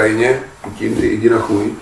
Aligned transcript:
Putin 0.00 0.96
i 1.00 1.06
jdi 1.06 1.30
na 1.30 1.38
chuj. 1.38 1.72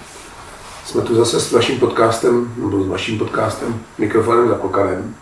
Jsme 0.85 1.03
tu 1.03 1.15
zase 1.15 1.41
s 1.41 1.53
vaším 1.53 1.79
podcastem, 1.79 2.53
nebo 2.57 2.85
s 2.85 2.89
vaším 2.89 3.19
podcastem, 3.19 3.81
mikrofonem 3.99 4.49
Zapokanem. 4.49 5.15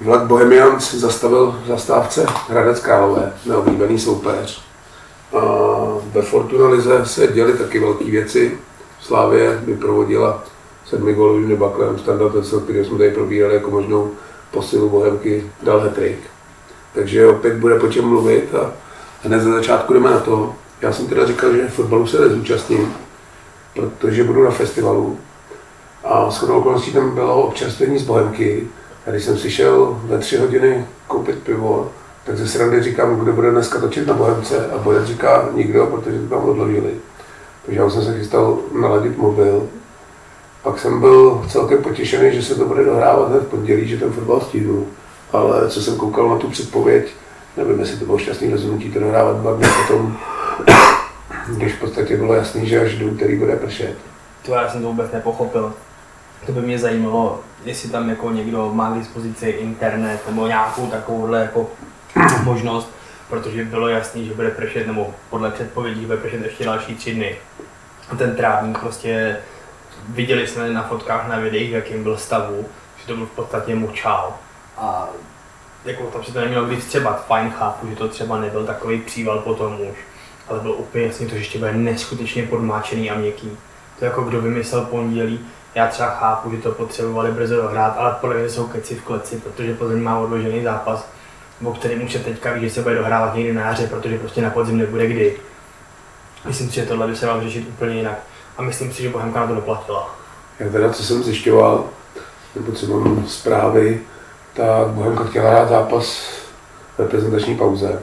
Vlak 0.00 0.22
Bohemians 0.22 0.94
zastavil 0.94 1.60
v 1.64 1.68
zastávce 1.68 2.26
Hradec 2.48 2.80
Králové, 2.80 3.32
neoblíbený 3.46 3.98
soupeř. 3.98 4.62
A 5.32 5.40
ve 6.12 6.22
Fortuna 6.22 6.68
Lize 6.68 7.06
se 7.06 7.26
děly 7.26 7.52
taky 7.52 7.78
velké 7.78 8.04
věci. 8.04 8.58
Slávě 9.00 9.60
vyprovodila 9.64 10.44
sedmi 10.84 11.14
gólovým 11.14 11.48
debaklem 11.48 11.98
standard, 11.98 12.32
který 12.64 12.84
jsme 12.84 12.98
tady 12.98 13.10
probírali 13.10 13.54
jako 13.54 13.70
možnou 13.70 14.10
posilu 14.50 14.90
Bohemky, 14.90 15.50
dal 15.62 15.80
hetrik. 15.80 16.18
Takže 16.94 17.26
opět 17.26 17.54
bude 17.54 17.78
po 17.78 17.88
čem 17.88 18.04
mluvit 18.04 18.54
a 18.54 18.72
hned 19.22 19.40
za 19.40 19.50
začátku 19.50 19.92
jdeme 19.94 20.10
na 20.10 20.20
to. 20.20 20.54
Já 20.86 20.92
jsem 20.92 21.06
teda 21.06 21.26
říkal, 21.26 21.52
že 21.52 21.68
fotbalu 21.68 22.06
se 22.06 22.20
nezúčastním, 22.20 22.94
protože 23.74 24.24
budu 24.24 24.44
na 24.44 24.50
festivalu. 24.50 25.18
A 26.04 26.30
s 26.30 26.38
chodou 26.38 26.58
okolností 26.58 26.92
tam 26.92 27.14
bylo 27.14 27.42
občerstvení 27.42 27.98
z 27.98 28.02
Bohemky. 28.02 28.66
A 29.06 29.10
když 29.10 29.24
jsem 29.24 29.38
si 29.38 29.50
šel 29.50 30.00
ve 30.04 30.18
tři 30.18 30.36
hodiny 30.36 30.86
koupit 31.06 31.38
pivo, 31.38 31.90
tak 32.24 32.36
ze 32.36 32.48
srandy 32.48 32.82
říkám, 32.82 33.16
kdo 33.16 33.32
bude 33.32 33.50
dneska 33.50 33.80
točit 33.80 34.06
na 34.06 34.14
Bohemce. 34.14 34.66
A 34.66 34.78
Bohemce 34.78 35.12
říká 35.12 35.48
nikdo, 35.54 35.86
protože 35.86 36.18
to 36.18 36.34
tam 36.34 36.48
odložili. 36.48 36.90
Takže 37.64 37.80
já 37.80 37.90
jsem 37.90 38.02
se 38.02 38.18
chystal 38.18 38.58
naladit 38.80 39.18
mobil. 39.18 39.68
Pak 40.62 40.78
jsem 40.78 41.00
byl 41.00 41.44
celkem 41.48 41.82
potěšený, 41.82 42.34
že 42.34 42.42
se 42.42 42.54
to 42.54 42.64
bude 42.64 42.84
dohrávat 42.84 43.30
hned 43.30 43.42
v 43.42 43.50
pondělí, 43.50 43.88
že 43.88 43.96
ten 43.96 44.12
fotbal 44.12 44.40
stihnu. 44.40 44.86
Ale 45.32 45.68
co 45.68 45.82
jsem 45.82 45.96
koukal 45.96 46.28
na 46.28 46.36
tu 46.36 46.50
předpověď, 46.50 47.14
nevím, 47.56 47.80
jestli 47.80 47.96
to 47.96 48.04
bylo 48.04 48.18
šťastný 48.18 48.50
rozhodnutí 48.50 48.92
to 48.92 49.00
dohrávat 49.00 49.36
dva 49.36 49.52
dny 49.52 49.68
potom, 49.82 50.18
když 51.48 51.72
v 51.72 51.80
podstatě 51.80 52.16
bylo 52.16 52.34
jasný, 52.34 52.68
že 52.68 52.80
až 52.80 52.94
do 52.94 53.06
úterý 53.06 53.38
bude 53.38 53.56
pršet. 53.56 53.96
To 54.42 54.54
já 54.54 54.68
jsem 54.68 54.82
to 54.82 54.88
vůbec 54.88 55.12
nepochopil. 55.12 55.74
To 56.46 56.52
by 56.52 56.60
mě 56.60 56.78
zajímalo, 56.78 57.40
jestli 57.64 57.90
tam 57.90 58.08
jako 58.08 58.30
někdo 58.30 58.70
má 58.74 58.90
k 58.90 58.98
dispozici 58.98 59.48
internet 59.48 60.20
nebo 60.28 60.46
nějakou 60.46 60.86
takovouhle 60.86 61.40
jako 61.40 61.70
možnost, 62.42 62.90
protože 63.28 63.64
bylo 63.64 63.88
jasný, 63.88 64.26
že 64.26 64.34
bude 64.34 64.50
pršet, 64.50 64.86
nebo 64.86 65.14
podle 65.30 65.50
předpovědí, 65.50 66.06
bude 66.06 66.16
pršet 66.16 66.44
ještě 66.44 66.64
další 66.64 66.94
tři 66.94 67.14
dny. 67.14 67.36
Ten 68.18 68.36
trávník 68.36 68.78
prostě, 68.78 69.36
viděli 70.08 70.46
jsme 70.46 70.70
na 70.70 70.82
fotkách, 70.82 71.28
na 71.28 71.38
videích, 71.38 71.70
v 71.70 71.74
jakým 71.74 72.02
byl 72.02 72.16
stavu, 72.16 72.66
že 73.00 73.06
to 73.06 73.16
byl 73.16 73.26
v 73.26 73.30
podstatě 73.30 73.74
močál. 73.74 74.34
A 74.78 75.08
jako 75.84 76.02
tam 76.02 76.24
se 76.24 76.32
to 76.32 76.40
nemělo 76.40 76.66
být 76.66 76.84
třeba 76.84 77.12
fajn 77.12 77.50
chápu, 77.50 77.88
že 77.88 77.96
to 77.96 78.08
třeba 78.08 78.40
nebyl 78.40 78.66
takový 78.66 79.00
příval 79.00 79.38
potom 79.38 79.80
už, 79.80 79.96
ale 80.48 80.60
bylo 80.60 80.74
úplně 80.74 81.06
jasný 81.06 81.26
to, 81.26 81.34
ještě 81.34 81.58
bude 81.58 81.72
neskutečně 81.72 82.42
podmáčený 82.42 83.10
a 83.10 83.18
měkký. 83.18 83.50
To 83.98 84.04
jako 84.04 84.22
kdo 84.22 84.40
vymyslel 84.40 84.84
pondělí, 84.84 85.40
já 85.74 85.86
třeba 85.86 86.08
chápu, 86.08 86.50
že 86.50 86.56
to 86.56 86.72
potřebovali 86.72 87.32
brzo 87.32 87.56
dohrát, 87.56 87.94
ale 87.98 88.16
podle 88.20 88.36
mě 88.36 88.48
jsou 88.48 88.66
keci 88.66 88.94
v 88.94 89.02
kleci, 89.02 89.36
protože 89.36 89.74
Plzeň 89.74 90.02
má 90.02 90.18
odložený 90.18 90.64
zápas, 90.64 91.08
o 91.64 91.72
kterém 91.72 92.04
už 92.04 92.12
se 92.12 92.18
teďka 92.18 92.52
ví, 92.52 92.60
že 92.60 92.70
se 92.70 92.82
bude 92.82 92.94
dohrávat 92.94 93.34
někdy 93.34 93.52
na 93.52 93.62
jaře, 93.62 93.86
protože 93.86 94.18
prostě 94.18 94.42
na 94.42 94.50
podzim 94.50 94.78
nebude 94.78 95.06
kdy. 95.06 95.36
Myslím 96.46 96.68
si, 96.68 96.74
že 96.74 96.86
tohle 96.86 97.06
by 97.06 97.16
se 97.16 97.26
vám 97.26 97.40
řešit 97.40 97.68
úplně 97.68 97.96
jinak. 97.96 98.18
A 98.58 98.62
myslím 98.62 98.92
si, 98.92 99.02
že 99.02 99.08
Bohemka 99.08 99.40
na 99.40 99.46
to 99.46 99.54
doplatila. 99.54 100.16
Já 100.58 100.70
teda, 100.70 100.92
co 100.92 101.04
jsem 101.04 101.22
zjišťoval, 101.22 101.84
nebo 102.54 102.72
co 102.72 102.86
mám 102.86 103.26
zprávy, 103.26 104.00
tak 104.54 104.86
Bohemka 104.86 105.24
chtěla 105.24 105.50
hrát 105.50 105.68
zápas 105.68 106.28
v 106.96 106.98
reprezentační 106.98 107.56
pauze. 107.56 108.02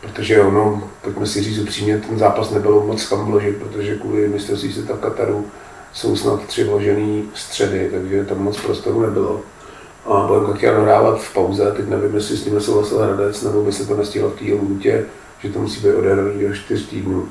Protože 0.00 0.40
ono, 0.40 0.90
pojďme 1.02 1.26
si 1.26 1.42
říct 1.42 1.58
upřímně, 1.58 1.98
ten 1.98 2.18
zápas 2.18 2.50
nebylo 2.50 2.86
moc 2.86 3.06
kam 3.06 3.24
vložit, 3.24 3.56
protože 3.56 3.96
kvůli 3.96 4.28
mistrovství 4.28 4.72
světa 4.72 4.94
v 4.94 5.00
Kataru 5.00 5.46
jsou 5.92 6.16
snad 6.16 6.46
tři 6.46 6.64
vložené 6.64 7.22
středy, 7.34 7.88
takže 7.92 8.24
tam 8.24 8.38
moc 8.38 8.60
prostoru 8.60 9.00
nebylo. 9.00 9.40
A 10.04 10.26
Bohemka 10.26 10.52
chtěla 10.52 10.76
dohrávat 10.76 11.20
v 11.20 11.34
pauze, 11.34 11.72
teď 11.76 11.88
nevím, 11.88 12.14
jestli 12.14 12.36
s 12.36 12.44
tím 12.44 12.60
souhlasil 12.60 12.98
Hradec, 12.98 13.42
nebo 13.42 13.62
by 13.62 13.72
se 13.72 13.86
to 13.86 13.96
nestihlo 13.96 14.30
v 14.30 14.38
té 14.38 14.44
lhůtě, 14.44 15.04
že 15.40 15.48
to 15.48 15.58
musí 15.58 15.80
být 15.80 15.94
odehraný 15.94 16.42
do 16.48 16.54
čtyř 16.54 16.88
týdnů. 16.88 17.28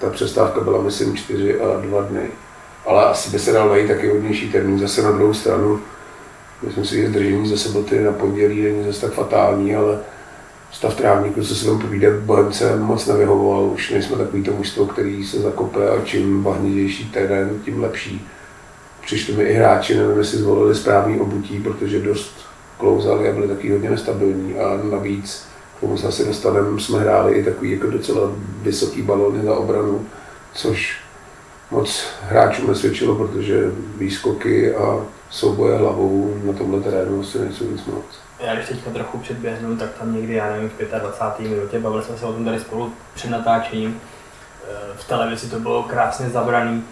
Ta 0.00 0.10
přestávka 0.10 0.60
byla, 0.60 0.82
myslím, 0.82 1.16
čtyři 1.16 1.60
a 1.60 1.80
dva 1.80 2.02
dny. 2.02 2.30
Ale 2.86 3.04
asi 3.04 3.30
by 3.30 3.38
se 3.38 3.52
dal 3.52 3.68
najít 3.68 3.88
taky 3.88 4.08
hodnější 4.08 4.52
termín. 4.52 4.78
Zase 4.78 5.02
na 5.02 5.10
druhou 5.10 5.34
stranu, 5.34 5.80
myslím 6.62 6.84
si, 6.84 6.96
že 6.96 7.08
zdržení 7.08 7.48
ze 7.48 7.58
soboty 7.58 8.00
na 8.00 8.12
pondělí 8.12 8.62
není 8.62 8.86
zase 8.86 9.00
tak 9.00 9.12
fatální, 9.12 9.76
ale 9.76 9.98
stav 10.72 10.94
trávníku, 10.94 11.44
co 11.44 11.54
se 11.54 11.68
vám 11.70 11.80
povídat, 11.80 12.12
Bohemce 12.14 12.76
moc 12.76 13.06
nevyhovoval. 13.06 13.64
Už 13.64 13.90
nejsme 13.90 14.16
takový 14.16 14.42
to 14.42 14.52
mužstvo, 14.52 14.86
který 14.86 15.24
se 15.24 15.40
zakope 15.40 15.88
a 15.88 16.04
čím 16.04 16.42
bahnitější 16.42 17.10
terén, 17.10 17.60
tím 17.64 17.82
lepší. 17.82 18.28
Přišli 19.04 19.34
mi 19.34 19.42
i 19.42 19.54
hráči, 19.54 19.96
nevím, 19.96 20.18
jestli 20.18 20.38
zvolili 20.38 20.74
správný 20.74 21.20
obutí, 21.20 21.60
protože 21.60 22.00
dost 22.00 22.34
klouzali 22.78 23.28
a 23.28 23.32
byli 23.32 23.48
taky 23.48 23.72
hodně 23.72 23.90
nestabilní. 23.90 24.54
A 24.54 24.80
navíc, 24.90 25.46
k 25.76 25.80
tomu 25.80 25.98
se 25.98 26.06
asi 26.06 26.24
dostaneme, 26.24 26.80
jsme 26.80 27.00
hráli 27.00 27.34
i 27.34 27.44
takový 27.44 27.70
jako 27.70 27.86
docela 27.86 28.32
vysoký 28.62 29.02
balony 29.02 29.42
za 29.42 29.54
obranu, 29.54 30.06
což 30.54 31.00
moc 31.70 32.04
hráčům 32.22 32.68
nesvědčilo, 32.68 33.14
protože 33.14 33.72
výskoky 33.98 34.74
a 34.74 35.06
souboje 35.30 35.78
hlavou 35.78 36.34
na 36.44 36.52
tomhle 36.52 36.80
terénu 36.80 37.20
asi 37.20 37.38
nejsou 37.38 37.70
nic 37.70 37.84
moc. 37.86 38.29
Já 38.40 38.54
když 38.54 38.68
teďka 38.68 38.90
trochu 38.90 39.18
předběhnu, 39.18 39.76
tak 39.76 39.90
tam 39.98 40.14
někdy, 40.14 40.34
já 40.34 40.50
nevím, 40.50 40.70
v 40.70 41.00
25. 41.00 41.48
minutě, 41.50 41.78
bavili 41.78 42.02
jsme 42.02 42.18
se 42.18 42.26
o 42.26 42.32
tom 42.32 42.44
tady 42.44 42.60
spolu 42.60 42.92
před 43.14 43.30
natáčením, 43.30 44.00
Eh, 44.70 44.96
v 44.96 45.08
televizi 45.08 45.50
to 45.50 45.58
bylo 45.58 45.82
krásně 45.82 46.30
zabraný. 46.30 46.84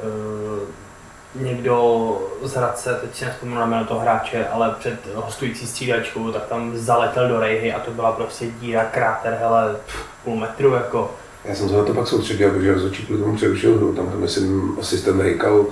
Eh, 0.00 0.86
Někdo 1.34 2.18
z 2.42 2.54
Hradce, 2.54 2.98
teď 3.00 3.14
si 3.14 3.24
nespomínám 3.24 3.60
na 3.60 3.66
jméno 3.66 3.84
toho 3.88 4.00
hráče, 4.00 4.46
ale 4.46 4.74
před 4.78 5.14
hostující 5.14 5.66
střídačkou, 5.66 6.32
tak 6.32 6.46
tam 6.46 6.76
zaletěl 6.76 7.28
do 7.28 7.40
rejhy 7.40 7.72
a 7.72 7.80
to 7.80 7.90
byla 7.90 8.12
prostě 8.12 8.46
díra, 8.60 8.84
kráter, 8.84 9.38
hele, 9.40 9.76
půl 10.24 10.36
metru 10.36 10.74
jako. 10.74 11.14
Já 11.44 11.54
jsem 11.54 11.68
se 11.68 11.76
na 11.76 11.84
to 11.84 11.94
pak 11.94 12.08
soustředil, 12.08 12.50
protože 12.50 12.78
z 12.78 12.84
očí 12.84 13.06
kvůli 13.06 13.22
tomu 13.22 13.36
přerušil 13.36 13.76
hru. 13.76 13.94
Tam, 13.94 14.06
tam 14.06 14.20
myslím, 14.20 14.76
asistent 14.80 15.22
Hejkal 15.22 15.66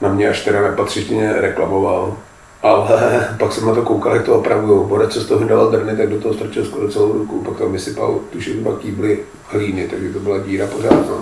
na 0.00 0.08
mě 0.08 0.28
až 0.28 0.44
teda 0.44 0.62
nepatřičně 0.62 1.32
reklamoval. 1.32 2.16
Ale 2.66 3.28
pak 3.38 3.52
jsem 3.52 3.66
na 3.66 3.74
to 3.74 3.82
koukal, 3.82 4.14
jak 4.14 4.24
to 4.24 4.34
opravují. 4.34 4.88
Borec, 4.88 5.12
co 5.12 5.20
z 5.20 5.26
toho 5.26 5.40
vydal 5.40 5.70
drny, 5.70 5.96
tak 5.96 6.08
do 6.08 6.20
toho 6.20 6.34
strčil 6.34 6.64
skoro 6.64 6.88
celou 6.88 7.12
ruku. 7.12 7.44
Pak 7.44 7.58
tam 7.58 7.72
vysypal, 7.72 8.20
tuším, 8.32 8.62
dva 8.62 8.76
kýbly 8.76 9.18
hlíny, 9.48 9.88
takže 9.88 10.12
to 10.12 10.20
byla 10.20 10.38
díra 10.38 10.66
pořád. 10.66 11.08
No. 11.08 11.18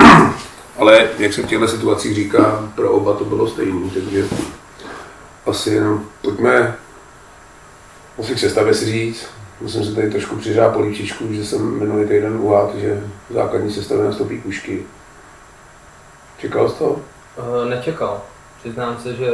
Ale 0.78 1.08
jak 1.18 1.32
se 1.32 1.42
v 1.42 1.46
těchto 1.46 1.68
situacích 1.68 2.14
říká, 2.14 2.72
pro 2.74 2.92
oba 2.92 3.14
to 3.14 3.24
bylo 3.24 3.48
stejné, 3.48 3.90
takže 3.94 4.24
asi 5.46 5.70
jenom 5.70 6.04
pojďme 6.22 6.76
asi 8.18 8.34
k 8.34 8.38
sestavě 8.38 8.74
si 8.74 8.84
říct. 8.84 9.26
Musím 9.60 9.84
se 9.84 9.94
tady 9.94 10.10
trošku 10.10 10.36
přiřát 10.36 10.72
políčičku, 10.72 11.24
že 11.30 11.44
jsem 11.44 11.78
minulý 11.78 12.08
týden 12.08 12.36
uhádl, 12.40 12.78
že 12.78 13.02
základní 13.30 13.72
sestavě 13.72 14.04
nastoupí 14.04 14.40
kušky. 14.40 14.82
Čekal 16.38 16.68
jsi 16.68 16.78
to? 16.78 16.86
Uh, 16.86 17.68
nečekal. 17.68 18.22
Přiznám 18.64 18.98
se, 19.02 19.14
že 19.14 19.28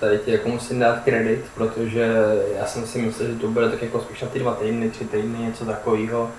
tady 0.00 0.18
ti 0.18 0.32
jako 0.32 0.48
musím 0.48 0.78
dát 0.78 0.98
kredit, 1.04 1.44
protože 1.54 2.14
já 2.58 2.66
jsem 2.66 2.86
si 2.86 2.98
myslel, 2.98 3.28
že 3.28 3.34
to 3.34 3.46
bude 3.46 3.70
tak 3.70 3.82
jako 3.82 4.00
spíš 4.00 4.22
na 4.22 4.28
ty 4.28 4.38
dva 4.38 4.54
týdny, 4.54 4.90
tři 4.90 5.04
týdny, 5.04 5.38
něco 5.38 5.64
takového. 5.64 6.30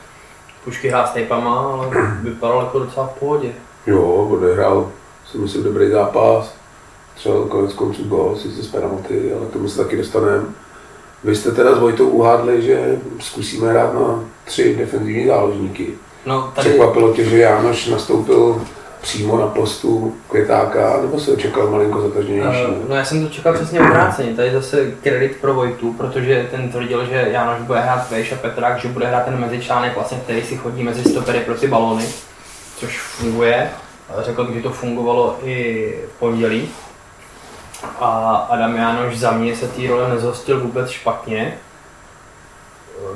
Pušky 0.63 0.89
hrát 0.89 1.09
s 1.09 1.13
tejpama, 1.13 1.59
ale 1.59 1.87
vypadal 2.21 2.59
jako 2.59 2.79
docela 2.79 3.07
v 3.07 3.19
pohodě. 3.19 3.51
Jo, 3.87 4.01
odehrál 4.03 4.91
si 5.31 5.37
myslím 5.37 5.63
dobrý 5.63 5.89
zápas. 5.89 6.55
Třeba 7.15 7.47
konec 7.47 7.73
konců 7.73 8.03
gol, 8.03 8.35
sice 8.37 8.63
z 8.63 8.67
penalty, 8.67 9.33
ale 9.33 9.45
tomu 9.45 9.67
se 9.67 9.83
taky 9.83 9.97
dostaneme. 9.97 10.43
Vy 11.23 11.35
jste 11.35 11.51
teda 11.51 11.75
s 11.75 11.79
Vojtou 11.79 12.09
uhádli, 12.09 12.61
že 12.61 12.99
zkusíme 13.19 13.69
hrát 13.69 13.93
na 13.93 14.23
tři 14.45 14.75
defenzivní 14.75 15.27
záložníky. 15.27 15.93
No, 16.25 16.51
tady, 16.55 16.69
Překvapilo 16.69 17.13
tě, 17.13 17.23
že 17.23 17.37
Jánoš 17.37 17.87
nastoupil 17.87 18.61
přímo 19.03 19.39
na 19.39 19.47
postu 19.47 20.15
Květáka, 20.29 21.01
nebo 21.01 21.19
se 21.19 21.31
očekal 21.31 21.69
malinko 21.69 22.01
zatažnější? 22.01 22.65
Uh, 22.65 22.89
no 22.89 22.95
já 22.95 23.05
jsem 23.05 23.23
to 23.23 23.33
čekal 23.33 23.53
přesně 23.53 23.79
obráceně, 23.79 24.35
tady 24.35 24.51
zase 24.51 24.91
kredit 24.91 25.37
pro 25.41 25.53
Vojtu, 25.53 25.93
protože 25.93 26.47
ten 26.51 26.71
tvrdil, 26.71 27.05
že 27.05 27.27
Janoš 27.31 27.61
bude 27.61 27.79
hrát 27.79 28.11
Vejš 28.11 28.31
a 28.31 28.35
Petrák, 28.35 28.79
že 28.79 28.87
bude 28.87 29.07
hrát 29.07 29.25
ten 29.25 29.39
mezičlánek, 29.39 29.95
vlastně, 29.95 30.17
který 30.17 30.41
si 30.41 30.57
chodí 30.57 30.83
mezi 30.83 31.09
stopery 31.09 31.39
pro 31.39 31.55
ty 31.55 31.67
balony, 31.67 32.05
což 32.77 32.99
funguje. 32.99 33.69
Řekl 34.19 34.43
bych, 34.43 34.55
že 34.55 34.61
to 34.61 34.69
fungovalo 34.69 35.39
i 35.43 35.93
v 36.15 36.19
pondělí. 36.19 36.69
A 37.99 38.35
Adam 38.49 38.75
Jánoš 38.75 39.17
za 39.17 39.31
mě 39.31 39.55
se 39.55 39.67
té 39.67 39.87
role 39.87 40.09
nezhostil 40.09 40.59
vůbec 40.59 40.89
špatně. 40.89 41.57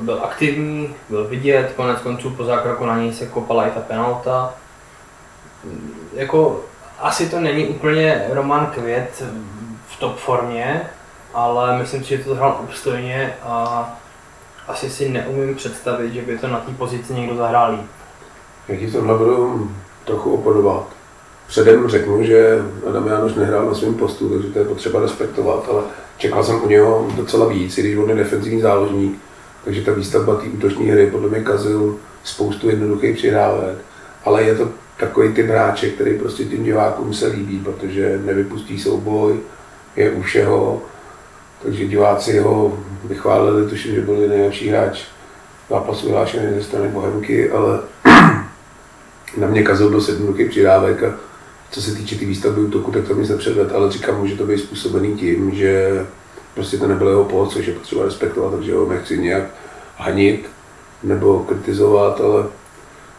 Byl 0.00 0.20
aktivní, 0.24 0.94
byl 1.08 1.24
vidět, 1.24 1.72
konec 1.76 2.00
konců 2.00 2.30
po 2.30 2.44
zákroku 2.44 2.86
na 2.86 2.98
něj 2.98 3.12
se 3.12 3.26
kopala 3.26 3.66
i 3.66 3.70
ta 3.70 3.80
penalta 3.80 4.54
jako 6.14 6.64
asi 7.00 7.28
to 7.28 7.40
není 7.40 7.66
úplně 7.66 8.24
Roman 8.32 8.66
Květ 8.66 9.24
v 9.88 10.00
top 10.00 10.16
formě, 10.16 10.90
ale 11.34 11.78
myslím 11.78 12.04
si, 12.04 12.08
že 12.08 12.24
to 12.24 12.30
zahrál 12.30 12.60
obstojně 12.64 13.34
a 13.42 13.88
asi 14.68 14.90
si 14.90 15.08
neumím 15.08 15.54
představit, 15.54 16.12
že 16.12 16.22
by 16.22 16.38
to 16.38 16.48
na 16.48 16.60
té 16.60 16.72
pozici 16.72 17.14
někdo 17.14 17.36
zahrál 17.36 17.72
líp. 17.72 17.90
Já 18.68 18.76
ti 18.76 18.90
tohle 18.90 19.18
budu 19.18 19.70
trochu 20.04 20.34
oponovat. 20.34 20.86
Předem 21.46 21.88
řeknu, 21.88 22.24
že 22.24 22.58
Adam 22.88 23.06
Jánoš 23.06 23.34
nehrál 23.34 23.66
na 23.66 23.74
svém 23.74 23.94
postu, 23.94 24.28
takže 24.28 24.48
to 24.48 24.58
je 24.58 24.64
potřeba 24.64 25.00
respektovat, 25.00 25.68
ale 25.70 25.82
čekal 26.18 26.44
jsem 26.44 26.62
u 26.64 26.68
něho 26.68 27.08
docela 27.16 27.46
víc, 27.48 27.78
i 27.78 27.82
když 27.82 27.96
on 27.96 28.10
je 28.10 28.16
defenzivní 28.16 28.60
záložník, 28.60 29.18
takže 29.64 29.82
ta 29.82 29.92
výstavba 29.92 30.34
té 30.34 30.46
útoční 30.46 30.90
hry 30.90 31.10
podle 31.10 31.28
mě 31.28 31.40
kazil 31.40 31.96
spoustu 32.24 32.70
jednoduchých 32.70 33.16
přihrávek, 33.16 33.78
ale 34.24 34.42
je 34.42 34.54
to 34.54 34.68
takový 34.98 35.34
typ 35.34 35.46
hráče, 35.46 35.90
který 35.90 36.18
prostě 36.18 36.44
tím 36.44 36.64
divákům 36.64 37.14
se 37.14 37.26
líbí, 37.26 37.58
protože 37.58 38.20
nevypustí 38.24 38.80
souboj, 38.80 39.40
je 39.96 40.10
u 40.10 40.22
všeho, 40.22 40.82
takže 41.62 41.86
diváci 41.86 42.38
ho 42.38 42.78
vychválili, 43.04 43.70
tuším, 43.70 43.94
že 43.94 44.00
byl 44.00 44.28
nejlepší 44.28 44.68
hráč 44.68 45.04
zápasu 45.70 46.06
vyhlášený 46.06 46.54
ze 46.54 46.62
strany 46.62 46.88
Bohemky, 46.88 47.50
ale 47.50 47.80
na 49.36 49.46
mě 49.46 49.62
kazil 49.62 49.90
do 49.90 50.00
jednoduchých 50.08 50.50
přidávek 50.50 51.02
a 51.02 51.14
co 51.70 51.82
se 51.82 51.94
týče 51.94 52.14
té 52.14 52.18
tý 52.18 52.26
výstavby 52.26 52.60
útoku, 52.60 52.90
tak 52.90 53.08
to 53.08 53.14
mi 53.14 53.26
se 53.26 53.38
ale 53.74 53.92
říkám, 53.92 54.18
může 54.18 54.36
to 54.36 54.46
být 54.46 54.58
způsobený 54.58 55.16
tím, 55.16 55.54
že 55.54 56.06
prostě 56.54 56.78
to 56.78 56.88
nebylo 56.88 57.10
jeho 57.10 57.24
pohled, 57.24 57.50
což 57.50 57.66
je 57.66 57.74
potřeba 57.74 58.04
respektovat, 58.04 58.52
takže 58.52 58.74
ho 58.74 58.88
nechci 58.88 59.18
nějak 59.18 59.44
hanit 59.96 60.48
nebo 61.02 61.38
kritizovat, 61.38 62.20
ale 62.20 62.46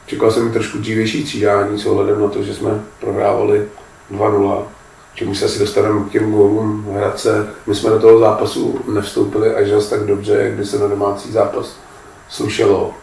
čekal 0.10 0.32
jsem 0.32 0.52
trošku 0.52 0.78
dřívější 0.78 1.24
třídání 1.24 1.80
s 1.80 1.86
ohledem 1.86 2.22
na 2.22 2.28
to, 2.28 2.44
že 2.44 2.54
jsme 2.54 2.82
prohrávali 3.00 3.68
2-0 4.12 4.64
čemu 5.20 5.36
se 5.36 5.46
asi 5.46 5.60
dostaneme 5.60 6.06
k 6.06 6.12
těm 6.12 6.32
gólům 6.32 6.88
Hradce. 6.94 7.48
My 7.68 7.76
jsme 7.76 7.90
do 7.90 8.00
toho 8.00 8.20
zápasu 8.20 8.80
nevstoupili 8.94 9.56
až 9.56 9.70
zase 9.70 9.90
tak 9.90 10.08
dobře, 10.08 10.34
jak 10.34 10.54
by 10.54 10.66
se 10.66 10.80
na 10.80 10.88
domácí 10.88 11.32
zápas 11.32 11.78
slušelo. 12.30 12.94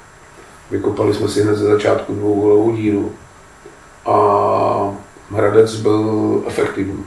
Vykopali 0.70 1.14
jsme 1.14 1.29
si 1.29 1.43
hned 1.43 1.56
ze 1.56 1.64
začátku 1.64 2.14
dvou 2.14 2.35
gólovou 2.35 2.73
díru 2.73 3.12
a 4.06 4.97
Hradec 5.31 5.76
byl 5.76 6.43
efektivní. 6.47 7.05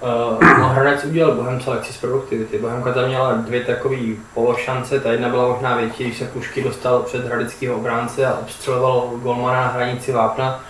Uh, 0.00 0.42
Hradec 0.44 1.04
udělal 1.04 1.34
Bohemce 1.34 1.70
lekci 1.70 1.92
z 1.92 1.96
produktivity. 1.96 2.58
Bohemka 2.58 2.92
tam 2.92 3.06
měla 3.06 3.32
dvě 3.32 3.64
takové 3.64 3.96
pološance, 4.34 5.00
ta 5.00 5.12
jedna 5.12 5.28
byla 5.28 5.48
možná 5.48 5.76
větší, 5.76 6.04
když 6.04 6.18
se 6.18 6.24
Pušky 6.24 6.64
dostal 6.64 7.02
před 7.02 7.24
hradeckého 7.24 7.76
obránce 7.76 8.26
a 8.26 8.38
obstřeloval 8.38 9.10
golmana 9.22 9.60
na 9.60 9.66
hranici 9.66 10.12
Vápna 10.12 10.60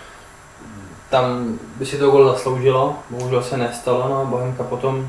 tam 1.11 1.59
by 1.75 1.85
si 1.85 1.97
to 1.97 2.11
gol 2.11 2.31
zasloužilo, 2.31 2.95
bohužel 3.09 3.43
se 3.43 3.57
nestalo, 3.57 4.09
no 4.09 4.21
a 4.21 4.25
Bohemka 4.25 4.63
potom 4.63 5.07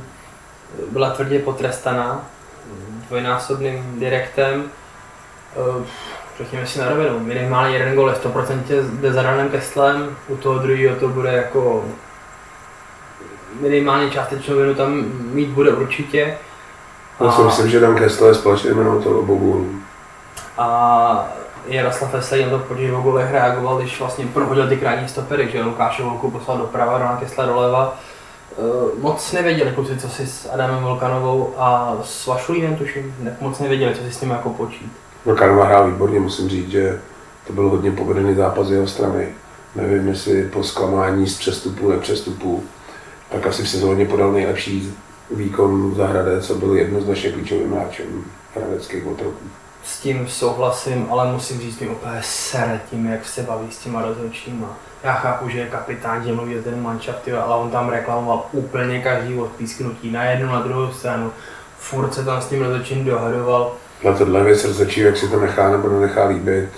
byla 0.91 1.11
tvrdě 1.11 1.39
potrestaná 1.39 2.25
dvojnásobným 3.09 4.01
direktem. 4.01 4.65
Eh, 5.53 5.85
řekněme 6.39 6.67
si 6.67 6.79
na 6.79 6.89
rovinu, 6.89 7.19
minimálně 7.19 7.77
jeden 7.77 7.95
gol 7.95 8.09
je 8.09 8.15
100% 8.15 8.83
jde 9.01 9.13
za 9.13 9.23
Danem 9.23 9.49
Kestlem, 9.49 10.17
u 10.29 10.37
toho 10.37 10.59
druhého 10.59 10.97
to 10.97 11.09
bude 11.09 11.33
jako 11.33 11.85
minimálně 13.61 14.11
částečnou 14.11 14.57
vinu 14.57 14.75
tam 14.75 15.05
mít 15.33 15.49
bude 15.49 15.71
určitě. 15.71 16.39
Já 17.25 17.33
si 17.33 17.43
myslím, 17.43 17.71
že 17.71 17.81
Dan 17.81 17.97
Kessler 17.97 18.29
je 18.29 18.35
společně 18.35 18.71
toho 18.75 19.19
obou 19.19 19.39
gólů. 19.39 19.67
A 20.59 21.29
Jaroslav 21.67 22.13
Veselý 22.13 22.45
na 22.45 22.51
to 22.51 22.59
po 22.59 22.75
dvou 22.75 23.03
golech 23.03 23.31
reagoval, 23.31 23.79
když 23.79 24.01
vlastně 24.01 24.27
prohodil 24.27 24.69
ty 24.69 24.77
krajní 24.77 25.09
stopery, 25.09 25.49
že 25.53 25.63
Lukáš 25.63 26.01
Volku 26.01 26.31
poslal 26.31 26.59
doprava, 26.59 26.99
Rona 26.99 27.17
Kessler 27.17 27.49
doleva. 27.49 27.99
Uh, 28.57 29.03
moc 29.03 29.33
nevěděli 29.33 29.73
kluci, 29.73 29.97
co 29.97 30.09
si 30.09 30.27
s 30.27 30.51
Adamem 30.53 30.85
Volkanovou 30.85 31.55
a 31.59 31.97
s 32.05 32.27
Vašulínem 32.27 32.77
tuším, 32.77 33.15
ne, 33.21 33.37
moc 33.41 33.59
nevěděli, 33.59 33.95
co 33.95 34.03
si 34.03 34.13
s 34.13 34.21
ním 34.21 34.31
jako 34.31 34.51
počít. 34.51 34.93
Volkanova 35.25 35.65
hrál 35.65 35.91
výborně, 35.91 36.21
musím 36.21 36.49
říct, 36.49 36.71
že 36.71 37.01
to 37.47 37.53
byl 37.53 37.69
hodně 37.69 37.91
povedený 37.91 38.35
zápas 38.35 38.69
jeho 38.69 38.87
strany. 38.87 39.29
Nevím, 39.77 40.09
jestli 40.09 40.43
po 40.45 40.63
zklamání 40.63 41.29
z 41.29 41.39
přestupů, 41.39 41.91
nepřestupů, 41.91 42.65
tak 43.33 43.47
asi 43.47 43.63
v 43.63 43.69
sezóně 43.69 44.07
podal 44.07 44.33
nejlepší 44.33 44.95
výkon 45.31 45.95
za 45.95 46.07
Hradec 46.07 46.51
a 46.51 46.55
byl 46.55 46.75
jednoznačně 46.75 47.33
klíčovým 47.33 47.73
hráčem 47.73 48.25
hradeckých 48.55 49.07
otroků 49.07 49.45
s 49.85 50.01
tím 50.01 50.29
souhlasím, 50.29 51.07
ale 51.11 51.33
musím 51.33 51.61
říct, 51.61 51.81
mi 51.81 51.89
úplně 51.89 52.21
sere 52.23 52.81
tím, 52.91 53.07
jak 53.07 53.25
se 53.25 53.43
baví 53.43 53.67
s 53.71 53.79
těma 53.79 54.03
rozhodčíma. 54.03 54.77
Já 55.05 55.13
chápu, 55.13 55.49
že 55.49 55.59
je 55.59 55.67
kapitán, 55.67 56.25
že 56.25 56.33
mluví 56.33 56.55
ten 56.65 56.83
manšaft, 56.83 57.29
ale 57.29 57.57
on 57.57 57.71
tam 57.71 57.89
reklamoval 57.89 58.47
úplně 58.53 59.03
každý 59.03 59.39
odpísknutí 59.39 60.11
na 60.11 60.25
jednu, 60.25 60.47
na 60.47 60.63
druhou 60.63 60.93
stranu. 60.93 61.33
Furt 61.79 62.15
se 62.15 62.25
tam 62.25 62.43
s 62.43 62.47
tím 62.47 62.63
rozhodčím 62.63 63.05
dohadoval. 63.05 63.73
Na 64.05 64.13
tohle 64.13 64.45
věc 64.45 64.65
rozhodčí, 64.65 65.01
jak 65.01 65.17
si 65.17 65.29
to 65.29 65.41
nechá 65.41 65.71
nebo 65.71 65.89
nenechá 65.89 66.27
líbit, 66.27 66.69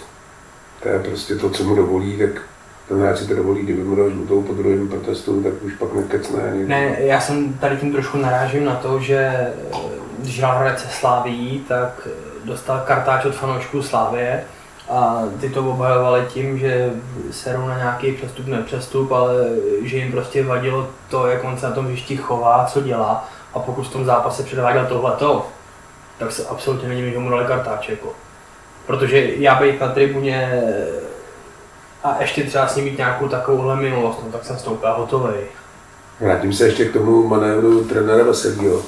to 0.82 0.88
je 0.88 0.98
prostě 0.98 1.34
to, 1.34 1.50
co 1.50 1.64
mu 1.64 1.74
dovolí, 1.74 2.18
tak 2.18 2.42
ten 2.88 3.00
hráč 3.00 3.18
si 3.18 3.28
to 3.28 3.34
dovolí, 3.34 3.62
kdyby 3.62 3.84
mu 3.84 3.96
dal 3.96 4.10
žlutou 4.10 4.42
po 4.42 4.52
druhém 4.52 4.88
protestu, 4.88 5.42
tak 5.42 5.52
už 5.62 5.72
pak 5.74 5.94
nekecne. 5.94 6.54
Ne, 6.54 6.96
já 6.98 7.20
jsem 7.20 7.52
tady 7.52 7.76
tím 7.76 7.92
trošku 7.92 8.18
narážím 8.18 8.64
na 8.64 8.74
to, 8.74 9.00
že 9.00 9.48
když 10.18 10.38
hrál 10.38 10.58
Hradec 10.58 10.80
se 10.80 10.88
Sláví, 10.88 11.64
tak 11.68 12.08
dostal 12.44 12.82
kartáč 12.86 13.24
od 13.24 13.34
fanoušků 13.34 13.82
Slávie 13.82 14.44
a 14.90 15.22
ty 15.40 15.50
to 15.50 15.70
obhajovali 15.70 16.22
tím, 16.28 16.58
že 16.58 16.92
serou 17.30 17.66
na 17.66 17.76
nějaký 17.76 18.12
přestup, 18.12 18.46
nepřestup, 18.46 19.12
ale 19.12 19.34
že 19.82 19.96
jim 19.96 20.12
prostě 20.12 20.44
vadilo 20.44 20.88
to, 21.10 21.26
jak 21.26 21.44
on 21.44 21.58
se 21.58 21.66
na 21.66 21.72
tom 21.72 21.86
hřišti 21.86 22.16
chová, 22.16 22.66
co 22.72 22.80
dělá 22.80 23.28
a 23.54 23.58
pokud 23.58 23.82
v 23.82 23.92
tom 23.92 24.04
zápase 24.04 24.42
předváděl 24.42 24.86
tohleto, 24.86 25.46
tak 26.18 26.32
se 26.32 26.46
absolutně 26.46 26.88
není 26.88 27.10
že 27.12 27.18
mu 27.18 27.30
dali 27.30 27.44
kartáč. 27.44 27.88
Jako. 27.88 28.08
Protože 28.86 29.28
já 29.36 29.54
být 29.54 29.80
na 29.80 29.88
tribuně 29.88 30.62
a 32.04 32.16
ještě 32.20 32.44
třeba 32.44 32.68
s 32.68 32.76
ním 32.76 32.84
mít 32.84 32.98
nějakou 32.98 33.28
takovouhle 33.28 33.76
minulost, 33.76 34.20
no, 34.26 34.32
tak 34.32 34.44
jsem 34.44 34.58
stoupil 34.58 34.94
hotový. 34.96 35.34
Vrátím 36.20 36.52
se 36.52 36.66
ještě 36.66 36.84
k 36.84 36.92
tomu 36.92 37.28
manévru 37.28 37.84
trenéra 37.84 38.24
Veselího 38.24 38.82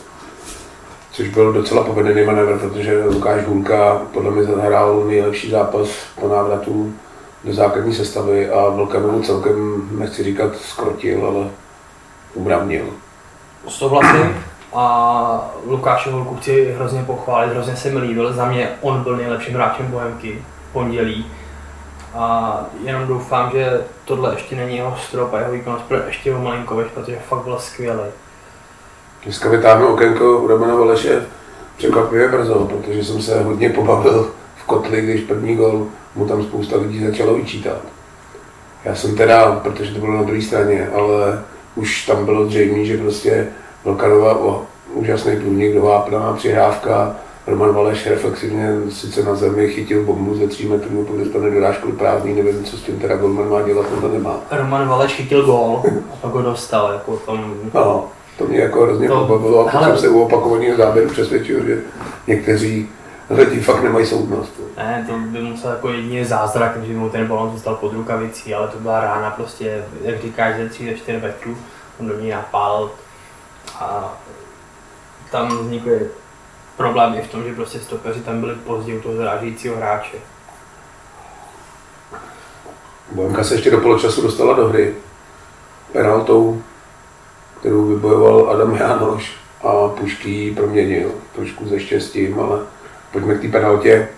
což 1.17 1.29
byl 1.29 1.53
docela 1.53 1.85
povedený 1.85 2.25
manévr, 2.25 2.59
protože 2.59 3.05
Lukáš 3.05 3.45
Hůlka 3.45 4.01
podle 4.13 4.31
mě 4.31 4.45
zahrál 4.45 5.05
nejlepší 5.07 5.51
zápas 5.51 5.89
po 6.21 6.29
návratu 6.29 6.95
do 7.45 7.55
základní 7.55 7.95
sestavy 7.95 8.51
a 8.51 8.69
Vlkanovu 8.69 9.23
celkem, 9.23 9.89
nechci 9.99 10.25
říkat, 10.25 10.57
skrotil, 10.57 11.27
ale 11.27 11.49
umravnil. 12.35 12.85
Souhlasím 13.69 14.37
a 14.75 15.51
Lukáše 15.67 16.11
Hulku 16.11 16.37
chci 16.37 16.73
hrozně 16.77 17.03
pochválit, 17.03 17.51
hrozně 17.51 17.77
se 17.77 17.91
mi 17.91 17.99
líbil, 17.99 18.33
za 18.33 18.49
mě 18.49 18.69
on 18.81 19.03
byl 19.03 19.17
nejlepším 19.17 19.55
hráčem 19.55 19.87
Bohemky 19.87 20.43
pondělí. 20.73 21.27
A 22.17 22.61
jenom 22.85 23.07
doufám, 23.07 23.51
že 23.51 23.81
tohle 24.05 24.35
ještě 24.35 24.57
není 24.57 24.77
jeho 24.77 24.97
strop 24.97 25.35
a 25.35 25.39
jeho 25.39 25.53
výkonnost 25.53 25.85
pro 25.85 25.97
ještě 25.97 26.35
o 26.35 26.39
malinko 26.39 26.83
protože 26.95 27.19
fakt 27.29 27.45
byl 27.45 27.59
skvělý. 27.59 28.11
Dneska 29.25 29.49
vytáhnu 29.49 29.87
okénko 29.87 30.39
u 30.39 30.47
Romana 30.47 30.75
Valeše 30.75 31.27
překvapivě 31.77 32.29
brzo, 32.29 32.55
protože 32.55 33.05
jsem 33.05 33.23
se 33.23 33.43
hodně 33.43 33.71
pobavil 33.71 34.31
v 34.57 34.65
kotli, 34.65 35.01
když 35.01 35.21
první 35.21 35.57
gol 35.57 35.87
mu 36.15 36.27
tam 36.27 36.43
spousta 36.43 36.77
lidí 36.77 37.07
začalo 37.07 37.35
vyčítat. 37.35 37.79
Já 38.85 38.95
jsem 38.95 39.17
teda, 39.17 39.61
protože 39.63 39.95
to 39.95 40.01
bylo 40.01 40.17
na 40.17 40.23
druhé 40.23 40.43
straně, 40.43 40.89
ale 40.95 41.45
už 41.75 42.07
tam 42.07 42.25
bylo 42.25 42.47
zřejmé, 42.47 42.85
že 42.85 42.99
prostě 42.99 43.49
Velkanova 43.85 44.39
o 44.39 44.67
úžasný 44.93 45.37
průnik 45.37 45.75
do 45.75 45.83
Vápna, 45.83 46.33
přihrávka, 46.33 47.17
Roman 47.47 47.75
Valeš 47.75 48.07
reflexivně 48.07 48.69
sice 48.91 49.23
na 49.25 49.35
zemi 49.35 49.69
chytil 49.69 50.05
bombu 50.05 50.35
ze 50.35 50.49
3 50.49 50.69
metrů, 50.69 51.05
pak 51.05 51.17
dostane 51.17 51.51
dorážku 51.51 51.93
prázdný, 51.93 52.35
nevím, 52.35 52.65
co 52.65 52.77
s 52.77 52.83
tím 52.83 52.99
teda 52.99 53.17
golman 53.17 53.51
má 53.51 53.63
dělat, 53.63 53.87
on 53.95 54.01
to 54.01 54.09
nemá. 54.09 54.41
Roman 54.51 54.89
Valeš 54.89 55.13
chytil 55.13 55.47
gol 55.47 55.83
a 56.13 56.17
pak 56.17 56.33
ho 56.33 56.43
dostal, 56.43 56.93
jako 56.93 57.17
tam... 57.17 57.55
No, 57.75 58.09
to 58.39 58.47
mě 58.47 58.59
jako 58.59 58.83
hrozně 58.83 59.09
to, 59.09 59.27
pobavilo 59.27 59.61
a 59.61 59.71
potom 59.71 59.89
jsem 59.89 59.99
se 59.99 60.09
u 60.09 60.21
opakovaného 60.21 60.77
záběru 60.77 61.11
přesvědčil, 61.11 61.65
že 61.65 61.79
někteří 62.27 62.89
lidi 63.31 63.61
fakt 63.61 63.83
nemají 63.83 64.07
soudnost. 64.07 64.61
Ne, 64.77 65.07
to 65.09 65.13
by 65.19 65.39
musel 65.39 65.71
jako 65.71 65.89
jedině 65.89 66.25
zázrak, 66.25 66.85
že 66.85 66.93
mu 66.93 67.11
ten 67.11 67.27
balon 67.27 67.53
zůstal 67.53 67.75
pod 67.75 67.93
rukavicí, 67.93 68.55
ale 68.55 68.69
to 68.69 68.79
byla 68.79 69.01
rána 69.01 69.31
prostě, 69.31 69.85
jak 70.03 70.23
říkáš, 70.23 70.57
ze 70.57 70.69
3 70.69 70.95
4 70.97 71.19
metrů, 71.19 71.57
on 72.01 72.09
do 72.09 72.21
ní 72.21 72.31
napál 72.31 72.91
a 73.75 74.19
tam 75.31 75.59
vznikly 75.59 76.01
problém 76.77 77.15
i 77.15 77.23
v 77.23 77.31
tom, 77.31 77.45
že 77.45 77.55
prostě 77.55 77.79
stopeři 77.79 78.21
tam 78.21 78.41
byli 78.41 78.55
pozdě 78.55 78.99
u 78.99 79.01
toho 79.01 79.17
zrážejícího 79.17 79.77
hráče. 79.77 80.17
Bohemka 83.13 83.45
se 83.45 83.55
ještě 83.55 83.71
do 83.71 83.81
poločasu 83.81 84.23
dostala 84.23 84.55
do 84.55 84.69
hry 84.69 84.95
penaltou 85.93 86.63
kterou 87.61 87.85
vybojoval 87.85 88.51
Adam 88.51 88.77
Jánoš 88.77 89.37
a 89.63 89.89
Pušký 89.89 90.51
proměnil 90.51 91.11
trošku 91.35 91.69
ze 91.69 91.81
štěstím, 91.81 92.41
ale 92.41 92.59
pojďme 93.13 93.35
k 93.35 93.41
té 93.41 93.49
penaltě. 93.49 94.09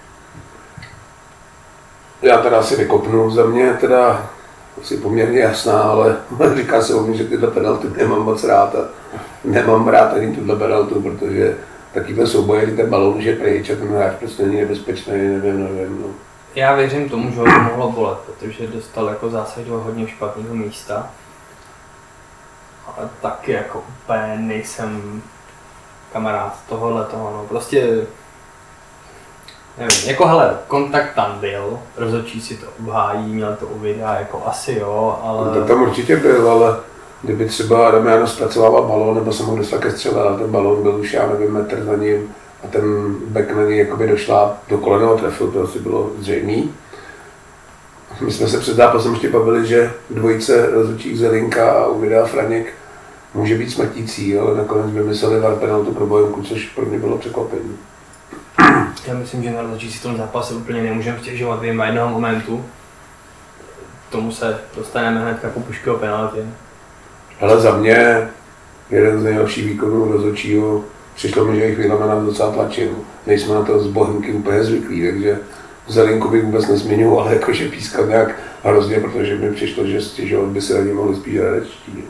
Já 2.23 2.39
teda 2.39 2.59
asi 2.59 2.77
vykopnu, 2.77 3.31
za 3.31 3.47
mě 3.47 3.73
teda 3.81 4.31
asi 4.81 4.97
poměrně 4.97 5.41
jasná, 5.41 5.83
ale 5.83 6.17
říká 6.57 6.83
se 6.83 6.95
o 6.95 7.03
mě, 7.03 7.17
že 7.19 7.25
tyhle 7.25 7.51
penalty 7.51 7.89
nemám 7.97 8.23
moc 8.23 8.45
rád 8.45 8.75
a 8.75 8.89
nemám 9.45 9.89
rád 9.89 10.13
ani 10.13 10.37
tuhle 10.37 10.57
penaltu, 10.57 11.01
protože 11.01 11.57
takýhle 11.95 12.27
souboje, 12.27 12.67
ten 12.67 12.91
balon 12.91 13.19
už 13.19 13.25
je 13.25 13.37
pryč 13.37 13.71
a 13.71 13.77
ten 13.77 13.89
hráč 13.89 14.13
prostě 14.19 14.43
není 14.43 14.61
nebezpečný, 14.61 15.13
nevím, 15.13 15.65
nevím. 15.65 16.03
No. 16.03 16.09
Já 16.55 16.75
věřím 16.75 17.09
tomu, 17.09 17.31
že 17.31 17.39
ho 17.39 17.45
to 17.45 17.51
mohlo 17.51 17.93
bolet, 17.93 18.19
protože 18.19 18.67
dostal 18.67 19.09
jako 19.09 19.31
zásah 19.31 19.65
do 19.65 19.79
hodně 19.79 20.09
špatného 20.09 20.55
místa. 20.55 21.11
Ale 22.87 23.09
taky 23.23 23.53
jako 23.53 23.85
úplně 23.89 24.37
nejsem 24.37 25.23
kamarád 26.13 26.59
tohohle 26.69 27.05
toho, 27.05 27.31
no 27.31 27.45
prostě 27.49 28.07
Nevím, 29.79 30.09
jako 30.09 30.27
hele, 30.27 30.59
kontakt 30.67 31.15
tam 31.15 31.39
byl, 31.41 31.79
rozhodčí 31.97 32.41
si 32.41 32.57
to 32.57 32.67
obhájí, 32.81 33.35
měl 33.35 33.57
to 33.57 33.67
u 33.67 33.79
videa, 33.79 34.15
jako 34.15 34.43
asi 34.47 34.75
jo, 34.81 35.19
ale... 35.23 35.47
No, 35.47 35.55
to 35.55 35.65
tam 35.65 35.83
určitě 35.83 36.17
byl, 36.17 36.51
ale 36.51 36.77
kdyby 37.23 37.45
třeba 37.45 37.89
Adam 37.89 38.07
Jano 38.07 38.27
zpracovával 38.27 38.83
balón, 38.83 39.15
nebo 39.15 39.33
se 39.33 39.43
mohl 39.43 39.57
dostat 39.57 39.79
ke 39.79 39.91
střele, 39.91 40.23
ale 40.23 40.39
ten 40.39 40.51
balón 40.51 40.83
byl 40.83 40.95
už, 40.95 41.13
já 41.13 41.27
nevím, 41.27 41.53
metr 41.53 41.85
za 41.85 41.97
ním 41.97 42.35
a 42.65 42.67
ten 42.67 43.15
back 43.27 43.51
na 43.57 43.63
něj 43.63 43.79
jakoby 43.79 44.09
došla 44.09 44.59
do 44.69 44.79
kolena 44.79 45.15
trefil, 45.15 45.51
to 45.51 45.63
asi 45.63 45.79
bylo 45.79 46.11
zřejmý. 46.19 46.75
My 48.21 48.33
jsme 48.33 48.49
se 48.49 48.61
před 48.61 48.77
zápasem 48.77 49.13
ještě 49.13 49.31
bavili, 49.31 49.67
že 49.67 49.93
dvojice 50.11 50.71
rozhodčích 50.71 51.19
Zelinka 51.19 51.73
a 51.73 51.87
Uvida 51.87 52.27
Franěk 52.27 52.75
může 53.35 53.59
být 53.59 53.71
smrtící, 53.71 54.39
ale 54.39 54.57
nakonec 54.57 54.91
vymysleli 54.91 55.41
VAR 55.41 55.55
penaltu 55.55 55.95
pro 55.95 56.07
Bojovku, 56.07 56.43
což 56.43 56.67
pro 56.67 56.87
mě 56.87 56.99
bylo 56.99 57.19
překvapení. 57.19 57.77
Já 59.07 59.15
myslím, 59.15 59.43
že 59.43 59.51
na 59.51 59.63
rozhodčí 59.63 59.93
si 59.93 59.99
v 59.99 60.03
tom 60.03 60.17
zápase 60.17 60.55
úplně 60.55 60.83
nemůžeme 60.83 61.19
stěžovat 61.19 61.61
vyjma 61.61 61.87
jednoho 61.87 62.09
momentu. 62.09 62.65
K 64.09 64.13
tomu 64.13 64.33
se 64.33 64.61
dostaneme 64.77 65.21
hned 65.21 65.53
po 65.55 65.61
pušky 65.61 65.91
o 65.91 65.95
penaltě. 65.95 66.47
Ale 67.41 67.61
za 67.61 67.77
mě 67.77 68.29
jeden 68.91 69.21
z 69.21 69.25
nejlepších 69.25 69.65
výkonů 69.65 70.13
rozhodčího 70.13 70.85
přišlo 71.15 71.45
mi, 71.45 71.57
že 71.57 71.67
jich 71.67 71.75
chvíle 71.75 72.07
nás 72.07 72.25
docela 72.25 72.53
tlačil. 72.53 72.91
Nejsme 73.27 73.55
na 73.55 73.63
to 73.63 73.81
z 73.81 73.87
Bohemky 73.87 74.33
úplně 74.33 74.65
zvyklí, 74.65 75.07
takže 75.07 75.39
Zelinku 75.89 76.29
bych 76.29 76.45
vůbec 76.45 76.69
nezměnil, 76.69 77.21
ale 77.21 77.35
jakože 77.35 77.69
pískal 77.69 78.07
nějak 78.07 78.29
hrozně, 78.65 79.01
protože 79.01 79.35
mi 79.35 79.53
přišlo, 79.53 79.87
že 79.87 80.01
stěžovat 80.01 80.49
by 80.49 80.61
se 80.61 80.79
ani 80.79 80.93
mohli 80.93 81.17
spíš 81.17 81.39
hradečtí. 81.39 82.05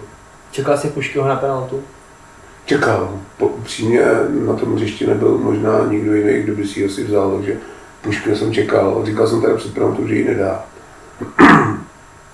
Čekal 0.51 0.79
jsi 0.79 0.89
Puškyho 0.89 1.29
na 1.29 1.37
penaltu? 1.37 1.83
Čekal. 2.65 3.19
Po, 3.37 3.47
upřímně 3.47 4.01
na 4.47 4.55
tom 4.55 4.75
hřišti 4.75 5.07
nebyl 5.07 5.39
možná 5.39 5.87
nikdo 5.87 6.15
jiný, 6.15 6.43
kdo 6.43 6.55
by 6.55 6.67
si 6.67 6.81
ji 6.81 6.87
asi 6.87 7.05
vzal, 7.05 7.37
takže 7.37 7.57
Pušku 8.03 8.37
jsem 8.37 8.53
čekal. 8.53 9.03
Říkal 9.07 9.27
jsem 9.27 9.41
teda 9.41 9.57
před 9.57 9.75
penaltou, 9.75 10.07
že 10.07 10.15
ji 10.15 10.25
nedá. 10.25 10.65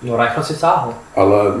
No 0.01 0.17
Reichl 0.17 0.43
si 0.43 0.55
sáhl. 0.55 0.93
Ale 1.15 1.53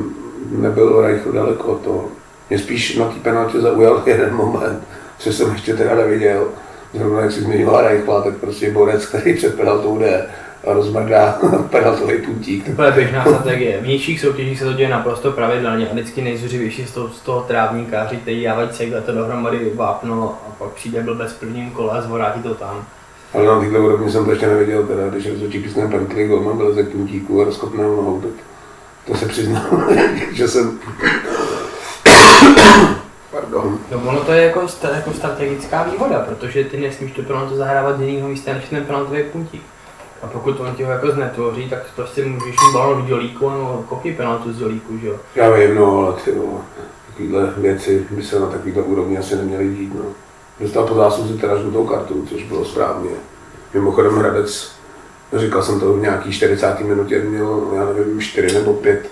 nebyl 0.51 1.01
Reichl 1.01 1.31
daleko 1.31 1.67
od 1.67 1.81
toho. 1.81 2.05
Mě 2.49 2.59
spíš 2.59 2.95
na 2.95 3.05
té 3.05 3.19
penaltě 3.19 3.61
zaujal 3.61 4.03
jeden 4.05 4.35
moment, 4.35 4.83
co 5.17 5.33
jsem 5.33 5.51
ještě 5.51 5.75
teda 5.75 5.95
neviděl. 5.95 6.47
Zrovna 6.93 7.21
jak 7.21 7.31
si 7.31 7.41
zmiňoval 7.41 7.87
Reichla, 7.87 8.21
tak 8.21 8.35
prostě 8.35 8.71
borec, 8.71 9.05
který 9.05 9.33
před 9.33 9.55
penaltou 9.55 9.99
jde 9.99 10.25
a 10.67 10.73
rozmrdá 10.73 11.39
penaltový 11.69 12.17
puntík. 12.17 12.75
To 12.75 12.83
je 12.83 12.91
běžná 12.91 13.25
strategie. 13.25 13.81
V 13.81 13.87
nižších 13.87 14.19
soutěžích 14.19 14.59
se 14.59 14.65
to 14.65 14.73
děje 14.73 14.89
naprosto 14.89 15.31
pravidelně 15.31 15.89
a 15.89 15.93
vždycky 15.93 16.21
nejzuřivější 16.21 16.85
z 16.85 16.91
toho, 16.91 17.09
z 17.09 17.19
toho 17.19 17.41
trávníkáři, 17.41 18.17
který 18.17 18.43
dávají 18.43 18.69
cegle 18.69 19.01
to 19.01 19.11
dohromady 19.11 19.71
vápno 19.75 20.37
a 20.47 20.51
pak 20.59 20.69
přijde 20.69 21.01
byl 21.01 21.15
bez 21.15 21.33
prvním 21.33 21.71
kole 21.71 21.97
a 21.97 22.01
zvorátí 22.01 22.43
to 22.43 22.55
tam. 22.55 22.85
Ale 23.33 23.45
na 23.45 23.59
téhle 23.59 23.79
úrovni 23.79 24.11
jsem 24.11 24.25
to 24.25 24.31
ještě 24.31 24.47
neviděl, 24.47 24.83
teda, 24.83 25.07
když 25.09 25.29
rozhodčí 25.29 25.59
písne 25.59 25.87
Bentley 25.87 26.27
Goldman 26.27 26.57
byl 26.57 26.73
ze 26.73 26.83
puntíku 26.83 27.41
a 27.41 27.45
rozkopnul 27.45 27.95
nohou, 27.95 28.21
tak 28.21 28.31
to 29.07 29.15
se 29.15 29.25
přiznám, 29.25 29.87
že 30.31 30.47
jsem 30.47 30.79
Pardon. 33.31 33.79
No 33.91 33.97
ono 34.05 34.19
to 34.19 34.31
je 34.31 34.43
jako, 34.43 34.67
jako 34.93 35.13
strategická 35.13 35.83
výhoda, 35.83 36.19
protože 36.19 36.63
ty 36.63 36.77
nesmíš 36.77 37.11
to 37.11 37.23
penaltu 37.23 37.55
zahrávat 37.55 37.97
z 37.97 38.01
jiného 38.01 38.29
místa 38.29 38.53
než 38.53 38.69
ten 38.69 38.85
penaltový 38.85 39.23
puntík. 39.23 39.61
A 40.21 40.27
pokud 40.27 40.59
on 40.59 40.75
ti 40.75 40.83
ho 40.83 40.91
jako 40.91 41.11
znetvoří, 41.11 41.69
tak 41.69 41.79
prostě 41.95 42.25
můžeš 42.25 42.55
mít 42.55 42.73
balon 42.73 43.01
v 43.01 43.05
dělíku 43.05 43.49
nebo 43.49 43.85
kopí 43.89 44.13
penaltu 44.13 44.53
z 44.53 44.57
dělíku, 44.57 44.97
že 44.97 45.07
jo? 45.07 45.15
Já 45.35 45.49
vím, 45.49 45.75
no, 45.75 45.97
ale 45.97 46.13
ty 46.25 46.35
no, 46.35 46.61
takovýhle 47.07 47.53
věci 47.57 48.07
by 48.11 48.23
se 48.23 48.39
na 48.39 48.45
takovýhle 48.45 48.83
úrovni 48.83 49.17
asi 49.17 49.35
neměly 49.35 49.69
dít, 49.69 49.95
no. 49.95 50.05
Dostal 50.59 50.87
po 50.87 50.95
zásluze 50.95 51.33
teda 51.33 51.57
žlutou 51.57 51.85
kartu, 51.85 52.25
což 52.29 52.43
bylo 52.43 52.65
správně. 52.65 53.09
Mimochodem 53.73 54.15
Hradec, 54.15 54.71
říkal 55.33 55.63
jsem 55.63 55.79
to 55.79 55.93
v 55.93 56.01
nějaký 56.01 56.31
40. 56.31 56.79
minutě, 56.79 57.19
měl, 57.19 57.71
já 57.75 57.85
nevím, 57.85 58.21
4 58.21 58.55
nebo 58.55 58.73
5 58.73 59.09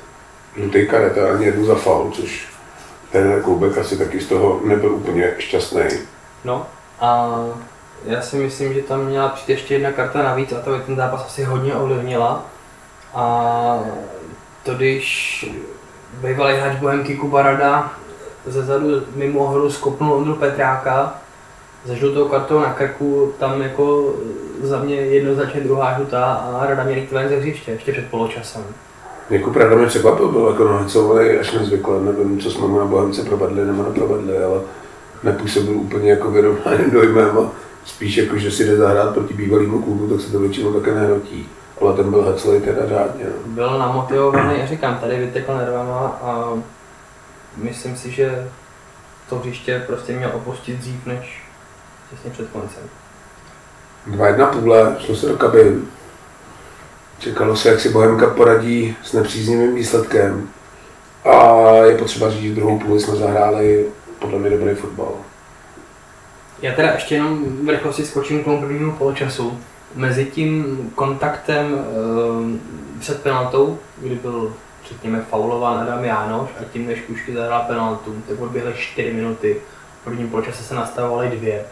žlutý 0.58 0.88
karet 0.88 1.17
a 1.17 1.34
ani 1.34 1.46
jednu 1.46 1.65
za 1.65 1.75
faul, 1.75 2.12
což 2.12 2.48
ten 3.12 3.41
Koubek 3.41 3.77
asi 3.77 3.98
taky 3.98 4.22
z 4.22 4.27
toho 4.27 4.62
nebyl 4.63 4.91
úplně 4.93 5.34
šťastný. 5.38 5.84
No 6.46 6.65
a 7.00 7.39
já 8.05 8.22
si 8.22 8.36
myslím, 8.36 8.74
že 8.74 8.82
tam 8.82 9.05
měla 9.05 9.29
přijít 9.29 9.50
ještě 9.50 9.74
jedna 9.74 9.91
karta 9.91 10.24
navíc 10.24 10.51
a 10.51 10.60
to 10.60 10.79
ten 10.79 10.96
zápas 10.96 11.25
asi 11.25 11.43
hodně 11.43 11.75
ovlivnila. 11.75 12.46
A 13.13 13.79
to 14.63 14.74
když 14.74 15.46
bývalý 16.22 16.55
hráč 16.55 16.77
Bohemky 16.77 17.15
Kuba 17.15 17.41
Rada 17.41 17.93
ze 18.46 18.63
zadu 18.63 18.88
mimo 19.15 19.48
hru 19.48 19.72
skopnul 19.72 20.13
Ondru 20.13 20.36
Petráka 20.36 21.13
za 21.86 21.96
žlutou 21.96 22.27
kartou 22.27 22.60
na 22.60 22.74
krku, 22.74 23.34
tam 23.39 23.62
jako 23.62 24.13
za 24.62 24.79
mě 24.83 24.95
jednoznačně 24.95 25.62
druhá 25.62 25.93
žlutá 25.93 26.33
a 26.33 26.65
Rada 26.65 26.83
měl 26.83 26.98
jít 26.98 27.12
ven 27.12 27.29
ze 27.29 27.36
hřiště, 27.36 27.72
ještě 27.72 27.91
před 27.91 28.10
poločasem. 28.10 28.63
Jako 29.29 29.51
pravda 29.51 29.75
mě 29.75 29.88
překvapil, 29.88 30.31
byl 30.31 30.48
jako 30.48 30.63
nohicový 30.63 31.29
až 31.29 31.51
nezvykle, 31.51 32.01
nevím, 32.01 32.39
co 32.39 32.51
jsme 32.51 32.67
mu 32.67 32.79
na 32.79 32.86
Bohemce 32.86 33.24
provedli 33.24 33.65
nebo 33.65 33.83
neprovedli, 33.83 34.43
ale 34.43 34.62
nepůsobil 35.24 35.77
úplně 35.77 36.10
jako 36.10 36.31
vyrovnaným 36.31 36.91
dojmem 36.91 37.38
a 37.39 37.51
spíš 37.86 38.17
jako, 38.17 38.38
že 38.38 38.51
si 38.51 38.65
jde 38.65 38.77
zahrát 38.77 39.13
proti 39.13 39.33
bývalému 39.33 39.81
klubu, 39.81 40.07
tak 40.07 40.22
se 40.22 40.31
to 40.31 40.39
většinou 40.39 40.74
také 40.74 40.93
nehrotí. 40.93 41.50
Ale 41.81 41.93
ten 41.93 42.10
byl 42.10 42.24
heclej 42.24 42.62
teda 42.62 42.88
řádně. 42.88 43.25
No. 43.25 43.53
Byl 43.53 43.79
namotivovaný, 43.79 44.60
já 44.60 44.65
říkám, 44.65 44.98
tady 44.98 45.19
vytekl 45.19 45.57
nervama 45.57 46.19
a 46.22 46.53
myslím 47.57 47.95
si, 47.95 48.12
že 48.12 48.48
to 49.29 49.39
hřiště 49.39 49.83
prostě 49.88 50.13
měl 50.13 50.31
opustit 50.33 50.79
dřív 50.79 51.05
než 51.05 51.43
těsně 52.10 52.31
před 52.31 52.50
koncem. 52.50 52.83
Dva 54.07 54.27
jedna 54.27 54.48
půle, 54.48 54.95
šlo 55.00 55.15
se 55.15 55.27
do 55.27 55.38
kabin. 55.38 55.88
Čekalo 57.19 57.55
se, 57.55 57.69
jak 57.69 57.79
si 57.79 57.89
Bohemka 57.89 58.27
poradí 58.27 58.95
s 59.03 59.13
nepříznivým 59.13 59.75
výsledkem. 59.75 60.50
A 61.25 61.62
je 61.75 61.98
potřeba 61.98 62.29
říct, 62.29 62.41
že 62.41 62.55
druhou 62.55 62.79
půli 62.79 63.00
jsme 63.00 63.15
zahráli 63.15 63.86
podle 64.19 64.39
mě 64.39 64.50
dobrý 64.50 64.75
fotbal. 64.75 65.13
Já 66.62 66.74
teda 66.74 66.91
ještě 66.91 67.15
jenom 67.15 67.65
v 67.65 67.69
rychlosti 67.69 68.05
skočím 68.05 68.41
k 68.41 68.45
tomu 68.45 68.91
poločasu. 68.91 69.60
Mezi 69.95 70.25
tím 70.25 70.77
kontaktem 70.95 71.75
e, 71.75 73.00
před 73.00 73.22
penaltou, 73.22 73.79
kdy 73.98 74.15
byl, 74.15 74.53
řekněme, 74.89 75.25
faulován 75.29 75.79
Adam 75.79 76.03
Jánoš 76.03 76.50
a 76.60 76.63
tím, 76.63 76.88
než 76.88 77.01
Kušky 77.01 77.33
zahrál 77.33 77.63
penaltu, 77.67 78.24
tak 78.27 78.41
odběhly 78.41 78.74
4 78.77 79.13
minuty. 79.13 79.62
V 80.01 80.03
prvním 80.03 80.29
poločase 80.29 80.63
se 80.63 80.75
nastavovaly 80.75 81.29
dvě. 81.29 81.65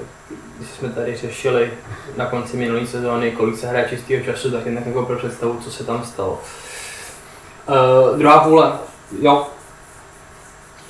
Tak 0.00 0.38
když 0.58 0.70
jsme 0.70 0.88
tady 0.88 1.16
řešili 1.16 1.70
na 2.16 2.26
konci 2.26 2.56
minulé 2.56 2.86
sezóny, 2.86 3.30
kolik 3.30 3.56
se 3.56 3.66
hraje 3.66 3.88
čistého 3.88 4.24
času, 4.24 4.50
tak 4.50 4.66
jen 4.66 4.82
jako 4.86 5.02
pro 5.02 5.16
představu, 5.16 5.58
co 5.60 5.70
se 5.70 5.84
tam 5.84 6.04
stalo. 6.04 6.40
E, 7.68 8.18
druhá 8.18 8.40
půle, 8.40 8.72
jo, 9.20 9.46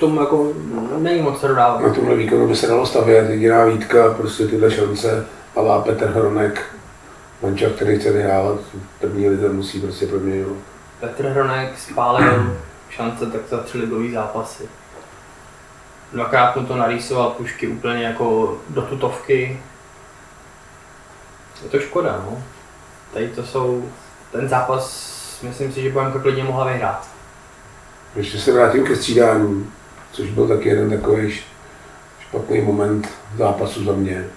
tomu 0.01 0.19
jako 0.19 0.53
není 0.97 1.21
moc 1.21 1.39
co 1.39 1.47
dodávat. 1.47 1.81
Na 1.81 1.93
tomhle 1.93 2.15
výkonu 2.15 2.47
by 2.47 2.55
se 2.55 2.67
dalo 2.67 2.85
stavět, 2.85 3.29
jediná 3.29 3.65
výtka, 3.65 4.13
prostě 4.13 4.47
tyhle 4.47 4.71
šance, 4.71 5.25
ale 5.55 5.83
Petr 5.83 6.05
Hronek, 6.05 6.75
mančav, 7.41 7.71
který 7.71 7.99
chce 7.99 8.11
vyhrávat, 8.11 8.59
první 8.99 9.29
lize 9.29 9.49
musí 9.49 9.81
prostě 9.81 10.07
proměňovat. 10.07 10.57
Petr 10.99 11.27
Hronek 11.27 11.79
spálil 11.79 12.55
šance 12.89 13.25
tak 13.25 13.41
za 13.49 13.57
tři 13.57 13.77
ligové 13.77 14.11
zápasy. 14.11 14.63
Dvakrát 16.13 16.55
mu 16.55 16.65
to 16.65 16.75
narýsoval 16.75 17.29
pušky 17.29 17.67
úplně 17.67 18.03
jako 18.03 18.57
do 18.69 18.81
tutovky. 18.81 19.59
Je 21.63 21.69
to 21.69 21.79
škoda, 21.79 22.23
no. 22.25 22.43
Tady 23.13 23.27
to 23.27 23.43
jsou, 23.43 23.89
ten 24.31 24.49
zápas, 24.49 25.11
myslím 25.43 25.73
si, 25.73 25.81
že 25.81 25.89
Bohemka 25.89 26.19
klidně 26.19 26.43
mohla 26.43 26.65
vyhrát. 26.65 27.07
Ještě 28.15 28.39
se 28.39 28.51
vrátím 28.51 28.85
ke 28.87 28.95
střídání 28.95 29.71
což 30.11 30.29
byl 30.29 30.47
taky 30.47 30.69
jeden 30.69 30.89
takový 30.89 31.39
špatný 32.19 32.61
moment 32.61 33.09
zápasu 33.37 33.83
za 33.83 33.93
mě. 33.93 34.27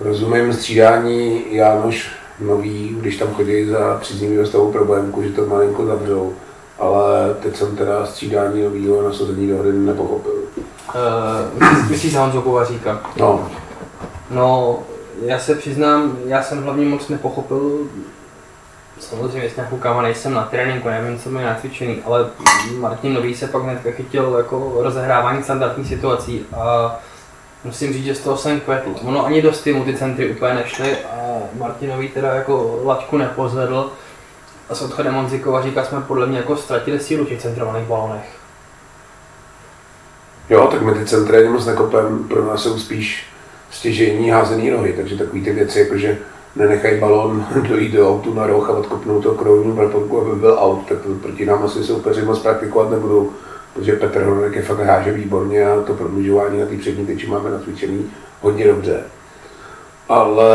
Rozumím 0.00 0.52
střídání 0.52 1.44
Jánoš 1.54 2.10
Nový, 2.40 2.96
když 3.00 3.16
tam 3.16 3.34
chodí 3.34 3.66
za 3.66 3.98
příznivého 4.00 4.46
stavu 4.46 4.72
problémku, 4.72 5.22
že 5.22 5.28
to 5.28 5.46
malinko 5.46 5.86
zavřou, 5.86 6.34
ale 6.78 7.34
teď 7.42 7.56
jsem 7.56 7.76
teda 7.76 8.06
střídání 8.06 8.64
novýho 8.64 9.02
nasazení 9.02 9.48
do 9.48 9.58
hry 9.58 9.72
nepochopil. 9.72 10.39
Uh, 10.94 11.90
myslíš 11.90 12.16
Honzo 12.16 12.42
Kovaříka? 12.42 13.00
No. 13.16 13.50
No, 14.30 14.78
já 15.22 15.38
se 15.38 15.54
přiznám, 15.54 16.16
já 16.26 16.42
jsem 16.42 16.62
hlavně 16.62 16.86
moc 16.86 17.08
nepochopil 17.08 17.78
samozřejmě 19.00 19.50
s 19.50 19.56
nějakou 19.56 19.76
kama 19.76 20.02
nejsem 20.02 20.34
na 20.34 20.44
tréninku, 20.44 20.88
nevím, 20.88 21.18
co 21.18 21.30
mi 21.30 21.42
nacvičený, 21.42 22.02
ale 22.04 22.26
Martin 22.78 23.14
Nový 23.14 23.34
se 23.34 23.46
pak 23.46 23.62
hned 23.62 23.78
chytil 23.90 24.34
jako 24.38 24.72
rozehrávání 24.82 25.42
standardních 25.42 25.88
situací 25.88 26.44
a 26.56 26.96
Musím 27.64 27.92
říct, 27.92 28.04
že 28.04 28.14
z 28.14 28.20
toho 28.20 28.36
jsem 28.36 28.60
kvetl. 28.60 28.94
Ono 29.04 29.26
ani 29.26 29.42
do 29.42 29.52
Steamu 29.52 29.84
ty 29.84 29.96
centry 29.96 30.30
úplně 30.30 30.54
nešly 30.54 30.96
a 30.96 31.38
Martinovi 31.58 32.08
teda 32.08 32.34
jako 32.34 32.80
laťku 32.84 33.18
nepozvedl. 33.18 33.92
A 34.68 34.74
s 34.74 34.82
odchodem 34.82 35.14
Monzikova 35.14 35.62
říká, 35.62 35.84
jsme 35.84 36.00
podle 36.00 36.26
mě 36.26 36.38
jako 36.38 36.56
ztratili 36.56 37.00
sílu 37.00 37.24
v 37.24 37.28
těch 37.28 37.42
centrovaných 37.42 37.88
balonech. 37.88 38.39
Jo, 40.50 40.68
tak 40.70 40.82
my 40.82 40.94
ty 40.94 41.04
centry 41.04 41.36
ani 41.36 41.48
moc 41.48 41.66
nekopem, 41.66 42.24
pro 42.28 42.44
nás 42.44 42.62
jsou 42.62 42.78
spíš 42.78 43.26
stěžení 43.70 44.30
házený 44.30 44.70
nohy, 44.70 44.92
takže 44.92 45.16
takový 45.16 45.44
ty 45.44 45.52
věci, 45.52 45.78
jako 45.78 45.98
že 45.98 46.18
nenechají 46.56 47.00
balón 47.00 47.46
dojít 47.68 47.92
do 47.92 48.10
autu 48.10 48.34
na 48.34 48.46
roh 48.46 48.70
a 48.70 48.72
odkopnout 48.72 49.22
to 49.22 49.34
kroužnou 49.34 49.72
braponku, 49.72 50.20
aby 50.20 50.40
byl 50.40 50.56
aut, 50.60 50.88
tak 50.88 50.98
proti 51.22 51.46
nám 51.46 51.62
asi 51.62 51.84
soupeři 51.84 52.22
moc 52.22 52.38
praktikovat 52.38 52.90
nebudou, 52.90 53.30
protože 53.74 53.92
Petr 53.92 54.20
Hronek 54.20 54.56
je 54.56 54.62
fakt 54.62 54.80
háže 54.80 55.12
výborně 55.12 55.66
a 55.66 55.80
to 55.80 55.94
prodlužování 55.94 56.60
na 56.60 56.66
té 56.66 56.76
přední 56.76 57.06
tyči 57.06 57.26
máme 57.26 57.50
nacvičený 57.50 58.10
hodně 58.40 58.66
dobře. 58.66 59.02
Ale 60.08 60.48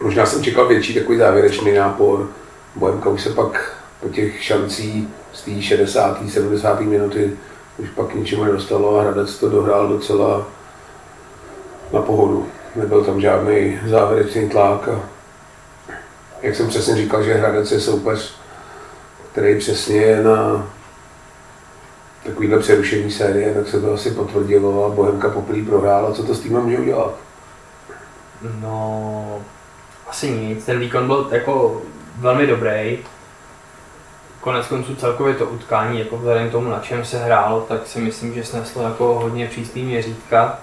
možná 0.00 0.26
jsem 0.26 0.42
čekal 0.42 0.68
větší 0.68 0.94
takový 0.94 1.18
závěrečný 1.18 1.74
nápor. 1.74 2.28
Bohemka 2.76 3.10
už 3.10 3.22
se 3.22 3.30
pak 3.30 3.76
po 4.00 4.08
těch 4.08 4.42
šancí 4.42 5.08
z 5.32 5.42
té 5.42 5.62
60. 5.62 6.18
70. 6.28 6.80
minuty 6.80 7.36
už 7.78 7.88
pak 7.90 8.14
ničemu 8.14 8.44
nedostalo 8.44 8.98
a 8.98 9.02
Hradec 9.02 9.38
to 9.38 9.48
dohrál 9.48 9.88
docela 9.88 10.46
na 11.92 12.02
pohodu. 12.02 12.46
Nebyl 12.76 13.04
tam 13.04 13.20
žádný 13.20 13.78
závěrečný 13.86 14.48
tlak 14.48 14.88
a 14.88 15.00
jak 16.42 16.56
jsem 16.56 16.68
přesně 16.68 16.96
říkal, 16.96 17.22
že 17.22 17.34
Hradec 17.34 17.72
je 17.72 17.80
soupeř, 17.80 18.34
který 19.32 19.58
přesně 19.58 19.96
je 19.96 20.22
na 20.22 20.66
takovýhle 22.24 22.58
přerušení 22.58 23.10
série, 23.10 23.54
tak 23.54 23.68
se 23.68 23.80
to 23.80 23.94
asi 23.94 24.10
potvrdilo 24.10 24.84
a 24.84 24.88
Bohemka 24.88 25.28
poprvé 25.28 25.62
prohrála. 25.62 26.12
Co 26.12 26.22
to 26.22 26.34
s 26.34 26.40
týmem 26.40 26.62
může 26.62 26.78
udělat? 26.78 27.14
No, 28.60 29.42
asi 30.08 30.30
nic. 30.30 30.64
Ten 30.64 30.78
výkon 30.78 31.06
byl 31.06 31.28
jako 31.30 31.82
velmi 32.16 32.46
dobrý. 32.46 32.98
Konec 34.40 34.66
konců 34.66 34.96
celkově 34.96 35.34
to 35.34 35.46
utkání, 35.46 35.98
jako 35.98 36.16
vzhledem 36.16 36.48
k 36.48 36.52
tomu, 36.52 36.70
na 36.70 36.78
čem 36.78 37.04
se 37.04 37.24
hrálo, 37.24 37.60
tak 37.60 37.86
si 37.86 38.00
myslím, 38.00 38.34
že 38.34 38.44
sneslo 38.44 38.82
jako 38.82 39.14
hodně 39.14 39.46
přísný 39.46 39.82
měřítka. 39.82 40.58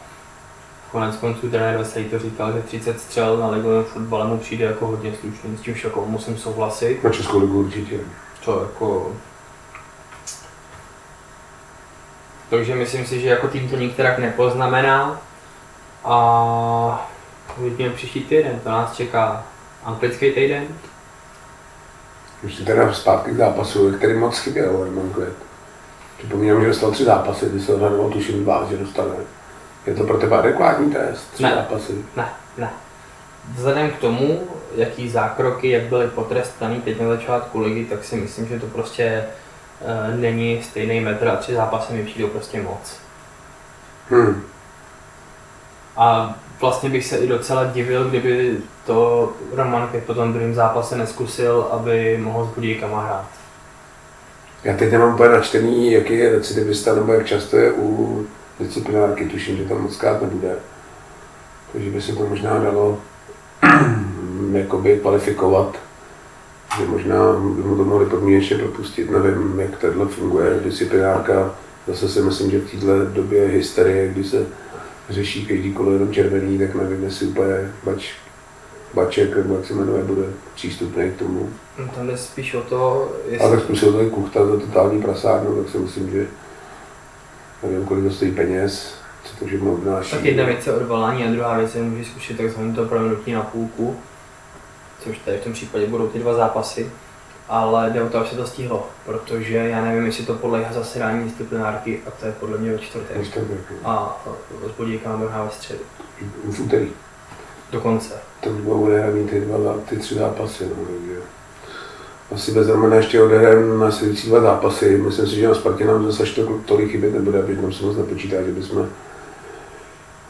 Konec 0.92 1.16
konců 1.16 1.50
trenér 1.50 1.78
Veselý 1.78 2.06
to 2.06 2.20
říkal, 2.20 2.54
že 2.54 2.62
30 2.62 3.00
střel 3.00 3.38
na 3.38 3.50
ligovém 3.50 3.84
fotbale 3.84 4.28
mu 4.28 4.38
přijde 4.38 4.66
jako 4.66 4.88
hodně 4.88 5.14
slušný, 5.22 5.58
s 5.58 5.62
čímž 5.62 5.84
jako 5.84 6.06
musím 6.06 6.38
souhlasit. 6.38 7.04
Na 7.04 7.10
Českou 7.10 7.40
ligu 7.40 7.60
určitě. 7.60 8.00
To 8.46 8.62
jako... 8.64 9.12
Takže 12.50 12.76
myslím 12.76 13.06
si, 13.06 13.20
že 13.22 13.30
jako 13.30 13.48
tým 13.48 13.70
to 13.70 13.76
nikterak 13.76 14.20
nepoznamená. 14.20 15.22
A 16.04 17.10
uvidíme 17.58 17.90
příští 17.90 18.20
týden, 18.20 18.60
to 18.64 18.70
nás 18.70 18.96
čeká 18.96 19.44
anglický 19.84 20.32
týden. 20.32 20.68
Ještě 22.46 22.64
teda 22.64 22.94
zpátky 22.94 23.32
k 23.32 23.38
zápasu, 23.38 23.92
který 23.92 24.14
moc 24.14 24.38
chyběl 24.40 24.78
Herman 24.78 25.10
Květ. 25.10 25.34
Připomínám, 26.18 26.62
že 26.62 26.68
dostal 26.68 26.92
tři 26.92 27.04
zápasy, 27.06 27.50
ty 27.50 27.60
se 27.60 27.74
odhadoval 27.74 28.10
tuším 28.10 28.44
dva, 28.44 28.68
že 28.70 28.78
dostane. 28.78 29.14
Je 29.86 29.96
to 29.96 30.04
pro 30.04 30.18
tebe 30.18 30.38
adekvátní 30.38 30.92
test? 30.92 31.32
Tři 31.34 31.44
Ne. 31.44 31.56
zápasy. 31.56 32.06
Ne, 32.16 32.30
ne. 32.58 32.70
Vzhledem 33.56 33.92
k 33.92 33.98
tomu, 34.00 34.48
jaký 34.76 35.10
zákroky, 35.10 35.70
jak 35.70 35.84
byly 35.84 36.08
potrestaný 36.08 36.82
teď 36.82 37.02
na 37.02 37.08
začátku 37.08 37.60
ligy, 37.60 37.86
tak 37.86 38.04
si 38.04 38.16
myslím, 38.16 38.48
že 38.48 38.60
to 38.60 38.68
prostě 38.68 39.04
e, 39.04 40.18
není 40.18 40.64
stejný 40.64 41.00
metr 41.00 41.28
a 41.28 41.36
tři 41.36 41.54
zápasy 41.56 41.94
mi 41.94 42.04
přijdou 42.04 42.28
prostě 42.28 42.62
moc. 42.62 42.98
Hm. 44.12 44.44
A 45.98 46.36
vlastně 46.62 46.90
bych 46.90 47.06
se 47.06 47.18
i 47.18 47.28
docela 47.28 47.64
divil, 47.64 48.10
kdyby 48.10 48.58
to 48.86 49.32
Roman 49.54 49.88
Květ 49.88 50.04
po 50.04 50.14
tom 50.14 50.34
druhém 50.34 50.54
zápase 50.54 50.98
neskusil, 50.98 51.68
aby 51.72 52.18
mohl 52.22 52.50
s 52.52 52.56
Budíkama 52.56 53.06
hrát. 53.06 53.26
Já 54.64 54.78
teď 54.78 54.92
nemám 54.92 55.14
úplně 55.14 55.30
načtený, 55.30 55.92
jaký 55.92 56.18
je 56.18 56.32
recidivista, 56.32 56.96
nebo 56.96 57.14
jak 57.14 57.26
často 57.26 57.58
je 57.58 57.72
u 57.72 58.26
disciplinárky, 58.60 59.26
tuším, 59.26 59.58
že 59.58 59.64
tam 59.66 59.82
moc 59.82 59.98
krát 59.98 60.22
nebude. 60.22 60.56
Takže 61.74 61.90
by 61.90 62.02
se 62.02 62.16
to 62.16 62.26
možná 62.26 62.60
dalo 62.60 62.98
jakoby 64.52 65.00
kvalifikovat, 65.02 65.76
že 66.80 66.86
možná 66.86 67.34
by 67.34 67.64
mu 67.64 67.78
to 67.78 67.84
mohli 67.84 68.06
podmínečně 68.06 68.58
propustit, 68.58 69.12
nevím, 69.12 69.60
jak 69.60 69.78
tohle 69.78 70.06
funguje 70.06 70.60
disciplinárka. 70.64 71.56
Zase 71.88 72.10
si 72.10 72.22
myslím, 72.22 72.52
že 72.52 72.60
v 72.60 72.72
této 72.72 73.06
době 73.06 73.48
hysterie, 73.48 74.08
kdy 74.08 74.24
se 74.24 74.46
řeší 75.10 75.46
každý 75.46 75.74
kolo 75.74 75.92
jenom 75.92 76.14
červený, 76.14 76.60
tak 76.60 76.76
nevím, 76.76 77.04
jestli 77.04 77.28
úplně 77.28 77.72
bač, 77.84 78.12
baček, 78.94 79.38
nebo 79.38 79.56
jak 79.56 79.66
se 79.66 79.74
jmenuje, 79.74 80.04
bude 80.04 80.24
přístupný 80.56 81.12
k 81.12 81.20
tomu. 81.20 81.50
No, 81.80 81.88
Tam 81.96 82.08
jde 82.08 82.18
spíš 82.18 82.54
o 82.54 82.62
to, 82.62 83.12
A 83.28 83.32
jestli... 83.32 83.50
tak 83.50 83.60
zkusil 83.60 83.94
to 83.94 84.10
kuchta 84.10 84.46
za 84.46 84.60
totální 84.60 85.02
prasárnu, 85.02 85.64
tak 85.64 85.72
si 85.72 85.78
myslím, 85.78 86.12
že 86.12 86.28
nevím, 87.64 87.86
kolik 87.86 88.04
to 88.04 88.12
stojí 88.12 88.32
peněz, 88.32 88.96
co 89.24 89.36
to 89.40 89.46
všechno 89.46 89.74
obnáší. 89.74 90.12
Tak 90.12 90.26
jedna 90.26 90.46
věc 90.46 90.68
je 90.68 90.74
odvolání 90.74 91.24
a 91.24 91.32
druhá 91.32 91.58
věc 91.58 91.76
je, 91.76 91.82
může 91.82 92.06
zkusit 92.06 92.38
takzvané 92.38 92.74
to 92.74 92.86
prominutí 92.86 93.32
na 93.32 93.42
půlku, 93.42 93.96
což 95.04 95.18
tady 95.18 95.38
v 95.38 95.44
tom 95.44 95.54
případě 95.54 95.88
budou 95.88 96.08
ty 96.08 96.20
dva 96.20 96.34
zápasy. 96.34 96.92
Ale 97.50 97.90
jde 97.90 98.02
o 98.02 98.10
to, 98.10 98.18
aby 98.18 98.30
se 98.30 98.36
to 98.36 98.48
stihlo, 98.48 98.90
protože 99.06 99.58
já 99.58 99.86
nevím, 99.86 100.06
jestli 100.06 100.26
to 100.26 100.34
podléhá 100.34 100.74
zasedání 100.74 101.24
disciplinárky 101.24 102.02
a 102.08 102.12
to 102.12 102.26
je 102.26 102.32
podle 102.32 102.58
mě 102.58 102.72
ve 102.72 102.80
čtvrtek. 102.80 103.18
Bylo. 103.38 103.60
A 103.84 104.24
s 104.68 104.78
Budíkama 104.78 105.18
budou 105.18 105.30
hrát 105.30 105.44
ve 105.44 105.52
středu. 105.52 105.80
V 106.44 106.60
úterý. 106.60 106.88
Dokonce. 107.72 108.14
To 108.44 108.50
budou 108.50 108.86
odehraný 108.86 109.28
ty, 109.28 109.42
dva, 109.42 109.76
ty 109.90 109.98
tři 109.98 110.16
zápasy. 110.16 110.64
No, 110.64 110.86
takže 110.86 111.20
asi 112.32 112.52
bez 112.52 112.68
Romana 112.68 112.96
ještě 112.96 113.22
odehrajeme 113.22 113.86
následující 113.86 114.28
dva 114.30 114.42
zápasy. 114.42 114.98
Myslím 114.98 115.28
si, 115.28 115.36
že 115.36 115.48
na 115.48 115.56
Spartě 115.56 115.86
nám 115.86 116.12
zase 116.12 116.26
to 116.26 116.60
tolik 116.66 116.92
chybět 116.92 117.14
nebude, 117.14 117.40
aby 117.40 117.56
nám 117.56 117.74
se 117.74 117.86
moc 117.86 117.98
nepočítá, 117.98 118.42
že 118.42 118.52
bychom 118.52 118.90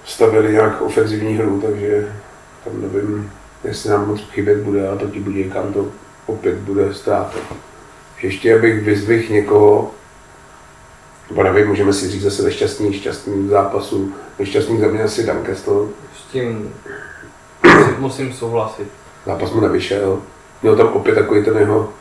stavili 0.05 0.53
nějak 0.53 0.81
ofenzivní 0.81 1.33
hru, 1.33 1.61
takže 1.61 2.15
tam 2.63 2.81
nevím, 2.81 3.31
jestli 3.63 3.89
nám 3.89 4.07
moc 4.07 4.21
chybět 4.21 4.59
bude, 4.59 4.87
ale 4.87 4.97
proti 4.97 5.19
Budějkám 5.19 5.73
to 5.73 5.87
opět 6.25 6.55
bude 6.55 6.93
ztráta. 6.93 7.37
Ještě 8.21 8.55
abych 8.55 8.83
vyzdvihl 8.83 9.33
někoho, 9.33 9.91
nebo 11.29 11.43
nevím, 11.43 11.67
můžeme 11.67 11.93
si 11.93 12.09
říct 12.09 12.23
zase 12.23 12.43
nešťastný, 12.43 12.93
šťastný 12.93 13.47
zápasu, 13.47 14.13
nešťastný 14.39 14.79
za 14.79 14.87
mě 14.87 15.03
asi 15.03 15.23
Dan 15.23 15.43
S 16.17 16.31
tím 16.31 16.73
musím, 17.63 17.95
musím 17.99 18.33
souhlasit. 18.33 18.87
zápas 19.25 19.51
mu 19.51 19.61
nevyšel. 19.61 20.21
Měl 20.61 20.75
tam 20.75 20.87
opět 20.87 21.15
takový 21.15 21.45
ten 21.45 21.57
jeho, 21.57 21.93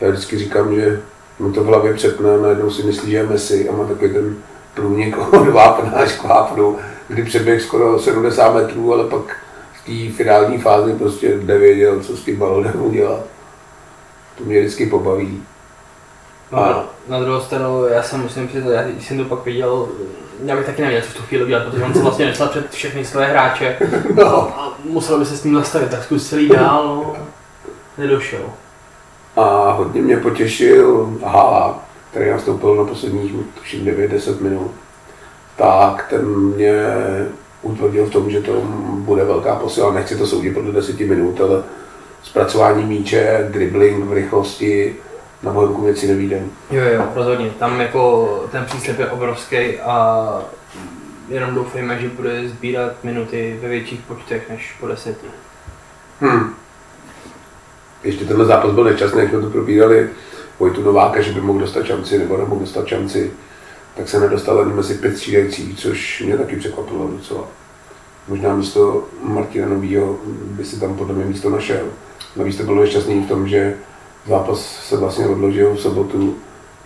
já 0.00 0.10
vždycky 0.10 0.38
říkám, 0.38 0.74
že 0.74 1.02
mu 1.38 1.52
to 1.52 1.64
v 1.64 1.66
hlavě 1.66 1.94
přepne, 1.94 2.38
najednou 2.38 2.70
si 2.70 2.82
myslí, 2.82 3.10
že 3.10 3.16
je 3.16 3.26
Messi 3.26 3.68
a 3.68 3.72
má 3.72 3.84
takový 3.84 4.12
ten 4.12 4.36
průnik 4.74 5.18
od 5.32 5.48
vápna 5.48 5.90
až 5.90 6.12
k 6.12 6.24
vápnu, 6.24 6.76
kdy 7.08 7.22
přeběh 7.22 7.62
skoro 7.62 7.98
70 7.98 8.54
metrů, 8.54 8.92
ale 8.92 9.04
pak 9.04 9.36
v 9.72 9.86
té 9.86 10.16
finální 10.16 10.58
fázi 10.58 10.92
prostě 10.92 11.38
nevěděl, 11.42 12.00
co 12.00 12.16
s 12.16 12.24
tím 12.24 12.36
balonem 12.36 12.82
udělat. 12.82 13.24
To 14.40 14.46
mě 14.46 14.60
vždycky 14.60 14.86
pobaví. 14.86 15.42
No, 16.52 16.58
A- 16.58 16.84
na 17.08 17.20
druhou 17.20 17.40
stranu, 17.40 17.84
já 17.86 18.02
jsem 18.02 18.20
musím 18.20 18.48
přiznat, 18.48 18.70
já 18.72 18.82
když 18.82 19.06
jsem 19.08 19.18
to 19.18 19.24
pak 19.24 19.44
viděl, 19.44 19.88
já 20.44 20.56
bych 20.56 20.66
taky 20.66 20.82
nevěděl, 20.82 21.06
co 21.06 21.12
v 21.12 21.16
tu 21.16 21.22
chvíli 21.22 21.46
dělat, 21.48 21.64
protože 21.64 21.84
on 21.84 21.94
se 21.94 22.02
vlastně 22.02 22.26
nestal 22.26 22.48
před 22.48 22.70
všechny 22.70 23.04
své 23.04 23.26
hráče 23.26 23.76
No. 24.14 24.48
a 24.60 24.72
musel 24.84 25.18
by 25.18 25.24
se 25.26 25.36
s 25.36 25.44
ním 25.44 25.54
nastavit, 25.54 25.90
tak 25.90 26.04
zkusil 26.04 26.38
jít 26.38 26.52
dál, 26.52 26.86
no. 26.86 27.16
Nedošel. 27.98 28.40
A 29.36 29.72
hodně 29.72 30.02
mě 30.02 30.16
potěšil 30.16 31.18
Hala, 31.24 31.80
který 32.10 32.30
nastoupil 32.30 32.74
na 32.76 32.84
posledních, 32.84 33.32
tuším, 33.58 33.84
9-10 33.84 34.40
minut. 34.40 34.70
Tak 35.56 36.06
ten 36.10 36.26
mě 36.26 36.84
utvrdil 37.62 38.06
v 38.06 38.10
tom, 38.10 38.30
že 38.30 38.40
to 38.40 38.52
bude 38.94 39.24
velká 39.24 39.54
posila. 39.54 39.92
Nechci 39.92 40.16
to 40.18 40.26
soudit 40.26 40.54
podle 40.54 40.72
10 40.72 41.00
minut, 41.00 41.40
ale 41.40 41.62
zpracování 42.22 42.84
míče, 42.84 43.48
dribbling 43.52 44.04
v 44.04 44.12
rychlosti, 44.12 44.96
na 45.42 45.52
Bohemku 45.52 45.84
věci 45.84 46.08
nevídem. 46.08 46.50
Jo, 46.70 46.84
jo, 46.84 47.04
rozhodně. 47.14 47.50
Tam 47.58 47.80
jako 47.80 48.28
ten 48.52 48.64
příslip 48.64 48.98
je 48.98 49.06
obrovský 49.06 49.80
a 49.80 50.42
jenom 51.28 51.54
doufejme, 51.54 51.98
že 51.98 52.08
bude 52.08 52.48
sbírat 52.48 52.92
minuty 53.04 53.58
ve 53.62 53.68
větších 53.68 54.00
počtech 54.00 54.50
než 54.50 54.76
po 54.80 54.88
deseti. 54.88 55.26
Hmm. 56.20 56.54
Ještě 58.04 58.24
tenhle 58.24 58.44
zápas 58.44 58.72
byl 58.72 58.84
nečastný, 58.84 59.20
jak 59.20 59.30
jsme 59.30 59.40
to 59.40 59.50
probírali 59.50 60.10
Vojtu 60.58 60.82
Nováka, 60.82 61.20
že 61.20 61.32
by 61.32 61.40
mohl 61.40 61.58
dostat 61.58 61.86
šanci 61.86 62.18
nebo 62.18 62.36
nemohl 62.36 62.60
dostat 62.60 62.86
šanci, 62.86 63.32
tak 63.96 64.08
se 64.08 64.20
nedostal 64.20 64.60
ani 64.60 64.72
mezi 64.72 64.94
pět 64.94 65.16
střídajících, 65.16 65.78
což 65.78 66.22
mě 66.26 66.38
taky 66.38 66.56
překvapilo 66.56 67.08
docela. 67.08 67.44
Možná 68.28 68.54
místo 68.54 69.04
Martina 69.22 69.68
Novýho 69.68 70.18
by 70.26 70.64
si 70.64 70.80
tam 70.80 70.96
podle 70.96 71.14
mě 71.14 71.24
místo 71.24 71.50
našel. 71.50 71.86
Navíc 72.36 72.56
to 72.56 72.62
bylo 72.62 72.80
nešťastný 72.80 73.22
v 73.22 73.28
tom, 73.28 73.48
že 73.48 73.74
zápas 74.28 74.86
se 74.88 74.96
vlastně 74.96 75.26
odložil 75.26 75.74
v 75.74 75.80
sobotu 75.80 76.36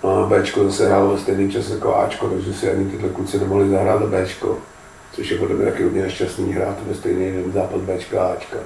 a 0.03 0.27
Bčko 0.27 0.64
zase 0.64 0.87
hrálo 0.87 1.12
ve 1.12 1.20
stejný 1.20 1.53
čas 1.53 1.70
jako 1.70 1.97
Ačko, 1.97 2.29
takže 2.29 2.55
si 2.55 2.70
ani 2.70 2.90
tyhle 2.90 3.09
kluci 3.09 3.38
nemohli 3.38 3.70
zahrát 3.70 4.01
za 4.01 4.07
Bčko. 4.07 4.59
Což 5.12 5.31
je 5.31 5.38
podle 5.38 5.57
mě 5.57 5.64
taky 5.64 5.83
hodně 5.83 6.03
nešťastný 6.03 6.53
hrát 6.53 6.77
ve 6.87 6.94
stejný 6.94 7.33
den 7.33 7.53
zápas 7.53 7.81
Bčka 7.81 8.25
a 8.25 8.33
Ačka. 8.33 8.57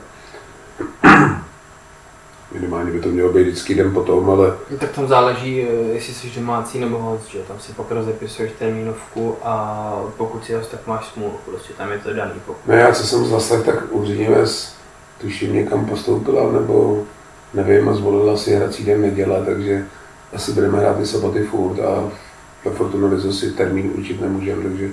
Minimálně 2.53 2.93
by 2.93 3.01
to 3.01 3.09
mělo 3.09 3.33
být 3.33 3.43
vždycky 3.43 3.75
den 3.75 3.95
potom, 3.95 4.31
ale 4.31 4.57
Tak 4.79 4.91
tam 4.91 5.09
záleží, 5.09 5.63
eh, 5.63 5.95
jestli 5.95 6.15
jsi 6.15 6.31
domácí 6.41 6.79
nebo 6.79 6.99
host, 6.99 7.29
že 7.29 7.39
tam 7.39 7.61
si 7.61 7.73
pak 7.73 7.91
rozepisuješ 7.91 8.53
termínovku 8.59 9.37
a 9.43 10.03
pokud 10.17 10.45
si 10.45 10.55
host, 10.55 10.71
tak 10.71 10.87
máš 10.87 11.07
smůlu, 11.13 11.35
prostě 11.45 11.73
tam 11.73 11.93
je 11.93 11.99
to 11.99 12.13
daný. 12.13 12.33
Pokud. 12.47 12.67
No 12.67 12.75
já 12.75 12.93
co 12.93 13.07
jsem 13.07 13.27
zaslech, 13.27 13.67
tak 13.67 13.85
Uřiněves 13.91 14.78
tuším 15.21 15.55
někam 15.55 15.87
postoupila, 15.87 16.53
nebo 16.53 17.05
nevím, 17.55 17.89
a 17.89 17.95
zvolila 17.95 18.37
si 18.37 18.55
hrací 18.55 18.85
den 18.85 19.03
neděle, 19.03 19.43
takže 19.47 19.87
asi 20.33 20.53
budeme 20.53 20.79
hrát 20.79 20.99
ty 20.99 21.07
soboty 21.07 21.43
furt 21.43 21.81
a 21.81 22.11
ve 22.65 22.71
Fortuna 22.71 23.33
si 23.33 23.53
termín 23.53 23.93
určit 23.99 24.21
nemůžeme, 24.21 24.63
takže 24.63 24.91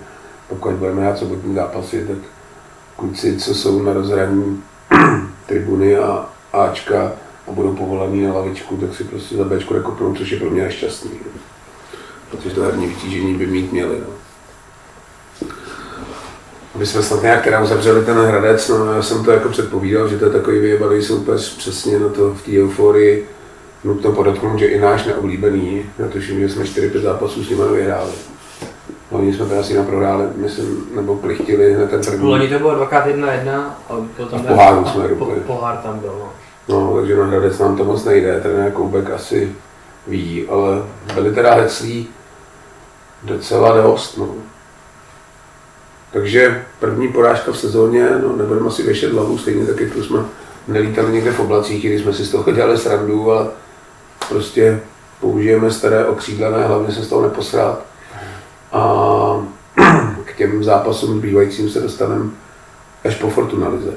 pokud 0.49 0.73
budeme 0.73 1.01
hrát 1.01 1.17
sobotní 1.17 1.55
zápasy, 1.55 2.05
tak 2.07 2.17
kluci, 2.95 3.37
co 3.37 3.55
jsou 3.55 3.81
na 3.81 3.93
rozhraní 3.93 4.63
tribuny 5.45 5.97
a 5.97 6.29
Ačka 6.53 7.13
a 7.47 7.51
budou 7.51 7.75
povolaný 7.75 8.23
na 8.23 8.33
lavičku, 8.33 8.77
tak 8.77 8.95
si 8.95 9.03
prostě 9.03 9.35
za 9.35 9.43
Bčku 9.43 9.73
nekopnou, 9.73 10.15
což 10.15 10.31
je 10.31 10.39
pro 10.39 10.49
mě 10.49 10.63
nešťastný. 10.63 11.11
Protože 12.31 12.55
to 12.55 12.63
herní 12.63 12.87
vytížení 12.87 13.33
by 13.33 13.47
mít 13.47 13.71
měli. 13.71 13.99
No. 13.99 14.14
Aby 16.75 16.85
jsme 16.85 17.03
snad 17.03 17.21
nějak 17.21 17.43
teda 17.43 17.63
uzavřeli 17.63 18.05
ten 18.05 18.17
Hradec, 18.17 18.69
no 18.69 18.93
já 18.93 19.01
jsem 19.01 19.23
to 19.25 19.31
jako 19.31 19.49
předpovídal, 19.49 20.07
že 20.07 20.17
to 20.17 20.25
je 20.25 20.31
takový 20.31 20.59
vyjebaný 20.59 21.01
soupeř 21.01 21.57
přesně 21.57 21.99
na 21.99 22.09
to 22.09 22.33
v 22.33 22.41
té 22.41 22.51
euforii. 22.63 23.29
Nutno 23.83 24.11
podotknout, 24.11 24.59
že 24.59 24.65
i 24.65 24.79
náš 24.79 25.05
neoblíbený, 25.05 25.85
já 25.99 26.07
tuším, 26.07 26.39
že 26.39 26.49
jsme 26.49 26.63
4-5 26.63 27.01
zápasů 27.01 27.43
s 27.43 27.49
nimi 27.49 27.63
vyhráli. 27.71 28.11
Oni 29.11 29.33
jsme 29.33 29.45
teda 29.45 29.63
si 29.63 29.73
naprohráli, 29.73 30.23
myslím, 30.35 30.87
nebo 30.95 31.15
plichtili 31.15 31.73
hned 31.73 31.89
ten 31.89 32.01
první. 32.01 32.27
Loni 32.27 32.47
to 32.47 32.59
bylo 32.59 32.75
dvakrát 32.75 33.05
jedna 33.05 33.31
jedna, 33.31 33.79
ale 33.89 34.01
byl 34.17 34.25
tam 34.25 34.39
A 34.39 34.43
v 34.43 34.45
poháru 34.45 34.85
jsme 34.85 35.07
po, 35.07 35.25
pohár 35.47 35.77
tam 35.77 35.99
byl, 35.99 36.15
no. 36.19 36.29
No, 36.67 36.95
takže 36.95 37.17
na 37.17 37.25
Hradec 37.25 37.59
nám 37.59 37.77
to 37.77 37.83
moc 37.83 38.05
nejde, 38.05 38.39
trenér 38.41 38.71
Koubek 38.71 39.09
asi 39.09 39.55
ví, 40.07 40.47
ale 40.49 40.83
byli 41.13 41.35
teda 41.35 41.53
heclí 41.53 42.07
docela 43.23 43.81
dost, 43.81 44.17
no. 44.17 44.27
Takže 46.15 46.63
první 46.79 47.07
porážka 47.07 47.51
v 47.51 47.57
sezóně, 47.57 48.09
no 48.21 48.35
nebudeme 48.35 48.67
asi 48.67 48.83
věšet 48.83 49.13
hlavu, 49.13 49.37
stejně 49.37 49.65
tak, 49.65 49.79
jako 49.79 50.03
jsme 50.03 50.19
nelítali 50.67 51.13
někde 51.13 51.31
v 51.31 51.39
oblacích, 51.39 51.85
když 51.85 52.01
jsme 52.01 52.13
si 52.13 52.25
z 52.25 52.31
toho 52.31 52.51
dělali 52.51 52.77
srandu, 52.77 53.31
ale 53.31 53.47
prostě 54.29 54.81
použijeme 55.19 55.71
staré 55.71 56.05
okřídlené, 56.05 56.67
hlavně 56.67 56.95
se 56.95 57.01
z 57.01 57.07
toho 57.07 57.21
neposrát. 57.21 57.85
A 58.71 59.45
k 60.25 60.37
těm 60.37 60.63
zápasům 60.63 61.17
zbývajícím 61.17 61.69
se 61.69 61.79
dostaneme 61.79 62.29
až 63.05 63.15
po 63.15 63.29
Fortunalize. 63.29 63.93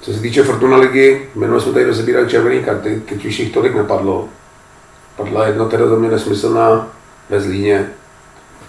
Co 0.00 0.12
se 0.12 0.20
týče 0.20 0.42
Fortuna 0.42 0.76
ligy, 0.76 1.28
minule 1.34 1.60
jsme 1.60 1.72
tady 1.72 1.84
rozebírali 1.84 2.28
červené 2.28 2.62
karty, 2.62 3.02
teď 3.08 3.24
už 3.24 3.38
jich 3.38 3.52
tolik 3.52 3.74
nepadlo. 3.74 4.28
Padla 5.16 5.46
jedna 5.46 5.64
teda 5.68 5.86
za 5.86 5.96
mě 5.96 6.08
nesmyslná 6.08 6.88
ve 7.30 7.40
Zlíně, 7.40 7.88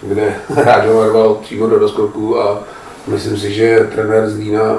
kde 0.02 0.34
hráč 0.48 0.86
ho 0.86 1.02
narval 1.02 1.34
přímo 1.34 1.66
do 1.68 1.78
doskoku 1.78 2.40
a 2.40 2.60
myslím 3.06 3.36
si, 3.38 3.54
že 3.54 3.88
trenér 3.94 4.30
Zlína 4.30 4.76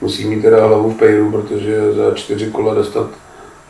musí 0.00 0.24
mít 0.28 0.42
teda 0.42 0.66
hlavu 0.66 0.90
v 0.90 0.96
pejru, 0.98 1.30
protože 1.30 1.92
za 1.92 2.14
čtyři 2.14 2.50
kola 2.50 2.74
dostat, 2.74 3.06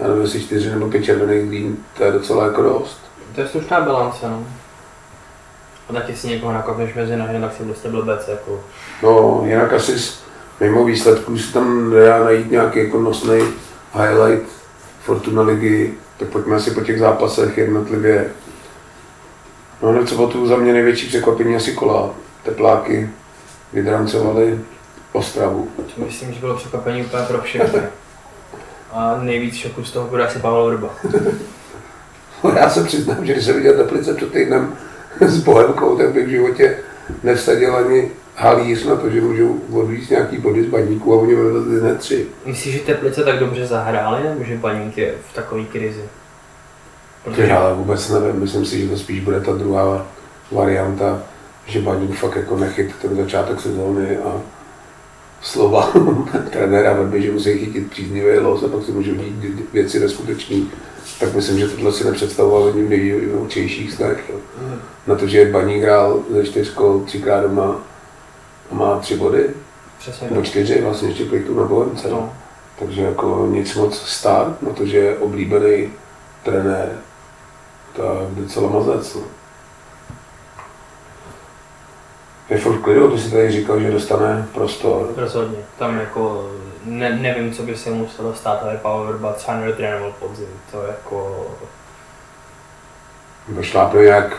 já 0.00 0.08
nevím, 0.08 0.22
jestli 0.22 0.40
čtyři 0.40 0.70
nebo 0.70 0.88
pět 0.90 1.04
červených 1.04 1.46
Zlín, 1.46 1.76
to 1.98 2.04
je 2.04 2.12
docela 2.12 2.44
jako 2.46 2.62
dost. 2.62 2.98
To 3.34 3.40
je 3.40 3.48
slušná 3.48 3.80
bilance, 3.80 4.28
no. 4.30 4.44
A 5.88 5.92
taky 5.92 6.16
si 6.16 6.28
někoho 6.28 6.52
nakopneš 6.52 6.94
mezi 6.94 7.16
nohy, 7.16 7.40
tak 7.40 7.52
si 7.56 7.62
prostě 7.62 7.88
blbec, 7.88 8.28
jako. 8.28 8.60
No, 9.02 9.42
jinak 9.46 9.72
asi 9.72 9.98
s- 9.98 10.18
mimo 10.60 10.84
výsledků 10.84 11.38
se 11.38 11.52
tam 11.52 11.90
dá 12.06 12.24
najít 12.24 12.50
nějaký 12.50 12.78
jako 12.78 13.00
nosný 13.00 13.40
highlight 13.94 14.48
Fortuna 15.02 15.42
ligy, 15.42 15.94
tak 16.18 16.28
pojďme 16.28 16.56
asi 16.56 16.70
po 16.70 16.80
těch 16.80 16.98
zápasech 16.98 17.58
jednotlivě. 17.58 18.30
No 19.82 19.88
hned 19.88 20.08
sobotu 20.08 20.46
za 20.46 20.56
mě 20.56 20.72
největší 20.72 21.08
překvapení 21.08 21.56
asi 21.56 21.72
kola. 21.72 22.10
Tepláky 22.42 23.10
vydrancovali 23.72 24.60
Ostravu. 25.12 25.68
To 25.76 26.04
myslím, 26.04 26.32
že 26.32 26.40
bylo 26.40 26.56
překvapení 26.56 27.02
úplně 27.02 27.22
pro 27.22 27.40
všechny. 27.40 27.80
A 28.92 29.18
nejvíc 29.22 29.54
šoku 29.54 29.84
z 29.84 29.92
toho 29.92 30.08
bude 30.08 30.26
asi 30.26 30.38
Pavel 30.38 30.64
Urba. 30.64 30.88
No, 32.44 32.50
já 32.50 32.70
se 32.70 32.84
přiznám, 32.84 33.26
že 33.26 33.32
když 33.32 33.44
jsem 33.44 33.56
viděl 33.56 33.76
Teplice 33.76 34.14
před 34.14 34.32
týdnem 34.32 34.76
s 35.20 35.38
Bohemkou, 35.38 35.96
tak 35.98 36.12
bych 36.12 36.26
v 36.26 36.30
životě 36.30 36.78
nevsadil 37.22 37.76
ani 37.76 38.10
halíř 38.36 38.84
na 38.84 38.96
to, 38.96 39.10
že 39.10 39.20
můžou 39.20 39.60
odvíct 39.72 40.10
nějaký 40.10 40.38
body 40.38 40.62
z 40.64 40.66
baníku 40.66 41.14
a 41.14 41.16
oni 41.16 41.34
vyvezli 41.34 41.80
hned 41.80 41.98
tři. 41.98 42.26
Myslíš, 42.46 42.74
že 42.74 42.80
Teplice 42.80 43.24
tak 43.24 43.38
dobře 43.38 43.66
zahráli, 43.66 44.22
nebo 44.28 44.44
že 44.44 44.56
Baník 44.56 44.98
je 44.98 45.14
v 45.30 45.34
takové 45.34 45.64
krizi? 45.64 46.04
Protože 47.24 47.52
ale 47.52 47.74
vůbec 47.74 48.10
nevím, 48.10 48.40
myslím 48.40 48.64
si, 48.64 48.80
že 48.80 48.88
to 48.88 48.96
spíš 48.96 49.20
bude 49.20 49.40
ta 49.40 49.52
druhá 49.52 50.06
varianta, 50.52 51.22
že 51.66 51.80
Baník 51.80 52.14
fakt 52.14 52.36
jako 52.36 52.56
nechyt 52.58 52.90
ten 53.02 53.16
začátek 53.16 53.60
sezóny 53.60 54.16
a 54.16 54.40
slova 55.42 55.92
trenéra 56.50 56.92
Verby, 56.92 57.22
že 57.22 57.32
musí 57.32 57.58
chytit 57.58 57.90
příznivý 57.90 58.38
los 58.38 58.62
a 58.62 58.68
pak 58.68 58.84
si 58.84 58.92
můžou 58.92 59.12
dít 59.14 59.72
věci 59.72 60.00
neskutečný. 60.00 60.70
Tak 61.20 61.34
myslím, 61.34 61.58
že 61.58 61.68
tohle 61.68 61.92
si 61.92 62.04
nepředstavoval 62.04 62.66
jedním 62.66 62.88
největších 62.88 63.92
snech. 63.92 64.24
jo. 64.32 64.36
Na 65.06 65.14
to, 65.14 65.26
že 65.26 65.50
Baník 65.50 65.82
hrál 65.82 66.20
ze 66.30 66.44
čtyřkou 66.44 67.00
třikrát 67.00 67.40
doma 67.40 67.82
má 68.70 68.98
tři 68.98 69.16
body, 69.16 69.50
Přesně 69.98 70.28
tak. 70.28 70.44
čtyři, 70.44 70.82
vlastně 70.82 71.08
ještě 71.08 71.24
plichtu 71.24 71.54
na 71.60 71.64
Bohemce. 71.64 72.08
No. 72.08 72.32
Takže 72.78 73.02
jako 73.02 73.46
nic 73.50 73.74
moc 73.74 73.98
stát, 73.98 74.62
na 74.62 74.72
to, 74.72 74.86
že 74.86 74.98
je 74.98 75.18
oblíbený 75.18 75.92
trenér, 76.42 76.98
to 77.96 78.02
je 78.02 78.42
docela 78.42 78.70
mazec. 78.70 79.14
No. 79.14 79.20
Je 82.50 82.58
furt 82.58 82.78
klidu, 82.78 83.10
ty 83.10 83.18
si 83.18 83.30
tady 83.30 83.52
říkal, 83.52 83.80
že 83.80 83.90
dostane 83.90 84.48
prostor. 84.54 85.12
Rozhodně. 85.16 85.58
Tam 85.78 85.98
jako 85.98 86.50
ne, 86.84 87.16
nevím, 87.16 87.52
co 87.52 87.62
by 87.62 87.76
se 87.76 87.90
muselo 87.90 88.34
stát, 88.34 88.62
ale 88.62 88.76
Pavel 88.76 89.08
Urba 89.08 89.32
třeba 89.32 89.56
nedotrénoval 89.56 90.12
podzim. 90.20 90.48
To 90.72 90.82
jako... 90.82 91.46
Nebo 93.48 93.62
šlápne 93.62 94.02
nějak 94.02 94.36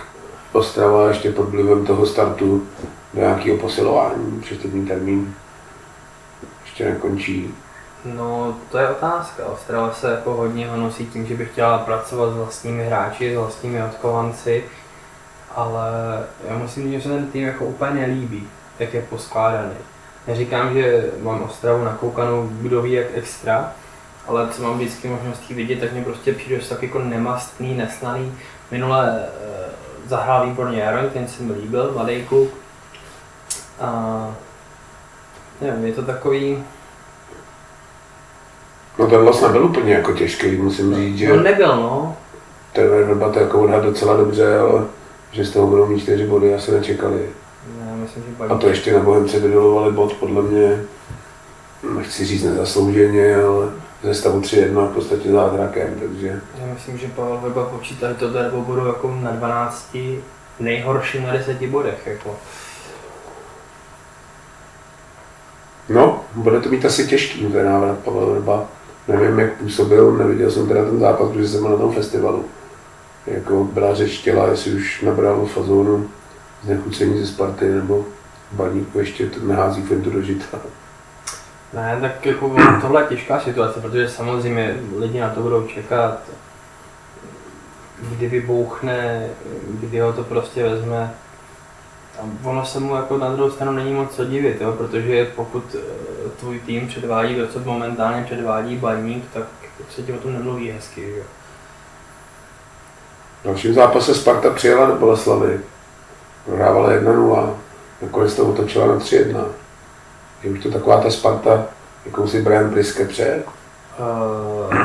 Ostrava 0.56 1.08
ještě 1.08 1.32
pod 1.32 1.50
vlivem 1.50 1.86
toho 1.86 2.06
startu 2.06 2.68
do 3.15 3.21
nějakého 3.21 3.58
posilování, 3.58 4.41
přestupní 4.41 4.88
termín 4.88 5.36
ještě 6.63 6.86
nekončí. 6.86 7.54
No, 8.06 8.58
to 8.71 8.78
je 8.78 8.89
otázka. 8.89 9.45
Ostrava 9.45 9.93
se 9.93 10.12
jako 10.12 10.34
hodně 10.34 10.69
honosí 10.69 11.06
tím, 11.06 11.25
že 11.25 11.36
by 11.36 11.45
chtěla 11.45 11.78
pracovat 11.78 12.34
s 12.34 12.36
vlastními 12.36 12.86
hráči, 12.86 13.34
s 13.34 13.38
vlastními 13.38 13.84
odkovanci, 13.84 14.63
ale 15.56 15.89
já 16.47 16.58
musím 16.58 16.84
říct, 16.84 16.91
že 16.91 17.01
se 17.01 17.10
ten 17.10 17.28
tým 17.28 17.43
jako 17.43 17.65
úplně 17.65 17.91
nelíbí, 17.91 18.47
jak 18.80 18.93
je 18.93 19.01
poskládaný. 19.01 19.73
Neříkám, 20.28 20.73
že 20.73 21.12
mám 21.21 21.41
Ostravu 21.41 21.84
nakoukanou, 21.84 22.49
kdo 22.51 22.82
ví 22.82 22.91
jak 22.91 23.08
extra, 23.13 23.71
ale 24.28 24.47
co 24.49 24.63
mám 24.63 24.78
vždycky 24.78 25.08
možnost 25.08 25.49
jí 25.49 25.56
vidět, 25.56 25.80
tak 25.80 25.91
mě 25.91 26.04
prostě 26.04 26.34
přijde, 26.34 26.60
že 26.62 26.69
tak 26.69 26.84
jako 26.84 26.99
nemastný, 26.99 27.75
nesnaný. 27.75 28.34
Minule 28.71 29.19
e, 29.19 29.30
zahrál 30.06 30.47
výborně 30.47 30.82
Jaroň, 30.82 31.10
ten 31.10 31.28
se 31.28 31.43
mi 31.43 31.54
líbil, 31.54 31.91
mladý 31.93 32.23
kluk. 32.23 32.64
A 33.82 34.30
nevím, 35.62 35.86
je 35.86 35.94
to 35.94 36.02
takový, 36.02 36.64
No 39.00 39.08
ten 39.08 39.22
los 39.22 39.42
nebyl 39.42 39.66
úplně 39.66 39.94
jako 39.94 40.14
těžký, 40.14 40.52
musím 40.52 40.96
říct, 40.96 41.18
že 41.18 41.30
no 41.30 41.44
nebyl 41.44 41.76
no, 41.76 42.18
trenér 42.74 43.04
Vrba 43.04 43.32
to 43.32 43.40
jako 43.40 43.62
odhad 43.62 43.84
docela 43.84 44.18
dobře, 44.18 44.60
ale 44.60 44.84
že 45.32 45.46
z 45.46 45.52
toho 45.52 45.68
budou 45.68 45.86
mít 45.86 46.00
čtyři 46.00 46.28
body, 46.28 46.56
asi 46.56 46.72
nečekali. 46.72 47.30
Já 47.90 47.96
myslím, 47.96 48.24
že 48.24 48.46
A 48.50 48.58
to 48.58 48.68
ještě 48.68 48.94
na 48.94 49.00
Bohemce 49.00 49.40
vydolovali 49.40 49.92
bod, 49.92 50.14
podle 50.14 50.42
mě, 50.42 50.82
nechci 51.96 52.26
říct 52.26 52.44
nezaslouženě, 52.44 53.36
ale 53.36 53.70
ze 54.04 54.14
stavu 54.14 54.42
3-1 54.42 54.88
v 54.88 54.94
podstatě 54.94 55.32
zázrakem, 55.32 55.96
takže 56.00 56.42
Já 56.62 56.74
myslím, 56.74 56.98
že 56.98 57.08
Pavel 57.08 57.38
Vrba 57.38 57.66
počítá, 57.66 58.08
že 58.20 58.44
nebo 58.44 58.62
budou 58.62 58.86
jako 58.86 59.18
na 59.22 59.32
12, 59.32 59.98
nejhorší 60.60 61.20
na 61.20 61.34
10 61.34 61.66
bodech. 61.66 62.08
Jako. 62.08 62.36
No, 65.89 66.24
bude 66.36 66.60
to 66.62 66.69
mít 66.69 66.86
asi 66.86 67.08
těžký 67.08 67.45
ten 67.45 67.65
návrat 67.65 67.98
Pavel 67.98 68.26
Vrba. 68.26 68.65
Nevím, 69.08 69.39
jak 69.39 69.54
působil, 69.54 70.12
neviděl 70.12 70.52
jsem 70.52 70.67
teda 70.67 70.86
ten 70.86 71.00
zápas, 71.00 71.30
protože 71.30 71.48
jsem 71.48 71.62
byl 71.62 71.71
na 71.71 71.78
tom 71.78 71.93
festivalu. 71.93 72.45
Jako 73.28 73.63
byla 73.63 73.95
řeč 73.95 74.17
těla, 74.17 74.48
jestli 74.48 74.74
už 74.74 75.02
nabral 75.02 75.45
fazónu 75.45 76.10
znechucení 76.63 77.19
ze 77.19 77.28
Sparty, 77.28 77.65
nebo 77.65 78.06
baníku 78.52 79.00
ještě 79.00 79.26
to 79.26 79.39
nehází 79.45 79.82
fintu 79.82 80.10
do 80.10 80.21
žita. 80.21 80.60
Ne, 81.74 81.98
tak 82.02 82.26
jako 82.26 82.56
tohle 82.82 83.02
je 83.02 83.08
těžká 83.08 83.39
situace, 83.39 83.82
protože 83.82 84.10
samozřejmě 84.10 84.78
lidi 84.98 85.19
na 85.19 85.30
to 85.30 85.41
budou 85.41 85.67
čekat. 85.67 86.19
kdy 88.10 88.28
vybouchne, 88.28 89.30
kdy 89.80 90.00
ho 90.00 90.13
to 90.13 90.24
prostě 90.24 90.63
vezme. 90.63 91.13
A 92.19 92.49
ono 92.49 92.65
se 92.65 92.80
mu 92.80 92.95
jako 92.95 93.17
na 93.17 93.30
druhou 93.30 93.51
stranu 93.51 93.71
není 93.71 93.93
moc 93.93 94.15
co 94.15 94.25
divit, 94.25 94.62
jo? 94.62 94.71
protože 94.71 95.25
pokud 95.36 95.75
eh, 95.75 96.30
tvůj 96.39 96.60
tým 96.60 96.88
předvádí 96.88 97.36
to, 97.36 97.47
co 97.47 97.60
momentálně 97.60 98.23
předvádí 98.23 98.75
baník, 98.75 99.23
tak 99.34 99.43
se 99.89 100.01
ti 100.01 100.13
o 100.13 100.17
tom 100.17 100.34
nemluví 100.34 100.71
hezky. 100.71 101.10
Jo? 101.17 101.23
V 103.41 103.45
dalším 103.45 103.73
zápase 103.73 104.15
Sparta 104.15 104.49
přijela 104.49 104.86
do 104.86 104.95
Boleslavy. 104.95 105.60
Prohrávala 106.45 106.89
1-0. 106.89 107.56
Nakonec 108.01 108.36
to 108.36 108.45
otočila 108.45 108.88
na 108.88 108.95
3-1. 108.95 109.45
Je 110.43 110.51
už 110.51 110.60
to 110.60 110.71
taková 110.71 111.01
ta 111.01 111.10
Sparta, 111.10 111.65
jakou 112.06 112.28
si 112.28 112.41
Brian 112.41 112.69
Priske 112.69 113.06
přeje? 113.06 113.43
Uh, 113.99 114.75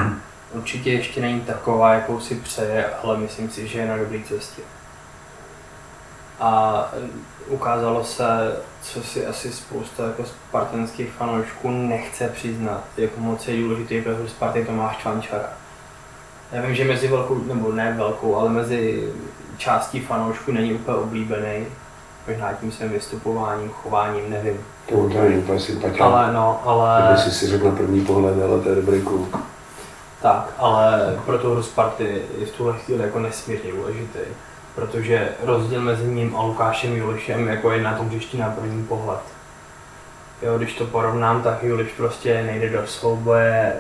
určitě 0.53 0.93
ještě 0.93 1.21
není 1.21 1.41
taková, 1.41 1.95
jakou 1.95 2.21
si 2.21 2.35
přeje, 2.35 2.87
ale 3.03 3.19
myslím 3.19 3.51
si, 3.51 3.69
že 3.69 3.79
je 3.79 3.87
na 3.87 3.97
dobré 3.97 4.19
cestě. 4.29 4.63
A 6.41 6.85
ukázalo 7.49 8.05
se, 8.05 8.57
co 8.83 9.03
si 9.03 9.27
asi 9.27 9.53
spousta 9.53 10.07
jako 10.07 10.25
spartanských 10.25 11.13
fanoušků 11.13 11.71
nechce 11.71 12.29
přiznat, 12.29 12.85
jak 12.97 13.19
moc 13.19 13.49
je 13.49 13.63
důležitý 13.63 14.01
pro 14.03 14.29
Sparty 14.29 14.65
Tomáš 14.65 14.97
Čvančara. 14.97 15.49
Já 16.53 16.63
vím, 16.63 16.75
že 16.75 16.85
mezi 16.85 17.09
velkou, 17.09 17.35
nebo 17.35 17.73
ne 17.73 17.95
velkou, 17.99 18.37
ale 18.37 18.51
mezi 18.51 19.13
částí 19.57 20.01
fanoušků 20.01 20.53
není 20.53 20.75
úplně 20.75 20.97
oblíbený, 20.97 21.67
možná 22.29 22.53
tím 22.53 22.73
svým 22.73 22.89
vystupováním, 22.89 23.71
chováním, 23.71 24.31
nevím. 24.31 24.61
To 24.89 24.95
on 24.95 25.13
to 25.13 25.21
není 25.21 25.39
úplně 25.39 25.61
sympatiák. 25.61 26.01
Ale 26.01 26.33
no, 26.33 26.61
ale... 26.65 27.03
Kdyby 27.03 27.21
si 27.21 27.31
si 27.31 27.47
řekl 27.47 27.65
na 27.65 27.77
první 27.77 28.05
pohled, 28.05 28.43
ale 28.43 28.61
to 28.61 28.69
je 28.69 28.75
dobrý 28.75 29.03
kluk. 29.03 29.39
Tak, 30.23 30.55
ale 30.59 31.15
pro 31.27 31.39
tu 31.39 31.53
hru 31.53 31.63
Sparty 31.63 32.23
je 32.39 32.47
v 32.47 32.51
tuhle 32.51 32.79
chvíli 32.79 33.03
jako 33.03 33.19
nesmírně 33.19 33.73
důležitý. 33.73 34.19
Protože 34.81 35.29
rozdíl 35.43 35.81
mezi 35.81 36.05
ním 36.05 36.37
a 36.37 36.43
Lukášem 36.43 36.97
Julišem 36.97 37.49
jako 37.49 37.71
je 37.71 37.83
na 37.83 37.95
tom 37.95 38.09
hřišti 38.09 38.39
na 38.39 38.51
první 38.51 38.85
pohled. 38.85 39.21
Jo, 40.43 40.59
když 40.59 40.75
to 40.75 40.87
porovnám, 40.87 41.43
tak 41.43 41.63
Juliš 41.63 41.89
prostě 41.97 42.43
nejde 42.43 42.71
do 42.71 42.87
souboje, 42.87 43.77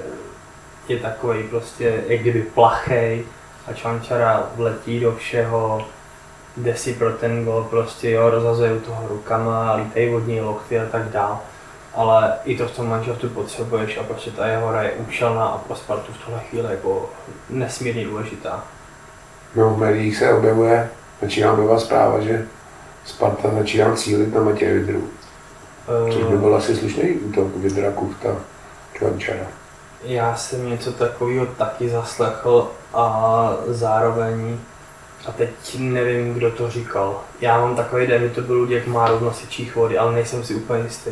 je 0.88 0.98
takový 0.98 1.42
prostě, 1.42 2.04
jak 2.06 2.20
kdyby 2.20 2.42
plachej 2.42 3.24
a 3.66 3.72
Čvančara 3.72 4.48
vletí 4.54 5.00
do 5.00 5.12
všeho, 5.16 5.86
jde 6.56 6.76
si 6.76 6.92
pro 6.92 7.12
ten 7.12 7.44
gol 7.44 7.64
prostě, 7.70 8.10
jo, 8.10 8.30
rozhazuje 8.30 8.80
toho 8.80 9.08
rukama, 9.08 9.74
lítej 9.74 10.10
vodní 10.10 10.40
lokty 10.40 10.80
a 10.80 10.86
tak 10.86 11.08
dál. 11.08 11.40
Ale 11.94 12.34
i 12.44 12.56
to 12.56 12.68
v 12.68 12.76
tom 12.76 12.88
manželstvu 12.88 13.28
potřebuješ 13.28 13.98
a 13.98 14.02
prostě 14.02 14.30
ta 14.30 14.46
jeho 14.46 14.68
hra 14.68 14.82
je 14.82 14.92
účelná 14.92 15.46
a 15.46 15.58
pro 15.58 15.76
Spartu 15.76 16.12
v 16.12 16.24
tohle 16.24 16.40
chvíli 16.40 16.70
jako 16.70 17.10
nesmírně 17.50 18.04
důležitá. 18.04 18.64
No, 19.54 19.70
v 19.70 19.78
médiích 19.78 20.16
se 20.16 20.32
objevuje, 20.32 20.90
začíná 21.22 21.52
objevovat 21.52 21.80
zpráva, 21.80 22.20
že 22.20 22.46
Sparta 23.04 23.50
začíná 23.58 23.96
cílit 23.96 24.34
na 24.34 24.40
Matěje 24.40 24.74
Vidru. 24.74 25.08
Což 26.12 26.24
by 26.24 26.38
byl 26.38 26.56
asi 26.56 26.76
slušný 26.76 27.12
útok 27.12 27.56
Vidra, 27.56 27.90
Kuchta, 27.90 28.36
Čvančara. 28.94 29.46
Já 30.02 30.36
jsem 30.36 30.70
něco 30.70 30.92
takového 30.92 31.46
taky 31.46 31.88
zaslechl 31.88 32.70
a 32.94 33.52
zároveň, 33.66 34.58
a 35.28 35.32
teď 35.32 35.50
nevím, 35.78 36.34
kdo 36.34 36.50
to 36.50 36.70
říkal. 36.70 37.20
Já 37.40 37.60
mám 37.60 37.76
takový 37.76 38.06
den, 38.06 38.30
to 38.30 38.40
byl 38.40 38.56
Luděk 38.56 38.86
Máru 38.86 39.18
v 39.18 39.22
nosičích 39.22 39.76
vody, 39.76 39.98
ale 39.98 40.12
nejsem 40.12 40.44
si 40.44 40.54
úplně 40.54 40.84
jistý. 40.84 41.10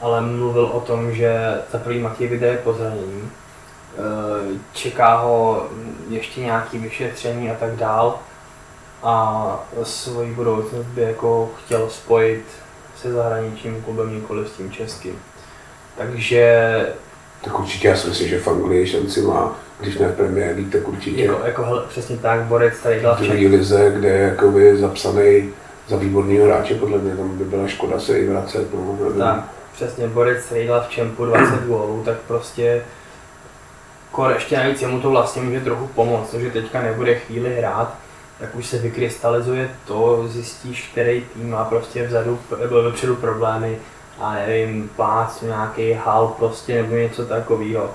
Ale 0.00 0.20
mluvil 0.20 0.64
o 0.64 0.80
tom, 0.80 1.12
že 1.12 1.58
za 1.72 1.78
první 1.78 2.00
Matěj 2.00 2.28
vyjde 2.28 2.58
po 2.64 2.72
zranění. 2.72 3.30
E, 3.98 4.58
Čeká 4.72 5.16
ho 5.16 5.66
ještě 6.08 6.40
nějaký 6.40 6.78
vyšetření 6.78 7.50
a 7.50 7.54
tak 7.54 7.76
dál. 7.76 8.18
A 9.02 9.64
svoji 9.82 10.32
budoucnost 10.34 10.86
by 10.86 11.02
jako 11.02 11.50
chtěl 11.64 11.90
spojit 11.90 12.44
se 12.96 13.12
zahraničním 13.12 13.82
klubem, 13.82 14.14
nikoli 14.14 14.46
s 14.46 14.50
tím 14.52 14.70
českým. 14.70 15.18
Takže 15.98 16.86
Tak 17.44 17.58
určitě 17.58 17.88
já 17.88 17.96
si 17.96 18.08
myslím, 18.08 18.28
že 18.28 18.40
v 18.40 18.48
Anglii 18.48 18.86
šanci 18.86 19.22
má, 19.22 19.56
když 19.80 19.98
ne 19.98 20.08
v 20.08 20.16
Premier 20.16 20.56
League, 20.56 20.72
tak 20.72 20.88
určitě 20.88 21.24
jako, 21.24 21.40
jako 21.44 21.62
hele, 21.62 21.82
přesně 21.88 22.16
tak, 22.16 22.40
Borec 22.40 22.80
tady 22.82 23.00
dal 23.00 23.14
v 23.16 23.20
druhé 23.20 23.38
lize, 23.38 23.92
kde 23.96 24.08
je 24.08 24.20
jakoby 24.28 24.78
zapsaný 24.78 25.50
za 25.88 25.96
výborného 25.96 26.46
hráče, 26.46 26.74
podle 26.74 26.98
mě 26.98 27.16
tam 27.16 27.38
by 27.38 27.44
byla 27.44 27.66
škoda 27.68 28.00
se 28.00 28.18
i 28.18 28.28
vracet. 28.28 28.74
No, 28.74 28.96
nevím. 29.00 29.18
Tak, 29.18 29.44
přesně, 29.72 30.08
Borec 30.08 30.44
strýdal 30.44 30.84
v 30.88 30.90
Čempu 30.90 31.24
20 31.24 31.64
gólů, 31.64 32.02
tak 32.04 32.16
prostě 32.16 32.82
kor 34.10 34.32
ještě 34.32 34.56
navíc 34.56 34.82
jemu 34.82 35.00
to 35.00 35.10
vlastně 35.10 35.42
může 35.42 35.60
trochu 35.60 35.86
pomoct, 35.86 36.34
že 36.34 36.50
teďka 36.50 36.82
nebude 36.82 37.14
chvíli 37.14 37.56
hrát, 37.56 37.94
tak 38.38 38.54
už 38.54 38.66
se 38.66 38.78
vykrystalizuje 38.78 39.70
to, 39.84 40.28
zjistíš, 40.28 40.88
který 40.92 41.24
tým 41.34 41.50
má 41.50 41.64
prostě 41.64 42.06
vzadu, 42.06 42.38
nebo 42.60 42.82
vepředu 42.82 43.16
problémy, 43.16 43.78
a 44.18 44.32
nevím, 44.32 44.90
plác, 44.96 45.42
nějaký 45.42 45.92
hal 45.92 46.28
prostě, 46.28 46.82
nebo 46.82 46.94
něco 46.94 47.26
takového. 47.26 47.90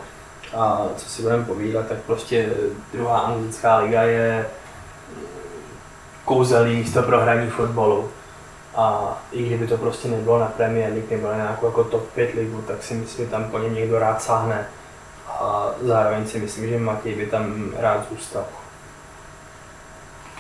A 0.57 0.87
co 0.97 1.09
si 1.09 1.21
budeme 1.21 1.45
povídat, 1.45 1.87
tak 1.87 1.97
prostě 1.97 2.49
druhá 2.93 3.19
anglická 3.19 3.77
liga 3.77 4.01
je 4.01 4.45
kouzelný 6.25 6.75
místo 6.75 7.03
pro 7.03 7.21
hraní 7.21 7.49
fotbalu. 7.49 8.09
A 8.75 9.17
i 9.31 9.43
kdyby 9.43 9.67
to 9.67 9.77
prostě 9.77 10.07
nebylo 10.07 10.39
na 10.39 10.45
Premier 10.45 10.93
League 10.93 11.11
nebo 11.11 11.27
na 11.27 11.35
nějakou 11.35 11.65
jako 11.65 11.83
top 11.83 12.09
5 12.15 12.33
ligu, 12.33 12.61
tak 12.61 12.83
si 12.83 12.93
myslím, 12.93 13.25
že 13.25 13.31
tam 13.31 13.43
po 13.43 13.59
něm 13.59 13.75
někdo 13.75 13.99
rád 13.99 14.21
sáhne. 14.21 14.67
A 15.39 15.71
zároveň 15.81 16.27
si 16.27 16.39
myslím, 16.39 16.69
že 16.69 16.79
Matěj 16.79 17.15
by 17.15 17.25
tam 17.25 17.71
rád 17.77 18.05
zůstal. 18.11 18.43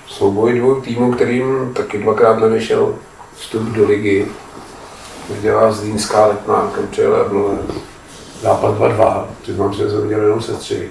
Souboj 0.07 0.59
dvou 0.59 0.81
týmů, 0.81 1.13
kterým 1.13 1.73
taky 1.73 1.97
dvakrát 1.97 2.39
nevyšel 2.39 2.95
vstup 3.35 3.63
do 3.63 3.87
ligy. 3.87 4.27
Viděla 5.29 5.71
Zlínská 5.71 6.25
letná, 6.25 6.71
kam 6.75 6.87
přijel 6.87 7.13
Jablonec. 7.13 7.61
Západ 8.41 8.77
2-2, 8.79 9.25
přiznám 9.41 9.73
se, 9.73 9.83
že 9.83 9.89
jsem 9.89 10.01
viděl 10.01 10.21
jenom 10.21 10.41
se 10.41 10.55
stři. 10.55 10.89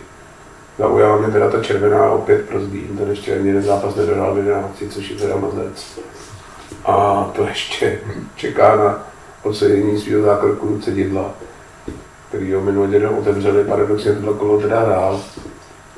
Zaujala 0.79 1.17
mě 1.17 1.33
teda 1.33 1.51
ta 1.51 1.63
červená 1.63 2.11
opět 2.11 2.49
pro 2.49 2.61
Zlín, 2.61 2.97
ten 2.99 3.11
ještě 3.11 3.35
ani 3.35 3.49
jeden 3.49 3.63
zápas 3.63 3.95
nedohrál 3.95 4.35
v 4.35 4.39
11, 4.39 4.83
což 4.91 5.11
je 5.11 5.17
teda 5.17 5.37
mazec. 5.37 6.01
A 6.85 7.25
to 7.37 7.43
ještě 7.43 8.01
čeká 8.37 8.77
na 8.77 9.07
ocenění 9.43 10.01
svého 10.01 10.23
zákroku 10.23 10.79
Cedidla, 10.79 11.31
který 12.35 12.53
ho 12.53 12.61
minulý 12.61 12.93
den 12.93 13.07
otevřeli, 13.07 13.65
paradoxně 13.65 14.13
tohle 14.13 14.35
kolo 14.35 14.61
teda 14.61 14.81
hrál, 14.81 15.21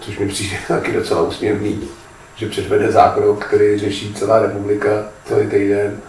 což 0.01 0.19
mi 0.19 0.29
přijde 0.29 0.57
taky 0.69 0.93
docela 0.93 1.23
úsměvný, 1.23 1.89
že 2.37 2.49
předvede 2.49 2.93
zákrok, 2.93 3.45
který 3.45 3.79
řeší 3.79 4.15
celá 4.15 4.39
republika 4.39 4.89
celý 5.25 5.51
týden, 5.51 6.01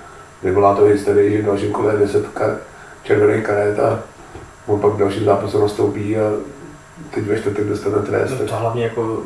vyvolá 0.44 0.76
to 0.76 0.84
hysterii, 0.84 1.32
že 1.32 1.42
v 1.42 1.46
dalším 1.46 1.72
kole 1.72 1.94
je 1.94 2.00
10 2.00 2.34
kar- 2.34 2.58
červených 3.04 3.46
karet 3.46 3.80
a 3.80 4.00
on 4.68 4.80
pak 4.80 4.94
v 4.94 4.98
dalším 4.98 5.26
zápase 5.26 5.58
nastoupí 5.58 6.18
a 6.18 6.32
teď 7.12 7.24
ve 7.24 7.40
čtvrtek 7.40 7.68
dostane 7.68 7.98
trest. 7.98 8.32
No 8.40 8.48
to 8.48 8.56
hlavně 8.56 8.84
jako, 8.84 9.24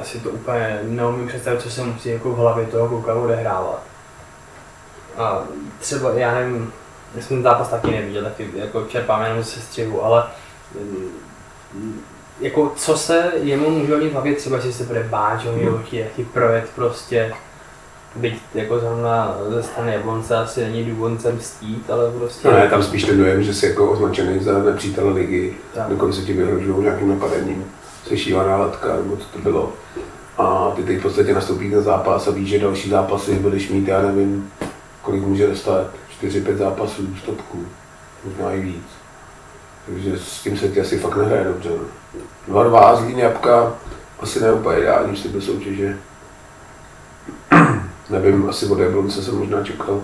asi 0.00 0.18
to 0.20 0.30
úplně 0.30 0.80
neumím 0.82 1.28
představit, 1.28 1.62
co 1.62 1.70
se 1.70 1.84
musí 1.84 2.08
jako 2.08 2.30
v 2.30 2.36
hlavě 2.36 2.66
toho 2.66 2.88
kluka 2.88 3.14
odehrávat. 3.14 3.82
A 5.16 5.44
třeba, 5.80 6.12
já 6.12 6.34
nevím, 6.34 6.72
já 7.14 7.22
jsem 7.22 7.36
ten 7.36 7.42
zápas 7.42 7.68
taky 7.68 7.90
neviděl, 7.90 8.24
taky 8.24 8.50
jako 8.54 8.84
čerpám 8.88 9.22
jenom 9.22 9.42
ze 9.42 9.60
střihu, 9.60 10.04
ale 10.04 10.24
mm, 11.74 12.00
jako 12.40 12.72
co 12.76 12.96
se 12.96 13.32
jemu 13.42 13.70
může 13.70 13.94
hodit 13.94 14.12
hlavě, 14.12 14.34
třeba 14.34 14.56
jestli 14.56 14.72
se 14.72 14.84
bude 14.84 15.02
bát, 15.02 15.40
že 15.40 15.48
ho 15.70 15.78
chtějí 15.78 16.02
jaký 16.02 16.24
projet 16.24 16.70
prostě, 16.74 17.34
byť 18.16 18.38
jako 18.54 18.78
zrovna 18.78 19.36
ze 19.48 19.62
strany 19.62 19.92
Jablonce 19.92 20.36
asi 20.36 20.60
není 20.60 20.84
důvod 20.84 21.22
se 21.22 21.32
mstít, 21.32 21.90
ale 21.90 22.10
prostě... 22.10 22.48
No 22.48 22.54
ne, 22.54 22.68
tam 22.70 22.82
spíš 22.82 23.04
ten 23.04 23.18
dojem, 23.18 23.42
že 23.42 23.54
jsi 23.54 23.66
jako 23.66 23.90
označený 23.90 24.40
za 24.44 24.62
nepřítele 24.62 25.12
ligy, 25.12 25.54
Tak. 25.74 25.88
dokonce 25.88 26.20
ti 26.22 26.32
vyhrožují 26.32 26.82
nějakým 26.82 27.08
napadením, 27.08 27.64
jsi 28.06 28.18
šívaná 28.18 28.56
latka, 28.56 28.96
nebo 28.96 29.16
co 29.16 29.24
to 29.32 29.38
bylo. 29.38 29.72
A 30.38 30.72
ty 30.76 30.82
teď 30.82 30.98
v 30.98 31.02
podstatě 31.02 31.34
nastoupí 31.34 31.68
na 31.68 31.80
zápas 31.80 32.28
a 32.28 32.30
víš, 32.30 32.48
že 32.48 32.58
další 32.58 32.90
zápasy 32.90 33.34
budeš 33.34 33.68
mít, 33.68 33.88
já 33.88 34.02
nevím, 34.02 34.52
kolik 35.02 35.22
může 35.22 35.46
dostat, 35.46 35.86
4-5 36.22 36.56
zápasů, 36.56 37.16
stopku, 37.16 37.66
možná 38.24 38.52
i 38.52 38.60
víc. 38.60 38.86
Takže 39.86 40.18
s 40.18 40.42
tím 40.42 40.58
se 40.58 40.68
ti 40.68 40.80
asi 40.80 40.98
fakt 40.98 41.16
nehraje 41.16 41.44
dobře. 41.44 41.70
no. 42.48 42.64
2-2 42.64 42.96
Zlín 42.96 43.18
Jabka, 43.18 43.72
asi 44.20 44.40
ne 44.40 44.52
úplně 44.52 44.78
ideální 44.78 45.14
vstup 45.14 45.32
do 45.32 45.40
soutěže. 45.40 45.98
Nevím, 48.10 48.48
asi 48.48 48.66
od 48.66 48.78
Jablonce 48.78 49.22
jsem 49.22 49.38
možná 49.38 49.64
čekal. 49.64 50.02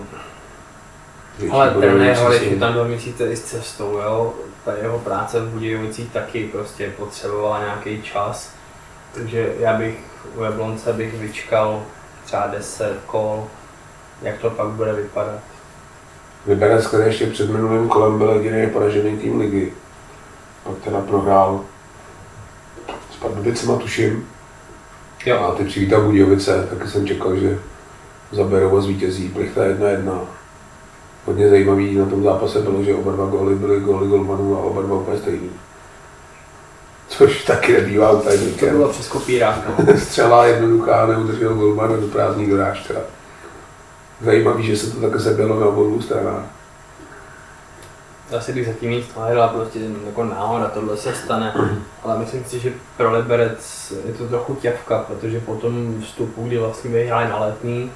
Ale 1.51 1.71
trenér 1.71 2.15
přesun. 2.15 2.47
je 2.49 2.55
tam 2.55 2.73
dva 2.73 2.83
měsíce 2.83 3.31
i 3.31 3.35
s 3.35 3.43
cestou, 3.43 3.97
jo. 3.97 4.33
Ta 4.65 4.73
jeho 4.73 4.99
práce 4.99 5.41
v 5.41 5.49
Budějovicích 5.49 6.11
taky 6.11 6.47
prostě 6.47 6.93
potřebovala 6.97 7.59
nějaký 7.59 8.01
čas. 8.01 8.51
Takže 9.13 9.53
já 9.59 9.73
bych 9.73 9.99
u 10.35 10.43
Jablonce 10.43 10.93
bych 10.93 11.13
vyčkal 11.13 11.83
třeba 12.25 12.47
10 12.47 12.99
kol, 13.05 13.47
jak 14.21 14.37
to 14.39 14.49
pak 14.49 14.67
bude 14.67 14.93
vypadat. 14.93 15.39
Liberec, 16.47 16.87
který 16.87 17.05
ještě 17.05 17.27
před 17.27 17.49
minulým 17.49 17.87
kolem 17.87 18.17
byl 18.17 18.29
jediný 18.29 18.69
poražený 18.69 19.17
tým 19.17 19.39
ligy. 19.39 19.73
Pak 20.63 20.77
teda 20.83 21.01
prohrál 21.01 21.61
s 23.11 23.15
Pardubicema, 23.15 23.75
tuším. 23.75 24.27
Jo. 25.25 25.39
A 25.39 25.55
ty 25.55 25.63
přivítal 25.63 26.01
Budějovice, 26.01 26.67
taky 26.69 26.89
jsem 26.89 27.07
čekal, 27.07 27.35
že 27.35 27.59
zaberou 28.31 28.77
a 28.77 28.81
zvítězí. 28.81 29.29
Plichta 29.29 29.65
jedna 29.65 29.87
jedna. 29.87 30.21
Hodně 31.25 31.49
zajímavý 31.49 31.95
na 31.95 32.05
tom 32.05 32.23
zápase 32.23 32.61
bylo, 32.61 32.83
že 32.83 32.95
oba 32.95 33.11
dva 33.11 33.25
góly 33.25 33.55
byly 33.55 33.79
góly 33.79 34.07
golmanů 34.07 34.57
a 34.57 34.63
oba 34.63 34.81
dva 34.81 34.95
úplně 34.95 35.17
stejný. 35.17 35.49
Což 37.07 37.43
taky 37.43 37.73
nebývá 37.73 38.11
úplně 38.11 38.37
To 38.37 38.65
bylo 38.65 38.89
přes 38.89 39.07
kopírák, 39.07 39.59
no. 39.67 39.97
Střela 39.97 40.45
jednoduchá, 40.45 41.05
neudržel 41.05 41.53
golman 41.53 42.01
do 42.01 42.07
prázdný 42.07 42.49
doráž 42.49 42.83
třeba. 42.83 42.99
Zajímavý, 44.21 44.63
že 44.63 44.77
se 44.77 44.91
to 44.91 45.01
také 45.01 45.19
sebělo 45.19 45.59
na 45.59 45.65
obou 45.65 46.01
stranách. 46.01 46.43
Asi 48.37 48.53
bych 48.53 48.67
zatím 48.67 48.91
nic 48.91 49.15
nehledal, 49.15 49.49
prostě 49.49 49.79
jako 50.05 50.23
náhoda, 50.23 50.67
tohle 50.67 50.97
se 50.97 51.15
stane. 51.15 51.53
Ale 52.03 52.19
myslím 52.19 52.45
si, 52.45 52.59
že 52.59 52.73
pro 52.97 53.11
Liberec 53.11 53.93
je 54.05 54.13
to 54.13 54.27
trochu 54.27 54.55
těvka, 54.55 54.99
protože 54.99 55.39
po 55.39 55.55
tom 55.55 56.01
vstupu, 56.01 56.47
kdy 56.47 56.57
vlastně 56.57 56.89
vyhráli 56.89 57.29
na 57.29 57.39
letný, 57.39 57.91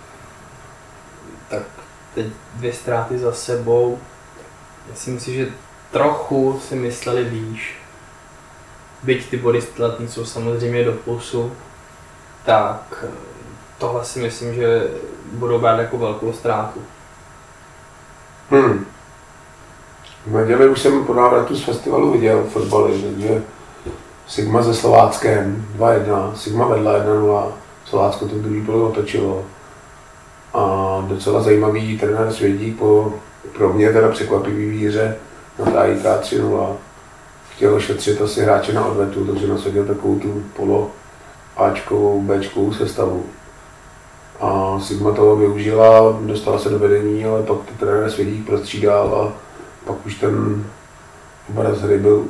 tak 1.49 1.63
teď 2.15 2.25
dvě 2.55 2.73
ztráty 2.73 3.17
za 3.17 3.31
sebou. 3.31 3.99
Myslím 4.89 5.19
si, 5.19 5.35
že 5.35 5.47
trochu 5.91 6.59
si 6.67 6.75
mysleli 6.75 7.23
výš. 7.23 7.75
Byť 9.03 9.29
ty 9.29 9.37
body 9.37 9.61
z 9.61 9.77
letný 9.77 10.07
jsou 10.07 10.25
samozřejmě 10.25 10.83
do 10.83 10.91
plusu, 10.91 11.51
tak 12.45 13.05
tohle 13.77 14.05
si 14.05 14.19
myslím, 14.19 14.55
že 14.55 14.87
budou 15.31 15.59
brát 15.59 15.79
jako 15.79 15.97
velkou 15.97 16.33
ztrátu. 16.33 16.79
Hmm. 18.49 18.85
V 20.27 20.33
neděli 20.35 20.69
už 20.69 20.81
jsem 20.81 21.05
po 21.05 21.13
návratu 21.13 21.55
z 21.55 21.63
festivalu 21.63 22.11
viděl 22.11 22.43
fotbaly, 22.43 23.01
takže 23.01 23.43
Sigma 24.27 24.63
se 24.63 24.73
Slováckem 24.73 25.65
2-1, 25.77 26.33
Sigma 26.33 26.67
vedla 26.67 26.99
1-0, 26.99 27.51
Slovácko 27.85 28.27
to 28.27 28.35
druhý 28.35 28.65
polo 28.65 28.89
otočilo. 28.89 29.45
A 30.53 30.63
docela 31.07 31.41
zajímavý 31.41 31.97
trenér 31.97 32.33
Svědík 32.33 32.77
po 32.77 33.13
pro 33.57 33.73
mě 33.73 33.93
teda 33.93 34.09
překvapivý 34.09 34.69
výhře 34.69 35.15
na 35.59 35.71
TAIK 35.71 36.03
3-0. 36.03 36.75
Chtěl 37.55 37.79
šetřit 37.79 38.21
asi 38.21 38.41
hráče 38.41 38.73
na 38.73 38.85
odvetu, 38.85 39.25
takže 39.25 39.47
nasadil 39.47 39.85
takovou 39.85 40.19
tu 40.19 40.43
polo 40.55 40.91
Ačkovou, 41.57 42.21
Bčkovou 42.21 42.73
sestavu. 42.73 43.25
A 44.39 44.79
Sigma 44.79 45.11
toho 45.11 45.35
využila, 45.35 46.19
dostala 46.21 46.59
se 46.59 46.69
do 46.69 46.79
vedení, 46.79 47.25
ale 47.25 47.43
pak 47.43 47.57
to 47.57 47.85
trenér 47.85 48.11
Svědík 48.11 48.45
prostřídal 48.45 49.15
a 49.15 49.33
pak 49.87 50.05
už 50.05 50.15
ten 50.15 50.65
obraz 51.49 51.81
hry 51.81 51.97
byl 51.97 52.25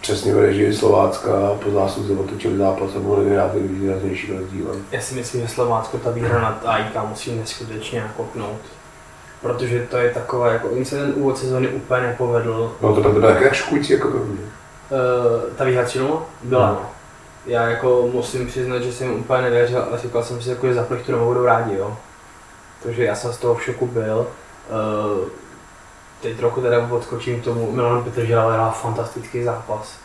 přesně 0.00 0.34
v 0.34 0.38
režii 0.38 0.74
Slovácka 0.74 1.48
a 1.48 1.54
po 1.64 1.70
zásluze 1.70 2.12
otočili 2.12 2.58
zápas 2.58 2.90
a 2.96 2.98
mohli 2.98 3.24
vyhrát 3.24 3.54
i 3.54 3.68
výraznější 3.68 4.32
rozdílem. 4.32 4.84
Já 4.92 5.00
si 5.00 5.14
myslím, 5.14 5.40
že 5.40 5.48
Slovácko 5.48 5.98
ta 5.98 6.10
výhra 6.10 6.40
nad 6.40 6.62
AIK 6.64 6.96
musí 7.08 7.36
neskutečně 7.36 8.00
nakopnout. 8.00 8.60
Protože 9.40 9.86
to 9.90 9.96
je 9.96 10.10
takové, 10.10 10.52
jako 10.52 10.68
jim 10.74 10.84
se 10.84 10.96
ten 10.96 11.12
úvod 11.16 11.38
sezóny 11.38 11.68
úplně 11.68 12.00
nepovedl. 12.00 12.76
No 12.80 12.94
to 12.94 13.02
tam 13.02 13.12
bylo 13.12 13.28
také 13.28 13.54
škující 13.54 13.92
jako 13.92 14.10
to 14.10 14.18
mě. 14.18 14.40
Uh, 14.40 15.54
ta 15.56 15.64
výhra 15.64 15.84
3 15.84 15.98
byla, 16.42 16.70
no. 16.70 16.90
Já 17.46 17.62
jako 17.62 18.08
musím 18.12 18.46
přiznat, 18.46 18.82
že 18.82 18.92
jsem 18.92 19.12
úplně 19.12 19.42
nevěřil, 19.42 19.82
ale 19.82 19.98
říkal 19.98 20.24
jsem 20.24 20.42
si, 20.42 20.50
jako, 20.50 20.66
že 20.66 20.74
za 20.74 20.82
plechtu 20.82 21.12
nebudou 21.12 21.44
rádi, 21.44 21.76
jo. 21.76 21.96
Takže 22.82 23.04
já 23.04 23.14
jsem 23.14 23.32
z 23.32 23.36
toho 23.36 23.54
v 23.54 23.64
šoku 23.64 23.86
byl. 23.86 24.26
Uh, 24.70 25.28
teď 26.20 26.36
trochu 26.36 26.60
teda 26.60 26.88
odskočím 26.90 27.40
k 27.40 27.44
tomu, 27.44 27.72
Milan 27.72 28.04
Petržela 28.04 28.52
hrál 28.52 28.70
fantastický 28.70 29.44
zápas. 29.44 29.96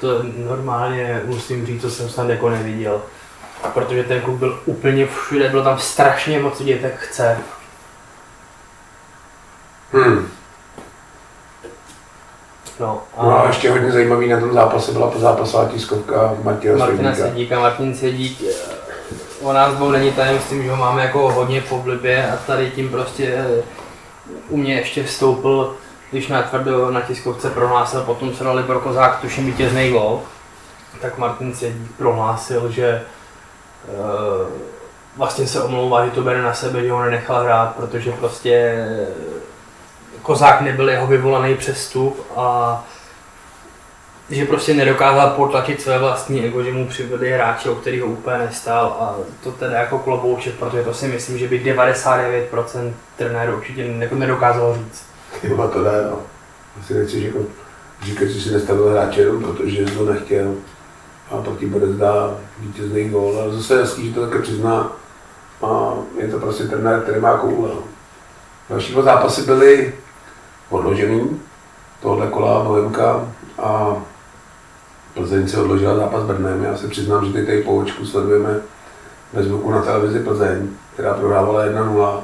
To 0.00 0.22
normálně 0.22 1.22
musím 1.24 1.66
říct, 1.66 1.82
co 1.82 1.90
jsem 1.90 2.08
snad 2.08 2.28
jako 2.28 2.50
neviděl. 2.50 3.02
Protože 3.74 4.04
ten 4.04 4.20
klub 4.20 4.38
byl 4.38 4.62
úplně 4.66 5.06
všude, 5.06 5.48
bylo 5.48 5.64
tam 5.64 5.78
strašně 5.78 6.38
moc 6.38 6.62
tak 6.82 6.96
chce. 6.96 7.38
Hmm. 9.92 10.28
No, 12.80 13.02
No 13.22 13.44
a 13.44 13.46
ještě 13.46 13.70
hodně 13.70 13.92
zajímavý 13.92 14.28
na 14.28 14.40
tom 14.40 14.52
zápase 14.52 14.92
byla 14.92 15.12
zápasová 15.16 15.68
tiskovka 15.68 16.34
Martina 16.42 16.76
Martina. 16.76 17.14
Sedíka, 17.14 17.60
Martin 17.60 17.94
Sedík, 17.94 18.42
eh, 18.42 18.52
o 19.42 19.52
nás 19.52 19.74
dvou 19.74 19.90
není 19.90 20.12
tajemstvím, 20.12 20.62
že 20.62 20.70
ho 20.70 20.76
máme 20.76 21.02
jako 21.02 21.32
hodně 21.32 21.60
v 21.60 21.72
oblibě 21.72 22.30
a 22.32 22.36
tady 22.36 22.70
tím 22.70 22.88
prostě 22.88 23.34
eh, 23.36 23.62
u 24.48 24.56
mě 24.56 24.74
ještě 24.74 25.04
vstoupil, 25.04 25.74
když 26.10 26.28
na 26.28 26.42
tvrdo 26.42 26.90
na 26.90 27.00
tiskovce 27.00 27.50
prohlásil, 27.50 28.00
potom 28.00 28.34
se 28.34 28.44
dali 28.44 28.62
pro 28.62 28.80
Kozák, 28.80 29.20
tuším 29.20 29.46
vítězný 29.46 29.90
gol, 29.90 30.22
tak 31.00 31.18
Martin 31.18 31.54
Sedík 31.54 31.90
prohlásil, 31.98 32.70
že 32.70 33.02
uh, 33.88 34.48
vlastně 35.16 35.46
se 35.46 35.62
omlouvá, 35.62 36.04
že 36.04 36.10
to 36.10 36.22
bere 36.22 36.42
na 36.42 36.54
sebe, 36.54 36.82
že 36.82 36.92
ho 36.92 37.02
nenechal 37.02 37.44
hrát, 37.44 37.76
protože 37.76 38.12
prostě 38.12 38.52
eh, 38.54 39.06
Kozák 40.24 40.60
nebyl 40.60 40.88
jeho 40.88 41.06
vyvolaný 41.06 41.54
přestup 41.54 42.26
a 42.36 42.84
že 44.30 44.44
prostě 44.44 44.74
nedokázal 44.74 45.30
potlačit 45.30 45.80
své 45.80 45.98
vlastní 45.98 46.44
ego, 46.44 46.62
že 46.62 46.72
mu 46.72 46.86
přivedli 46.86 47.30
hráče, 47.32 47.70
o 47.70 47.74
kterých 47.74 48.02
ho 48.02 48.06
úplně 48.06 48.38
nestál 48.38 48.86
a 48.86 49.16
to 49.42 49.52
teda 49.52 49.78
jako 49.78 49.98
klobouček, 49.98 50.54
protože 50.54 50.82
to 50.82 50.94
si 50.94 51.08
myslím, 51.08 51.38
že 51.38 51.48
by 51.48 51.64
99% 51.64 52.92
trenérů 53.16 53.56
určitě 53.56 53.82
jako 53.98 54.14
nedokázalo 54.14 54.74
říct. 54.74 55.06
Jo, 55.42 55.68
to 55.68 55.82
ne, 55.82 55.92
no. 56.10 56.18
Asi 56.80 56.94
nechci 56.94 57.24
jako 57.24 57.38
říkat, 58.02 58.26
že 58.26 58.40
si 58.40 58.50
nestavil 58.50 58.88
hráče 58.88 59.20
jenom 59.20 59.42
protože 59.42 59.84
to 59.84 60.04
nechtěl. 60.12 60.54
A 61.30 61.36
pak 61.36 61.58
ti 61.58 61.66
bude 61.66 61.86
zdá 61.86 62.36
vítězný 62.58 63.08
gól, 63.08 63.38
ale 63.40 63.52
zase 63.52 63.74
je 63.74 64.06
že 64.06 64.14
to 64.14 64.26
také 64.26 64.42
přizná. 64.42 64.92
A 65.62 65.92
je 66.18 66.28
to 66.28 66.38
prostě 66.38 66.64
trenér, 66.64 67.00
který 67.00 67.20
má 67.20 67.38
koule. 67.38 67.68
No. 67.68 67.82
Další 68.70 68.92
dva 68.92 69.02
zápasy 69.02 69.42
byly 69.42 69.92
odložený. 70.70 71.40
Tohle 72.02 72.26
kola 72.26 72.64
Bohemka 72.64 73.28
a 73.62 73.96
Plzeň 75.14 75.48
se 75.48 75.60
odložila 75.62 75.96
zápas 75.96 76.22
s 76.22 76.26
Brnem. 76.26 76.64
Já 76.64 76.76
se 76.76 76.88
přiznám, 76.88 77.26
že 77.26 77.32
teď 77.32 77.46
tady 77.46 77.62
po 77.62 77.76
očku 77.76 78.06
sledujeme 78.06 78.60
ve 79.32 79.42
zvuku 79.42 79.70
na 79.70 79.82
televizi 79.82 80.20
Plzeň, 80.20 80.68
která 80.94 81.14
prohrávala 81.14 81.66
1-0 81.66 82.20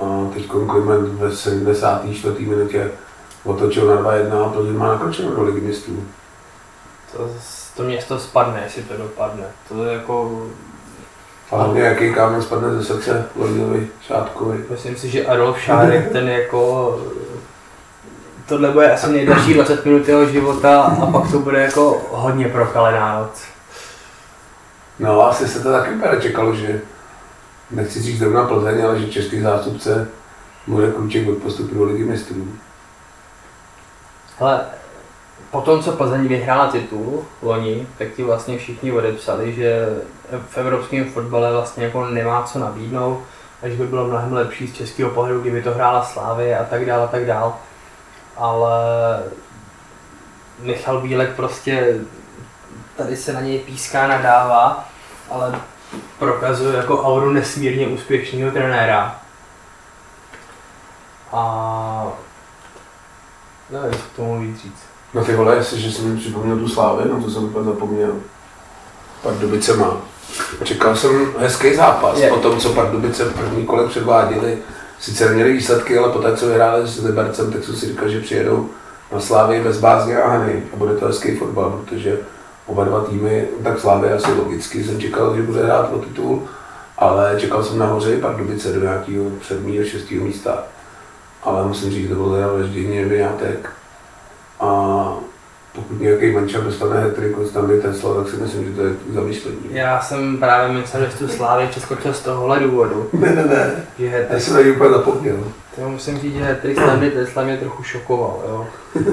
a 0.00 0.30
teď 0.34 0.46
Kliment 0.46 1.08
ve 1.08 1.36
74. 1.36 2.46
minutě 2.46 2.90
otočil 3.44 3.86
na 3.86 4.02
2-1 4.02 4.46
a 4.46 4.48
Plzeň 4.48 4.76
má 4.76 4.88
nakročeno 4.88 5.30
do 5.36 5.42
ligy 5.42 5.60
mistrů. 5.60 6.04
To, 7.16 7.28
to 7.76 7.82
město 7.82 8.18
spadne, 8.18 8.60
jestli 8.64 8.82
to 8.82 8.96
dopadne. 8.96 9.44
To 9.68 9.84
je 9.84 9.92
jako, 9.94 10.46
A 11.50 11.56
hlavně 11.56 11.80
jaký 11.80 12.14
kámen 12.14 12.42
spadne 12.42 12.74
ze 12.74 12.84
srdce 12.84 13.26
Lojdovi 13.36 13.88
Šátkovi. 14.00 14.64
myslím 14.70 14.96
si, 14.96 15.08
že 15.10 15.26
Adolf 15.26 15.60
Šárek 15.60 16.12
ten 16.12 16.28
jako 16.28 17.00
tohle 18.46 18.70
bude 18.70 18.92
asi 18.92 19.12
nejdelší 19.12 19.54
20 19.54 19.84
minut 19.84 20.08
jeho 20.08 20.26
života 20.26 20.82
a 20.82 21.06
pak 21.06 21.30
to 21.30 21.38
bude 21.38 21.62
jako 21.62 22.02
hodně 22.10 22.48
prokalená 22.48 23.18
noc. 23.18 23.42
No 24.98 25.26
asi 25.26 25.48
se 25.48 25.60
to 25.60 25.72
taky 25.72 25.90
úplně 25.90 26.20
čekalo, 26.20 26.54
že 26.54 26.80
nechci 27.70 28.02
říct 28.02 28.18
zrovna 28.18 28.44
Plzeň, 28.44 28.84
ale 28.84 28.98
že 28.98 29.08
český 29.08 29.40
zástupce 29.40 30.08
bude 30.66 30.90
kluček 30.90 31.28
od 31.28 31.38
postupu 31.38 31.74
do 31.74 31.84
ligy 31.84 32.04
mistrů. 32.04 32.48
Hele, 34.38 34.60
po 35.50 35.60
tom, 35.60 35.82
co 35.82 35.92
Plzeň 35.92 36.28
vyhrála 36.28 36.66
titul 36.66 37.24
loni, 37.42 37.86
tak 37.98 38.08
ti 38.16 38.22
vlastně 38.22 38.58
všichni 38.58 38.92
odepsali, 38.92 39.52
že 39.54 39.88
v 40.48 40.58
evropském 40.58 41.04
fotbale 41.04 41.52
vlastně 41.52 41.84
jako 41.84 42.06
nemá 42.06 42.42
co 42.42 42.58
nabídnout, 42.58 43.22
a 43.62 43.68
že 43.68 43.76
by 43.76 43.86
bylo 43.86 44.06
mnohem 44.06 44.32
lepší 44.32 44.66
z 44.66 44.74
českého 44.74 45.10
pohledu, 45.10 45.40
kdyby 45.40 45.62
to 45.62 45.70
hrála 45.70 46.04
Slávy 46.04 46.54
a 46.54 46.64
tak 46.64 46.86
dál 46.86 47.02
a 47.02 47.06
tak 47.06 47.26
dál. 47.26 47.56
Ale 48.36 48.72
Michal 50.58 51.00
Bílek 51.00 51.36
prostě 51.36 52.00
tady 52.96 53.16
se 53.16 53.32
na 53.32 53.40
něj 53.40 53.58
píská, 53.58 54.06
nadává, 54.06 54.88
ale 55.30 55.60
prokazuje 56.18 56.76
jako 56.76 57.02
auru 57.02 57.32
nesmírně 57.32 57.86
úspěšného 57.88 58.50
trenéra. 58.50 59.18
A 61.32 62.06
nevím, 63.70 63.92
co 63.92 63.98
k 64.12 64.16
tomu 64.16 64.40
víc 64.40 64.62
říct. 64.62 64.82
No 65.14 65.24
ty 65.24 65.34
vole, 65.36 65.56
jestli, 65.56 65.80
že 65.80 65.92
jsem 65.92 66.14
mi 66.14 66.20
připomněl 66.20 66.58
tu 66.58 66.68
Slávy, 66.68 67.02
no 67.08 67.22
to 67.22 67.30
jsem 67.30 67.44
úplně 67.44 67.64
zapomněl. 67.64 68.14
Pardubice 69.22 69.76
má. 69.76 69.96
Čekal 70.64 70.96
jsem 70.96 71.32
hezký 71.38 71.74
zápas, 71.74 72.18
Je. 72.18 72.28
po 72.28 72.36
tom, 72.36 72.60
co 72.60 72.72
Pardubice 72.72 73.24
v 73.24 73.34
první 73.34 73.66
kole 73.66 73.88
předváděli. 73.88 74.58
Sice 75.02 75.28
neměli 75.28 75.52
výsledky, 75.52 75.98
ale 75.98 76.12
poté, 76.12 76.36
co 76.36 76.46
vyhráli 76.46 76.86
s 76.86 77.04
Libercem, 77.04 77.52
tak 77.52 77.64
jsem 77.64 77.76
si 77.76 77.86
říkal, 77.86 78.08
že 78.08 78.20
přijedou 78.20 78.68
na 79.12 79.20
Slávy 79.20 79.60
bez 79.60 79.78
bázně 79.78 80.22
a 80.22 80.28
hany 80.28 80.62
a 80.72 80.76
bude 80.76 80.96
to 80.96 81.06
hezký 81.06 81.36
fotbal, 81.36 81.70
protože 81.70 82.18
oba 82.66 82.84
dva 82.84 83.04
týmy, 83.04 83.48
tak 83.62 83.80
Slávy 83.80 84.12
asi 84.12 84.32
logicky 84.32 84.84
jsem 84.84 85.00
čekal, 85.00 85.36
že 85.36 85.42
bude 85.42 85.64
hrát 85.64 85.92
o 85.92 85.98
titul, 85.98 86.42
ale 86.98 87.34
čekal 87.38 87.64
jsem 87.64 87.78
nahoře 87.78 88.14
i 88.14 88.20
Pardubice 88.20 88.72
do 88.72 88.80
nějakého 88.80 89.24
sedmého, 89.42 89.84
šestého 89.84 90.24
místa. 90.24 90.62
Ale 91.42 91.66
musím 91.66 91.90
říct, 91.90 92.08
to 92.08 92.14
bylo 92.14 92.34
teda 92.34 92.52
vraždění 92.52 92.96
nevyňátek. 92.96 93.70
A 94.60 94.68
pokud 95.74 96.00
nějaký 96.00 96.32
manča 96.32 96.60
dostane 96.60 97.00
hetrik 97.00 97.38
od 97.38 97.46
Stanley 97.46 97.80
Tesla, 97.80 98.14
tak 98.14 98.28
si 98.32 98.36
myslím, 98.36 98.64
že 98.64 98.70
to 98.76 98.82
je 98.82 98.94
zamýšlení. 99.14 99.58
Já 99.70 100.00
jsem 100.00 100.36
právě 100.38 100.78
myslel, 100.80 101.04
že 101.10 101.16
tu 101.18 101.28
Slávy 101.28 101.66
přeskočil 101.66 102.12
z 102.14 102.20
tohohle 102.20 102.60
důvodu. 102.60 103.08
Ne, 103.12 103.34
ne, 103.34 103.44
ne. 103.44 103.84
Že 103.98 104.04
Já 104.04 104.10
hetrik, 104.18 104.42
jsem 104.42 104.54
na 104.54 104.60
něj 104.60 104.72
úplně 104.72 104.90
zapomněl. 104.90 105.36
to 105.76 105.88
musím 105.88 106.18
říct, 106.18 106.34
že 106.34 106.44
hetrik 106.44 106.76
Stanley 106.80 107.10
Tesla 107.10 107.42
mě 107.42 107.56
trochu 107.56 107.82
šokoval, 107.82 108.42
jo. 108.48 108.66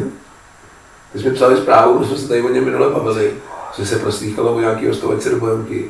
My 1.13 1.19
jsme 1.21 1.31
psali 1.31 1.57
zprávu, 1.57 2.05
jsme 2.05 2.17
se 2.17 2.27
tady 2.27 2.41
o 2.41 2.49
něm 2.49 2.65
minule 2.65 2.89
bavili, 2.89 3.31
že 3.77 3.85
se 3.85 3.99
proslýchalo 3.99 4.53
o 4.55 4.59
nějaký 4.59 4.87
hostovačce 4.87 5.29
do 5.29 5.39
Bohemky. 5.39 5.85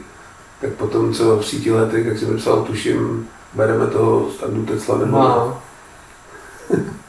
Tak 0.62 0.70
potom, 0.70 1.14
co 1.14 1.38
přítil 1.38 1.78
hetrik, 1.78 2.08
tak 2.08 2.18
jsem 2.18 2.38
psal, 2.38 2.62
tuším, 2.64 3.28
bereme 3.54 3.88
toho 3.88 4.32
standu 4.32 4.66
Tesla 4.66 4.98
nebo 4.98 5.18
No. 5.18 5.62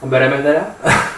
A 0.01 0.05
bereme 0.05 0.43
teda? 0.43 0.61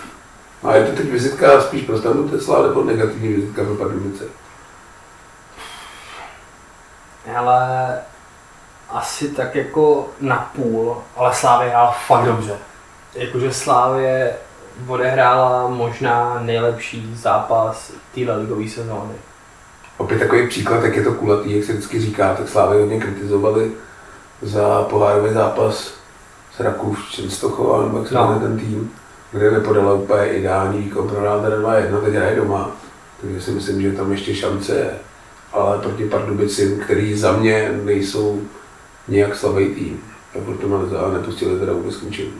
A 0.63 0.75
je 0.75 0.85
to 0.85 0.95
teď 0.97 1.05
vizitka 1.11 1.61
spíš 1.61 1.81
pro 1.81 1.97
standu 1.97 2.29
Tesla 2.29 2.61
nebo 2.67 2.83
negativní 2.83 3.33
vizitka 3.33 3.63
pro 3.63 3.75
Pardubice? 3.75 4.23
Ale 7.37 7.99
asi 8.89 9.29
tak 9.29 9.55
jako 9.55 10.07
na 10.21 10.51
půl, 10.55 10.97
ale 11.15 11.33
Slávě 11.35 11.69
hrála 11.69 11.91
fakt 11.91 12.25
dobře. 12.25 12.57
Jakože 13.15 13.53
Slávě 13.53 14.35
odehrála 14.87 15.67
možná 15.67 16.39
nejlepší 16.41 17.15
zápas 17.15 17.91
téhle 18.15 18.37
ligové 18.37 18.69
sezóny. 18.69 19.13
Opět 19.97 20.19
takový 20.19 20.47
příklad, 20.47 20.83
jak 20.83 20.95
je 20.95 21.03
to 21.03 21.13
kulatý, 21.13 21.55
jak 21.55 21.65
se 21.65 21.73
vždycky 21.73 22.01
říká, 22.01 22.33
tak 22.35 22.49
Slávy 22.49 22.79
hodně 22.79 22.99
kritizovali 22.99 23.71
za 24.41 24.83
pohárový 24.83 25.33
zápas 25.33 25.93
s 26.55 26.59
Rakův 26.59 27.11
Čenstochova, 27.11 27.83
nebo 27.83 27.97
jak 27.97 28.07
se 28.07 28.13
No. 28.15 28.39
ten 28.39 28.59
tým, 28.59 28.91
kde 29.33 29.51
nepodala 29.51 29.93
úplně 29.93 30.33
ideální 30.33 30.79
výkon 30.79 31.09
pro 31.09 31.23
Rádera 31.23 31.55
2-1, 31.55 32.01
teď 32.01 32.13
hraje 32.13 32.35
doma. 32.35 32.71
Takže 33.21 33.41
si 33.41 33.51
myslím, 33.51 33.81
že 33.81 33.91
tam 33.91 34.11
ještě 34.11 34.35
šance 34.35 34.75
je. 34.75 34.93
Ale 35.53 35.77
proti 35.77 36.05
Pardubicím, 36.05 36.79
který 36.79 37.15
za 37.17 37.31
mě 37.31 37.79
nejsou 37.83 38.41
nějak 39.07 39.35
slabý 39.35 39.67
tým. 39.67 40.03
A 40.35 40.45
proto 40.45 40.67
mě 40.67 40.97
a 40.97 41.09
nepustili 41.11 41.59
teda 41.59 41.73
vůbec 41.73 41.95
k 41.95 42.03
ničemu. 42.03 42.31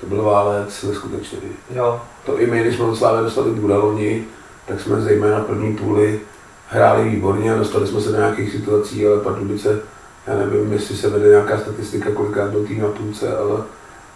To 0.00 0.06
byl 0.06 0.22
válec 0.22 0.82
neskutečný. 0.82 1.38
Jo, 1.74 2.00
To 2.26 2.40
i 2.40 2.46
my, 2.46 2.60
když 2.60 2.76
jsme 2.76 2.84
od 2.84 2.96
Slávy 2.96 3.22
dostali 3.22 3.50
Budaloni, 3.50 4.24
tak 4.68 4.80
jsme 4.80 5.00
zejména 5.00 5.40
první 5.40 5.76
půli 5.76 6.20
hráli 6.68 7.08
výborně 7.08 7.54
a 7.54 7.58
dostali 7.58 7.86
jsme 7.86 8.00
se 8.00 8.12
do 8.12 8.16
nějakých 8.16 8.52
situací, 8.52 9.06
ale 9.06 9.20
Pardubice, 9.20 9.80
já 10.26 10.36
nevím, 10.36 10.72
jestli 10.72 10.96
se 10.96 11.08
vede 11.08 11.28
nějaká 11.28 11.58
statistika, 11.58 12.10
kolikrát 12.10 12.50
byl 12.50 12.64
tým 12.64 12.82
na 12.82 12.88
půlce, 12.88 13.36
ale 13.36 13.62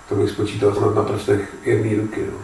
to 0.08 0.14
bych 0.14 0.30
spočítal 0.30 0.74
snad 0.74 0.94
na 0.94 1.02
prstech 1.02 1.54
jedné 1.62 2.02
ruky. 2.02 2.26
No. 2.32 2.38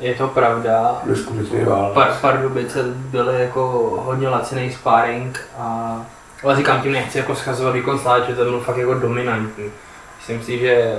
je 0.00 0.14
to 0.14 0.28
pravda. 0.28 1.00
Neskutečný 1.04 1.64
válec. 1.64 1.94
Par, 1.94 2.12
Pardubice 2.20 2.82
byly 2.84 3.42
jako 3.42 3.62
hodně 4.04 4.28
laciný 4.28 4.72
sparring 4.72 5.40
a 5.58 6.00
ale 6.44 6.56
říkám 6.56 6.82
tím 6.82 6.92
nechci 6.92 7.18
jako 7.18 7.34
schazovat 7.36 7.74
výkon 7.74 7.98
Slávy, 7.98 8.22
že 8.26 8.34
to 8.34 8.44
byl 8.44 8.60
fakt 8.60 8.76
jako 8.76 8.94
dominantní. 8.94 9.72
Myslím 10.16 10.42
si, 10.42 10.58
že 10.58 10.98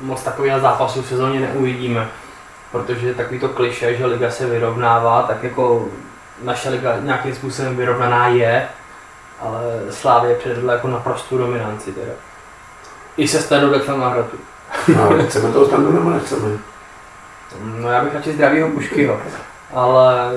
moc 0.00 0.22
takových 0.22 0.52
zápasů 0.60 1.02
v 1.02 1.06
sezóně 1.06 1.40
neuvidíme, 1.40 2.08
protože 2.72 3.14
takový 3.14 3.40
to 3.40 3.48
kliše, 3.48 3.96
že 3.96 4.06
liga 4.06 4.30
se 4.30 4.46
vyrovnává, 4.46 5.22
tak 5.22 5.42
jako 5.42 5.88
naše 6.42 6.68
liga 6.68 6.96
nějakým 7.00 7.34
způsobem 7.34 7.76
vyrovnaná 7.76 8.28
je, 8.28 8.68
ale 9.40 9.62
Slávě 9.90 10.34
předvedla 10.34 10.72
jako 10.72 10.88
naprostou 10.88 11.38
dominanci 11.38 11.92
teda. 11.92 12.12
I 13.16 13.28
se 13.28 13.40
Stadolexem 13.40 14.00
na 14.00 14.08
hratu. 14.08 14.36
No, 14.96 15.26
chceme 15.26 15.52
toho 15.52 15.66
standu 15.66 15.92
nebo 15.92 16.10
nechceme? 16.10 16.58
No 17.64 17.88
já 17.88 18.04
bych 18.04 18.14
radši 18.14 18.32
zdravýho 18.32 18.68
Puškyho, 18.68 19.20
ale 19.72 20.32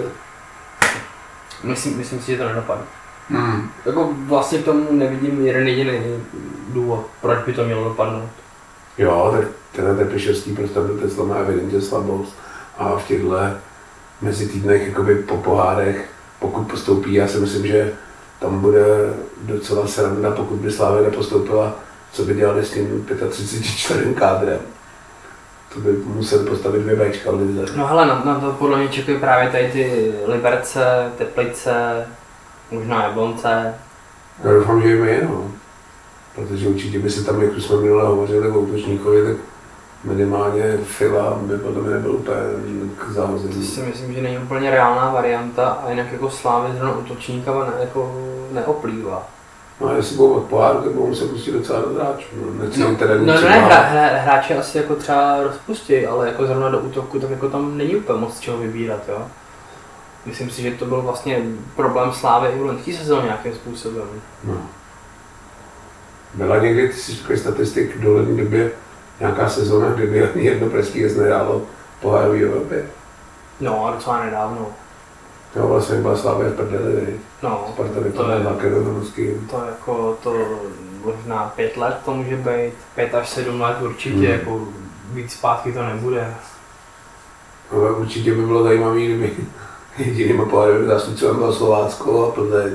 myslím, 1.63 1.97
myslím 1.97 2.21
si, 2.21 2.31
že 2.31 2.37
to 2.37 2.47
nedopadne. 2.47 2.85
Hmm. 3.29 3.69
Jako 3.85 4.09
vlastně 4.27 4.59
k 4.59 4.65
tomu 4.65 4.87
nevidím 4.91 5.45
jeden 5.45 5.67
jediný 5.67 6.23
důvod, 6.69 7.05
proč 7.21 7.45
by 7.45 7.53
to 7.53 7.63
mělo 7.63 7.83
dopadnout. 7.83 8.29
Jo, 8.97 9.37
tak 9.37 9.47
tenhle 9.71 9.95
Trpišovský 9.95 10.55
pro 10.55 10.67
standu 10.67 10.97
Tesla 10.97 11.25
má 11.25 11.35
evidentně 11.35 11.81
slabost 11.81 12.37
a 12.77 12.95
v 12.95 13.07
těchto 13.07 13.39
mezi 14.21 14.47
týdnech 14.47 14.87
jakoby 14.87 15.15
po 15.15 15.37
pohádech, 15.37 16.09
pokud 16.39 16.63
postoupí, 16.63 17.13
já 17.13 17.27
si 17.27 17.37
myslím, 17.37 17.67
že 17.67 17.93
tam 18.39 18.59
bude 18.59 18.85
docela 19.41 19.87
sranda, 19.87 20.31
pokud 20.31 20.55
by 20.55 20.71
Slávě 20.71 21.01
nepostoupila, 21.01 21.75
co 22.13 22.23
by 22.23 22.33
dělali 22.33 22.65
s 22.65 22.71
tím 22.71 23.07
35 23.29 24.15
kádrem. 24.17 24.59
To 25.73 25.79
by 25.79 25.91
museli 25.91 26.45
postavit 26.49 26.79
dvě 26.81 26.95
Bčka 26.95 27.31
v 27.31 27.35
lize. 27.41 27.65
No 27.75 27.87
hele, 27.87 28.05
na, 28.05 28.21
na 28.25 28.39
to 28.39 28.51
podle 28.51 28.77
mě 28.77 28.87
čekají 28.87 29.19
právě 29.19 29.49
tady 29.49 29.71
ty 29.71 30.13
Liberce, 30.27 31.11
Teplice, 31.17 32.05
možná 32.71 33.03
Jablonce. 33.03 33.73
Já 34.43 34.53
doufám, 34.53 34.81
že 34.81 34.87
jim 34.87 35.05
je, 35.05 35.21
no. 35.29 35.51
Protože 36.35 36.67
určitě 36.67 36.99
by 36.99 37.09
se 37.09 37.23
tam, 37.23 37.41
jak 37.41 37.51
už 37.57 37.63
jsme 37.63 37.77
minule 37.77 38.03
hovořili 38.03 38.49
o 38.49 38.59
útočníkovi, 38.59 39.23
tak 39.23 39.37
minimálně 40.03 40.77
Fila 40.77 41.37
by 41.41 41.57
potom 41.57 41.89
nebyl 41.91 42.11
úplně 42.11 42.35
k 42.97 43.07
To 43.07 43.13
zahození. 43.13 43.65
si 43.65 43.81
myslím, 43.81 44.13
že 44.13 44.21
není 44.21 44.37
úplně 44.37 44.71
reálná 44.71 45.11
varianta 45.11 45.67
a 45.69 45.89
jinak 45.89 46.11
jako 46.11 46.29
Slávy 46.29 46.69
zrovna 46.77 46.95
útočníka 46.97 47.51
ne, 47.51 47.71
jako 47.79 48.15
neoplývá. 48.51 49.27
No 49.83 49.89
a 49.89 49.93
jestli 49.93 50.15
budou 50.15 50.33
od 50.33 50.43
poháru, 50.43 50.81
tak 50.81 50.91
budou 50.91 51.07
muset 51.07 51.29
pustit 51.29 51.51
docela 51.51 51.81
do 51.81 51.93
hráčů. 51.93 52.27
No, 52.41 52.63
nechci 52.63 52.79
No, 52.79 52.95
teda 52.95 53.15
no, 53.15 53.19
nic 53.19 53.41
ne, 53.41 53.59
hra, 53.59 53.75
hra, 53.75 54.07
hráči 54.21 54.53
asi 54.53 54.77
jako 54.77 54.95
třeba 54.95 55.43
rozpustí, 55.43 56.05
ale 56.05 56.27
jako 56.27 56.45
zrovna 56.45 56.69
do 56.69 56.79
útoku, 56.79 57.19
tak 57.19 57.29
jako 57.29 57.49
tam 57.49 57.77
není 57.77 57.95
úplně 57.95 58.19
moc 58.19 58.39
čeho 58.39 58.57
vybírat, 58.57 58.99
jo. 59.09 59.27
Myslím 60.25 60.49
si, 60.49 60.61
že 60.61 60.71
to 60.71 60.85
byl 60.85 61.01
vlastně 61.01 61.41
problém 61.75 62.11
Slávy 62.13 62.49
i 62.49 62.59
v 62.59 62.61
loňské 62.61 62.93
sezóně 62.93 63.25
nějakým 63.25 63.53
způsobem. 63.53 64.07
No. 64.43 64.57
Byla 66.33 66.57
někdy, 66.57 66.87
ty 66.87 66.93
si 66.93 67.11
řekl 67.15 67.37
statistik 67.37 67.95
v 67.95 68.01
dolední 68.01 68.37
době, 68.37 68.71
nějaká 69.19 69.49
sezóna, 69.49 69.89
kdyby 69.89 70.23
ani 70.23 70.45
jedno 70.45 70.69
pražský 70.69 70.99
jezd 70.99 71.17
nehrálo 71.17 71.61
pohárový 72.01 72.43
Evropě. 72.43 72.85
No 73.59 73.85
a 73.85 73.91
docela 73.91 74.25
nedávno. 74.25 74.67
Jo, 75.55 75.67
vlastně 75.67 75.95
byla 75.97 76.17
Slávě 76.17 76.49
v 76.49 76.55
prdeli? 76.55 77.19
No, 77.43 77.65
Sparta 77.73 77.99
to 78.15 78.31
je, 78.31 78.39
makedonským. 78.43 79.47
to 79.51 79.61
jako 79.69 80.17
to 80.23 80.35
možná 81.05 81.53
pět 81.55 81.77
let 81.77 81.97
to 82.05 82.13
může 82.13 82.35
být, 82.35 82.73
pět 82.95 83.15
až 83.15 83.29
sedm 83.29 83.61
let 83.61 83.77
určitě, 83.81 84.15
Hmm. 84.15 84.23
jako 84.39 84.59
víc 85.13 85.31
zpátky 85.31 85.73
to 85.73 85.83
nebude. 85.85 86.33
Ale 87.71 87.91
určitě 87.91 88.33
by 88.35 88.45
bylo 88.45 88.63
zajímavé, 88.63 88.99
kdyby 88.99 89.33
jedinýma 89.97 90.45
pohárovými 90.45 90.87
zástupci 90.87 91.25
bylo 91.25 91.53
Slovácko 91.53 92.27
a 92.27 92.31
Plzeň 92.31 92.73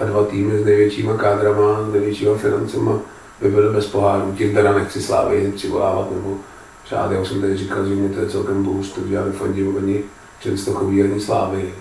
a 0.00 0.04
dva 0.04 0.24
týmy 0.24 0.58
s 0.58 0.64
největšíma 0.64 1.16
kádrama, 1.16 1.82
s 1.88 1.92
největšíma 1.92 2.34
financema 2.36 2.98
by 3.40 3.48
byly 3.50 3.72
bez 3.74 3.86
poháru. 3.86 4.34
Tím 4.38 4.54
teda 4.54 4.72
nechci 4.72 5.02
Slávy 5.02 5.52
přivolávat 5.56 6.10
nebo 6.10 6.36
přát. 6.84 7.10
Já 7.10 7.20
už 7.20 7.28
jsem 7.28 7.40
tady 7.40 7.56
říkal, 7.56 7.84
že 7.86 7.94
mě 7.94 8.08
to 8.08 8.20
je 8.20 8.28
celkem 8.30 8.64
boost, 8.64 8.94
takže 8.94 9.14
já 9.14 9.24
nefandím 9.24 9.76
ani 9.76 10.02
Čenstochový, 10.40 11.02
ani 11.02 11.20
Slávy. 11.20 11.74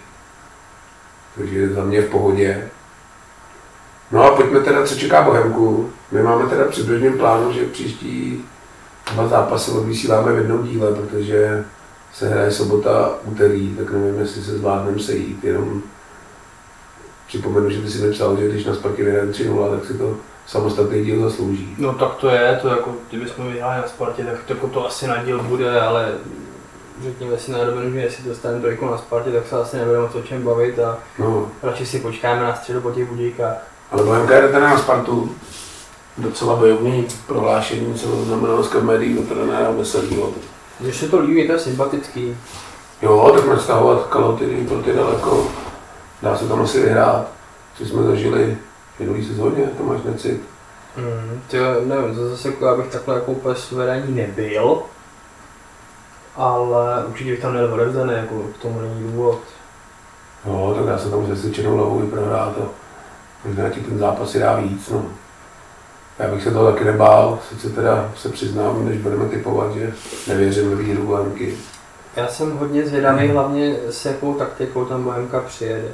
Takže 1.35 1.73
za 1.73 1.83
mě 1.83 2.01
v 2.01 2.09
pohodě. 2.09 2.69
No 4.11 4.23
a 4.23 4.35
pojďme 4.35 4.59
teda, 4.59 4.85
co 4.85 4.95
čeká 4.95 5.21
Bohemku. 5.21 5.89
My 6.11 6.23
máme 6.23 6.49
teda 6.49 6.65
přibližně 6.65 7.11
plánu, 7.11 7.53
že 7.53 7.65
příští 7.65 8.45
dva 9.13 9.27
zápasy 9.27 9.71
odvysíláme 9.71 10.33
v 10.33 10.37
jednom 10.37 10.63
díle, 10.63 10.93
protože 10.95 11.65
se 12.13 12.29
hraje 12.29 12.51
sobota, 12.51 13.13
úterý, 13.23 13.75
tak 13.75 13.91
nevím, 13.91 14.19
jestli 14.19 14.41
se 14.41 14.57
zvládneme 14.57 14.99
sejít, 14.99 15.43
jenom 15.43 15.81
připomenu, 17.27 17.69
že 17.69 17.81
ty 17.81 17.89
si 17.89 17.97
mi 17.97 18.11
psal, 18.11 18.37
že 18.37 18.47
když 18.47 18.65
na 18.65 18.73
Sparky 18.73 19.03
vyhraje 19.03 19.27
3 19.27 19.49
tak 19.71 19.85
si 19.85 19.97
to 19.97 20.17
samostatný 20.47 21.05
díl 21.05 21.29
zaslouží. 21.29 21.75
No 21.77 21.93
tak 21.93 22.15
to 22.15 22.29
je, 22.29 22.59
to 22.61 22.67
jako, 22.67 22.95
kdybychom 23.09 23.51
vyhráli 23.51 23.81
na 23.81 23.87
Spartě, 23.87 24.23
tak 24.23 24.43
to, 24.43 24.53
jako 24.53 24.67
to 24.67 24.87
asi 24.87 25.07
na 25.07 25.23
díl 25.23 25.43
bude, 25.43 25.81
ale 25.81 26.13
řekněme 27.03 27.37
si 27.37 27.51
na 27.51 27.63
rovinu, 27.63 27.91
že 27.91 27.99
jestli 27.99 28.23
dostaneme 28.23 28.61
trojku 28.61 28.85
na 28.85 28.97
Spartě, 28.97 29.31
tak 29.31 29.47
se 29.47 29.55
asi 29.55 29.77
nebudeme 29.77 30.05
o 30.07 30.21
čem 30.21 30.43
bavit 30.43 30.79
a 30.79 30.97
No, 31.19 31.47
radši 31.63 31.85
si 31.85 31.99
počkáme 31.99 32.41
na 32.43 32.55
středu 32.55 32.81
po 32.81 32.91
těch 32.91 33.09
budíkách. 33.09 33.55
ale 33.91 34.03
Bohemka 34.03 34.33
teda 34.33 34.59
na 34.59 34.77
Spartu. 34.77 35.35
Docela 36.17 36.55
bojovný 36.55 37.07
prohlášení, 37.27 37.93
co 37.93 38.25
znamenalo 38.25 38.63
z 38.63 38.73
médií 38.73 39.15
do 39.15 39.21
trenéra 39.21 39.71
Veselýho. 39.71 40.31
Když 40.79 40.95
se 40.95 41.07
to 41.07 41.19
líbí, 41.19 41.47
to 41.47 41.53
je 41.53 41.59
sympatický. 41.59 42.37
Jo, 43.01 43.31
tak 43.35 43.47
nestahovat 43.47 44.07
kalotiny 44.07 44.67
pro 44.67 44.77
ty 44.77 44.93
daleko. 44.93 45.47
Dá 46.21 46.37
se 46.37 46.47
tam 46.47 46.61
asi 46.61 46.79
vyhrát, 46.81 47.27
co 47.77 47.85
jsme 47.85 48.03
zažili 48.03 48.57
v 48.95 48.99
minulý 48.99 49.25
sezóně, 49.25 49.69
to 49.77 49.83
máš 49.83 49.99
necit. 50.05 50.41
Mm, 50.97 51.41
ty 51.47 51.57
nevím, 51.85 52.15
to 52.15 52.29
zase 52.29 52.47
jako, 52.47 52.77
bych 52.77 52.87
takhle 52.91 53.15
jako 53.15 53.31
úplně 53.31 53.55
suverénní 53.55 54.15
nebyl, 54.15 54.81
ale 56.35 57.05
určitě 57.05 57.31
bych 57.31 57.41
tam 57.41 57.51
měl 57.51 57.73
odevzdaný, 57.73 58.13
jako 58.13 58.43
k 58.59 58.61
tomu 58.61 58.81
není 58.81 59.11
důvod. 59.11 59.39
Jo, 60.45 60.73
tak 60.77 60.85
dá 60.85 60.97
se 60.97 61.09
tam 61.09 61.27
se 61.27 61.35
svědčenou 61.35 61.75
hlavou 61.75 61.99
vyprohrát 61.99 62.53
a 62.57 62.69
možná 63.45 63.69
ti 63.69 63.79
ten 63.79 63.97
zápas 63.97 64.31
si 64.31 64.39
dá 64.39 64.55
víc, 64.55 64.89
no. 64.89 65.05
Já 66.19 66.27
bych 66.27 66.43
se 66.43 66.51
toho 66.51 66.71
taky 66.71 66.85
nebál, 66.85 67.39
sice 67.49 67.69
teda 67.69 68.11
se 68.17 68.29
přiznám, 68.29 68.85
než 68.85 68.97
budeme 68.97 69.25
typovat, 69.25 69.73
že 69.73 69.93
nevěřím 70.27 70.69
ve 70.69 70.75
výhru 70.75 71.03
Bohemky. 71.03 71.57
Já 72.15 72.27
jsem 72.27 72.57
hodně 72.57 72.87
zvědavý, 72.87 73.27
hlavně 73.27 73.75
s 73.89 74.05
jakou 74.05 74.33
taktikou 74.33 74.85
tam 74.85 75.03
Bohemka 75.03 75.39
přijede. 75.39 75.87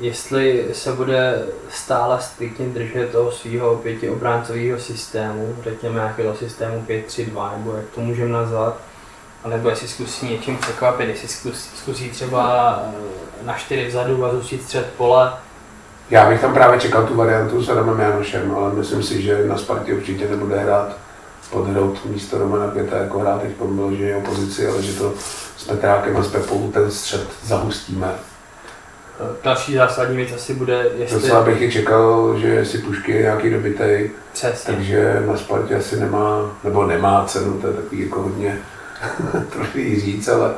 Jestli 0.00 0.68
se 0.72 0.92
bude 0.92 1.42
stále 1.68 2.20
striktně 2.20 2.66
držet 2.66 3.12
toho 3.12 3.32
svého 3.32 3.76
pětiobráncového 3.76 4.78
systému, 4.78 5.56
řekněme 5.62 5.94
nějakého 5.94 6.34
systému 6.34 6.84
5-3-2, 6.88 7.58
nebo 7.58 7.76
jak 7.76 7.86
to 7.94 8.00
můžeme 8.00 8.32
nazvat, 8.32 8.80
nebo 9.46 9.68
jestli 9.68 9.88
zkusí 9.88 10.28
něčím 10.28 10.56
překvapit, 10.56 11.08
jestli 11.08 11.28
zkusí, 11.28 11.70
zkusí 11.76 12.10
třeba 12.10 12.82
eh, 13.42 13.46
na 13.46 13.54
čtyři 13.54 13.86
vzadu 13.86 14.24
a 14.24 14.32
zůstit 14.32 14.62
střed 14.62 14.86
pole. 14.96 15.32
Já 16.10 16.28
bych 16.28 16.40
tam 16.40 16.54
právě 16.54 16.80
čekal 16.80 17.06
tu 17.06 17.14
variantu 17.14 17.62
s 17.62 17.68
Adamem 17.68 18.00
Janošem, 18.00 18.54
ale 18.56 18.72
myslím 18.72 19.02
si, 19.02 19.22
že 19.22 19.46
na 19.46 19.58
Spartě 19.58 19.94
určitě 19.94 20.28
nebude 20.28 20.58
hrát 20.58 20.96
podhrout 21.50 22.04
místo 22.04 22.38
Romana 22.38 22.70
Květa, 22.70 22.96
jako 22.96 23.18
hrát 23.18 23.42
teď 23.42 23.50
bylo, 23.62 23.94
že 23.94 24.04
je 24.04 24.16
opozici, 24.16 24.68
ale 24.68 24.82
že 24.82 24.92
to 24.92 25.14
s 25.56 25.64
Petrákem 25.64 26.16
a 26.16 26.22
s 26.22 26.28
Pepou 26.28 26.70
ten 26.70 26.90
střed 26.90 27.28
zahustíme. 27.42 28.14
Další 29.44 29.74
zásadní 29.74 30.16
věc 30.16 30.32
asi 30.32 30.54
bude, 30.54 30.86
jestli... 30.96 31.20
Docela 31.20 31.42
bych 31.42 31.62
i 31.62 31.72
čekal, 31.72 32.38
že 32.38 32.64
si 32.64 32.78
Pušky 32.78 33.12
je 33.12 33.22
nějaký 33.22 33.50
dobitej, 33.50 34.10
Přesně. 34.32 34.74
takže 34.74 35.22
na 35.26 35.36
Spartě 35.36 35.76
asi 35.76 36.00
nemá, 36.00 36.56
nebo 36.64 36.86
nemá 36.86 37.24
cenu, 37.24 37.60
to 37.60 37.66
je 37.66 37.72
takový 37.72 38.00
jako 38.02 38.22
hodně 38.22 38.58
trudný 39.52 40.00
říct, 40.00 40.28
ale 40.28 40.54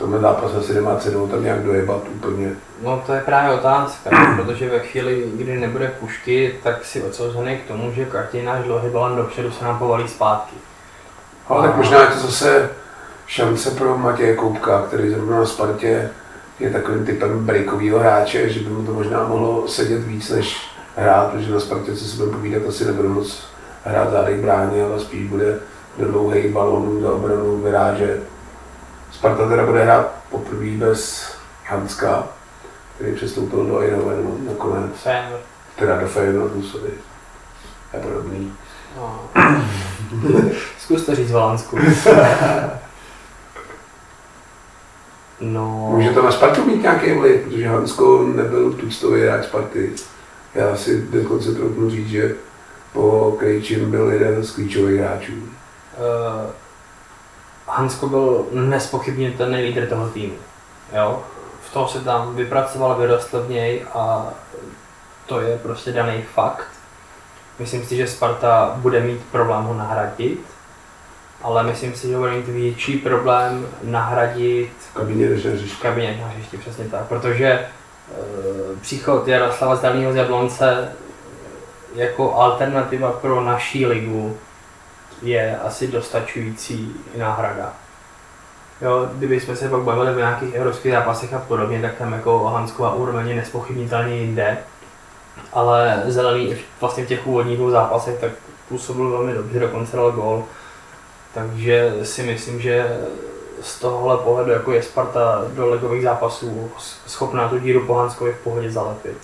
tomhle 0.00 0.20
zápas 0.20 0.54
asi 0.54 0.74
nemá 0.74 0.96
cenu 0.96 1.28
tam 1.28 1.44
nějak 1.44 1.62
dojebat 1.62 2.02
úplně. 2.14 2.52
No 2.82 3.02
to 3.06 3.12
je 3.12 3.20
právě 3.20 3.58
otázka, 3.58 4.10
protože 4.36 4.68
ve 4.68 4.78
chvíli, 4.78 5.24
kdy 5.34 5.60
nebude 5.60 5.92
pušky, 6.00 6.54
tak 6.62 6.84
si 6.84 7.02
odsouzený 7.02 7.56
k 7.56 7.68
tomu, 7.68 7.92
že 7.92 8.04
každý 8.04 8.42
náš 8.42 8.64
dlouhý 8.64 8.90
balon 8.90 9.16
dopředu 9.16 9.50
se 9.50 9.64
nám 9.64 9.78
povalí 9.78 10.08
zpátky. 10.08 10.56
Ale 11.48 11.68
tak 11.68 11.76
možná 11.76 12.00
je 12.00 12.06
to 12.06 12.18
zase 12.18 12.70
šance 13.26 13.70
pro 13.70 13.98
Matěje 13.98 14.36
Koupka, 14.36 14.82
který 14.82 15.10
zrovna 15.10 15.38
na 15.38 15.46
Spartě 15.46 16.10
je 16.60 16.70
takovým 16.70 17.06
typem 17.06 17.46
breakového 17.46 17.98
hráče, 17.98 18.48
že 18.48 18.60
by 18.60 18.68
mu 18.68 18.86
to 18.86 18.92
možná 18.92 19.24
mohlo 19.28 19.68
sedět 19.68 20.04
víc 20.04 20.30
než 20.30 20.68
hrát, 20.96 21.30
protože 21.30 21.52
na 21.52 21.60
Spartě, 21.60 21.96
co 21.96 22.04
si 22.04 22.16
budeme 22.16 22.36
povídat, 22.36 22.62
asi 22.68 22.84
nebude 22.84 23.08
moc 23.08 23.44
hrát 23.84 24.10
zádech 24.10 24.40
bráně, 24.40 24.84
ale 24.84 25.00
spíš 25.00 25.28
bude 25.28 25.58
do 25.98 26.12
dlouhých 26.12 26.52
balonů 26.52 27.00
za 27.00 27.12
obranu 27.12 27.56
vyrážet. 27.62 28.22
Sparta 29.12 29.48
teda 29.48 29.66
bude 29.66 29.84
hrát 29.84 30.14
poprvé 30.30 30.70
bez 30.76 31.32
Hanska, 31.66 32.28
který 32.94 33.14
přestoupil 33.14 33.64
do 33.64 33.78
Eindhovenu 33.78 34.38
nakonec. 34.48 34.90
Feyenoord. 35.02 35.42
Teda 35.76 36.00
do 36.00 36.06
Feyenoordu, 36.06 36.62
sorry. 36.62 36.90
Je 37.94 38.00
podobný. 38.00 38.52
No. 38.96 39.20
Zkus 40.78 41.06
to 41.06 41.14
říct 41.14 41.30
Valansku. 41.30 41.78
No, 45.40 45.88
Může 45.94 46.10
to 46.10 46.22
na 46.22 46.32
Spartu 46.32 46.64
mít 46.64 46.82
nějaký 46.82 47.12
vliv, 47.12 47.40
protože 47.44 47.68
Hansko 47.68 48.22
nebyl 48.34 48.72
tuctový 48.72 49.22
hráč 49.22 49.44
Sparty. 49.44 49.90
Já 50.54 50.76
si 50.76 51.02
dokonce 51.02 51.54
trochu 51.54 51.90
říct, 51.90 52.08
že 52.08 52.34
po 52.92 53.36
Krejčím 53.38 53.90
byl 53.90 54.10
jeden 54.10 54.44
z 54.44 54.50
klíčových 54.54 55.00
hráčů. 55.00 55.32
Uh, 56.00 56.50
Hansko 57.66 58.08
byl 58.08 58.46
nespochybně 58.52 59.30
ten 59.30 59.54
lídr 59.54 59.86
toho 59.86 60.08
týmu. 60.08 60.34
Jo? 60.92 61.22
V 61.62 61.72
toho 61.72 61.88
se 61.88 62.00
tam 62.00 62.36
vypracoval, 62.36 62.94
vyrostl 62.94 63.42
v 63.42 63.50
něj 63.50 63.84
a 63.94 64.26
to 65.26 65.40
je 65.40 65.58
prostě 65.58 65.92
daný 65.92 66.22
fakt. 66.34 66.66
Myslím 67.58 67.84
si, 67.84 67.96
že 67.96 68.06
Sparta 68.06 68.72
bude 68.76 69.00
mít 69.00 69.20
problém 69.32 69.62
ho 69.62 69.74
nahradit, 69.74 70.40
ale 71.42 71.62
myslím 71.62 71.94
si, 71.94 72.08
že 72.08 72.16
bude 72.16 72.30
mít 72.30 72.48
větší 72.48 72.98
problém 72.98 73.68
nahradit 73.82 74.72
V 74.90 74.94
kabině 74.94 75.28
na 75.28 75.36
hřišti. 75.36 75.82
kabině 75.82 76.18
na 76.22 76.28
hřišti, 76.28 76.56
přesně 76.56 76.84
tak, 76.84 77.06
protože 77.06 77.46
e, 77.46 77.66
příchod 78.80 79.28
Jaroslava 79.28 79.76
z 79.76 80.16
Jablonce 80.16 80.92
jako 81.94 82.34
alternativa 82.34 83.12
pro 83.12 83.44
naší 83.44 83.86
ligu 83.86 84.38
je 85.22 85.58
asi 85.58 85.86
dostačující 85.86 86.94
náhrada. 87.16 87.72
Jo, 88.82 89.08
kdybychom 89.14 89.56
se 89.56 89.68
pak 89.68 89.80
bavili 89.80 90.14
o 90.14 90.18
nějakých 90.18 90.54
evropských 90.54 90.92
zápasech 90.92 91.34
a 91.34 91.38
podobně, 91.38 91.82
tak 91.82 91.94
tam 91.94 92.12
jako 92.12 92.44
Hansková 92.44 92.94
úroveň 92.94 93.28
je 93.28 93.34
nespochybnitelně 93.34 94.16
jinde. 94.16 94.58
Ale 95.52 96.02
zelený 96.06 96.56
vlastně 96.80 97.04
v 97.04 97.08
těch 97.08 97.26
úvodních 97.26 97.56
dvou 97.56 97.70
zápasech 97.70 98.20
tak 98.20 98.30
působil 98.68 99.10
velmi 99.10 99.34
dobře, 99.34 99.60
dokonce 99.60 99.96
dal 99.96 100.12
gól. 100.12 100.44
Takže 101.34 101.94
si 102.02 102.22
myslím, 102.22 102.60
že 102.60 103.00
z 103.62 103.80
tohohle 103.80 104.16
pohledu 104.16 104.50
jako 104.50 104.72
je 104.72 104.82
Sparta 104.82 105.44
do 105.54 105.70
ligových 105.70 106.02
zápasů 106.02 106.70
schopná 107.06 107.48
tu 107.48 107.58
díru 107.58 107.86
po 107.86 107.94
Hanskovi 107.94 108.32
v 108.32 108.44
pohodě 108.44 108.70
zalepit. 108.70 109.18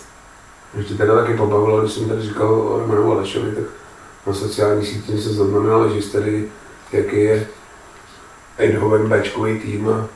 Ještě 0.77 0.93
teda 0.93 1.15
taky 1.15 1.37
pobavilo, 1.37 1.81
když 1.81 1.91
jsem 1.93 2.09
tady 2.09 2.21
říkal 2.21 2.61
o 2.61 2.79
Romanu 2.79 3.11
Alešovi, 3.11 3.51
tak 3.51 3.65
na 4.27 4.33
sociálních 4.33 4.87
sítích 4.87 5.23
se 5.23 5.33
zaznamenal, 5.33 5.89
že 5.89 6.09
tady, 6.09 6.49
jaký 6.91 7.17
je 7.17 7.47
Eindhoven 8.57 9.09
Bčkový 9.09 9.59
tým 9.59 9.89
a 9.89 10.07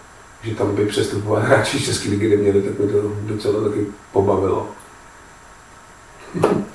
že 0.44 0.56
tam 0.56 0.76
by 0.76 0.86
přestupovat 0.86 1.44
hráči 1.44 1.82
České 1.82 2.10
ligy 2.10 2.30
neměli, 2.30 2.62
tak 2.62 2.80
mi 2.80 2.88
to 2.88 2.98
docela 3.22 3.70
taky 3.70 3.86
pobavilo. 4.12 4.68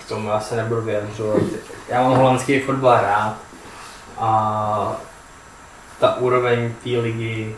K 0.05 0.09
tomu 0.09 0.29
já 0.29 0.41
se 0.41 0.57
nebudu 0.57 0.81
vyjadřovat. 0.81 1.43
Já 1.89 2.03
mám 2.03 2.19
holandský 2.19 2.61
fotbal 2.61 2.95
rád 2.95 3.39
a 4.19 5.01
ta 6.01 6.17
úroveň 6.17 6.73
té 6.85 6.91
ligy 6.91 7.57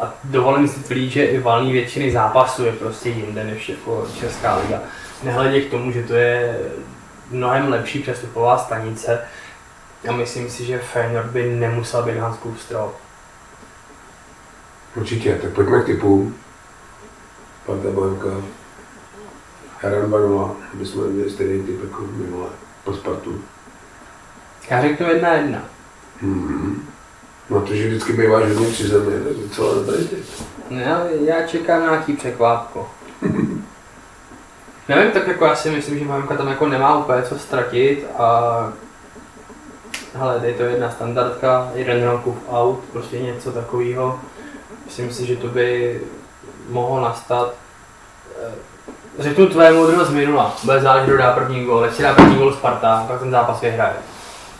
a 0.00 0.14
dovolím 0.24 0.68
si 0.68 0.80
tvrdit, 0.80 1.10
že 1.10 1.24
i 1.24 1.40
valný 1.40 1.72
většiny 1.72 2.12
zápasů 2.12 2.64
je 2.64 2.72
prostě 2.72 3.08
jinde 3.08 3.44
než 3.44 3.68
jako 3.68 4.06
Česká 4.20 4.56
liga. 4.56 4.80
Nehledě 5.22 5.60
k 5.60 5.70
tomu, 5.70 5.92
že 5.92 6.02
to 6.02 6.14
je 6.14 6.58
mnohem 7.32 7.68
lepší 7.68 7.98
přestupová 7.98 8.58
stanice 8.58 9.20
a 10.08 10.12
myslím 10.12 10.50
si, 10.50 10.64
že 10.64 10.78
Feyenoord 10.78 11.30
by 11.30 11.50
nemusel 11.50 12.02
být 12.02 12.18
Hanskou 12.18 12.54
strop. 12.54 12.96
Určitě, 14.96 15.38
tak 15.42 15.50
pojďme 15.50 15.82
k 15.82 15.86
typům. 15.86 16.36
Sparta 17.62 17.90
Bohemka. 17.90 18.28
Jaran 19.82 20.10
2 20.10 20.56
aby 20.74 20.86
jsme 20.86 21.02
měli 21.02 21.30
stejný 21.30 21.66
typ 21.66 21.84
jako 21.84 22.02
minule 22.02 22.48
po 22.84 22.94
Spartu. 22.94 23.42
Já 24.70 24.82
řeknu 24.82 25.08
jedna 25.08 25.32
jedna. 25.32 25.64
Hmm. 26.20 26.88
No 27.50 27.60
to, 27.60 27.74
že 27.74 27.88
vždycky 27.88 28.12
býváš 28.12 28.48
hodně 28.48 28.66
při 28.66 28.88
zemi, 28.88 29.24
tak 29.24 29.36
docela 29.36 29.74
dobrý 29.74 30.08
typ. 30.08 30.24
No, 30.70 30.80
já, 30.80 31.04
já 31.04 31.46
čekám 31.46 31.82
nějaký 31.82 32.12
překvápko. 32.12 32.90
Nevím, 34.88 35.12
tak 35.12 35.26
jako 35.26 35.44
já 35.44 35.54
si 35.56 35.70
myslím, 35.70 35.98
že 35.98 36.04
Bohemka 36.04 36.36
tam 36.36 36.48
jako 36.48 36.68
nemá 36.68 36.98
úplně 36.98 37.22
co 37.22 37.38
ztratit 37.38 38.06
a 38.18 38.68
hele, 40.14 40.40
je 40.44 40.54
to 40.54 40.62
jedna 40.62 40.90
standardka, 40.90 41.70
jeden 41.74 42.04
Rankův 42.04 42.36
out, 42.50 42.78
prostě 42.92 43.18
něco 43.18 43.52
takového. 43.52 44.20
Myslím 44.84 45.12
si, 45.12 45.26
že 45.26 45.36
to 45.36 45.48
by 45.48 46.00
mohlo 46.68 47.00
nastat. 47.00 47.54
Eh, 48.42 48.52
Řeknu 49.18 49.46
tvoje 49.46 49.72
moudrost 49.72 50.10
z 50.10 50.14
minula, 50.14 50.56
bude 50.64 50.80
záležet, 50.80 51.06
kdo 51.06 51.16
dá 51.18 51.32
první 51.32 51.64
gól. 51.64 51.84
Jestli 51.84 52.02
dá 52.02 52.14
první 52.14 52.34
gól 52.34 52.52
Sparta, 52.52 53.04
tak 53.08 53.20
ten 53.20 53.30
zápas 53.30 53.60
vyhraje. 53.60 53.94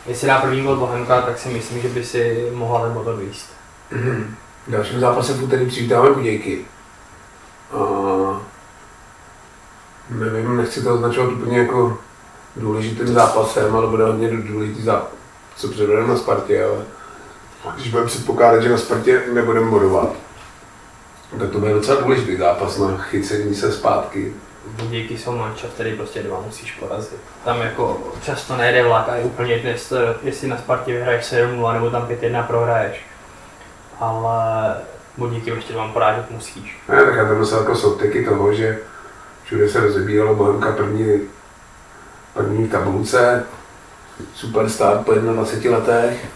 Jestli 0.07 0.27
dá 0.27 0.41
první 0.41 0.63
gól 0.63 0.77
Bohemka, 0.77 1.23
tak 1.23 1.39
si 1.39 1.49
myslím, 1.49 1.83
že 1.83 1.89
by 1.89 2.05
si 2.05 2.51
mohla 2.55 2.83
ten 2.83 2.93
motor 2.93 3.17
výst. 3.17 3.51
V 4.67 4.71
dalším 4.71 5.01
zápase 5.01 5.33
v 5.33 5.43
úterý 5.45 5.67
přivítáme 5.67 6.11
Budějky. 6.11 6.65
A 7.73 8.52
nevím, 10.11 10.57
nechci 10.57 10.83
to 10.83 10.95
označovat 10.95 11.33
úplně 11.33 11.59
jako 11.59 11.99
důležitým 12.57 13.07
zápasem, 13.07 13.77
ale 13.77 13.87
bude 13.87 14.05
hodně 14.05 14.29
důležitý 14.29 14.83
zápas, 14.83 15.11
co 15.57 15.69
předvedeme 15.69 16.09
na 16.09 16.17
Spartě, 16.17 16.65
ale 16.65 16.85
když 17.75 17.91
budeme 17.91 18.09
předpokládat, 18.09 18.63
že 18.63 18.69
na 18.69 18.79
Spartě 18.79 19.23
nebudeme 19.33 19.71
bodovat, 19.71 20.09
tak 21.39 21.51
to 21.51 21.59
bude 21.59 21.73
docela 21.73 22.01
důležitý 22.01 22.37
zápas 22.37 22.79
na 22.79 22.99
chycení 22.99 23.55
se 23.55 23.73
zpátky. 23.73 24.33
Budějky 24.67 25.19
jsou 25.19 25.37
manča, 25.37 25.67
který 25.75 25.97
prostě 25.97 26.23
dva 26.23 26.41
musíš 26.41 26.73
porazit. 26.73 27.19
Tam 27.45 27.61
jako 27.61 28.01
často 28.23 28.57
nejde 28.57 28.83
vlak 28.85 29.09
a 29.09 29.17
je 29.17 29.25
úplně 29.25 29.53
jedno, 29.53 29.71
jestli, 30.23 30.49
na 30.49 30.59
Spartě 30.59 30.93
vyhraješ 30.93 31.25
7 31.25 31.73
nebo 31.73 31.91
tam 31.91 32.07
5-1 32.07 32.47
prohraješ. 32.47 33.01
Ale 34.01 34.77
Budějky 35.17 35.51
prostě 35.51 35.73
dva 35.73 35.89
porážet 35.89 36.31
musíš. 36.31 36.81
Ne, 36.89 37.05
tak 37.05 37.17
já 37.17 37.25
tam 37.25 37.39
dostal 37.39 37.59
jako 37.59 37.77
souteky 37.77 38.25
toho, 38.25 38.55
že 38.55 38.79
všude 39.45 39.69
se 39.69 39.81
rozebíralo 39.81 40.35
Bohemka 40.35 40.73
první, 40.73 41.21
první 42.35 42.69
tabulce, 42.69 43.45
super 44.35 44.69
start 44.69 45.05
po 45.05 45.15
21 45.15 45.79
letech, 45.79 46.27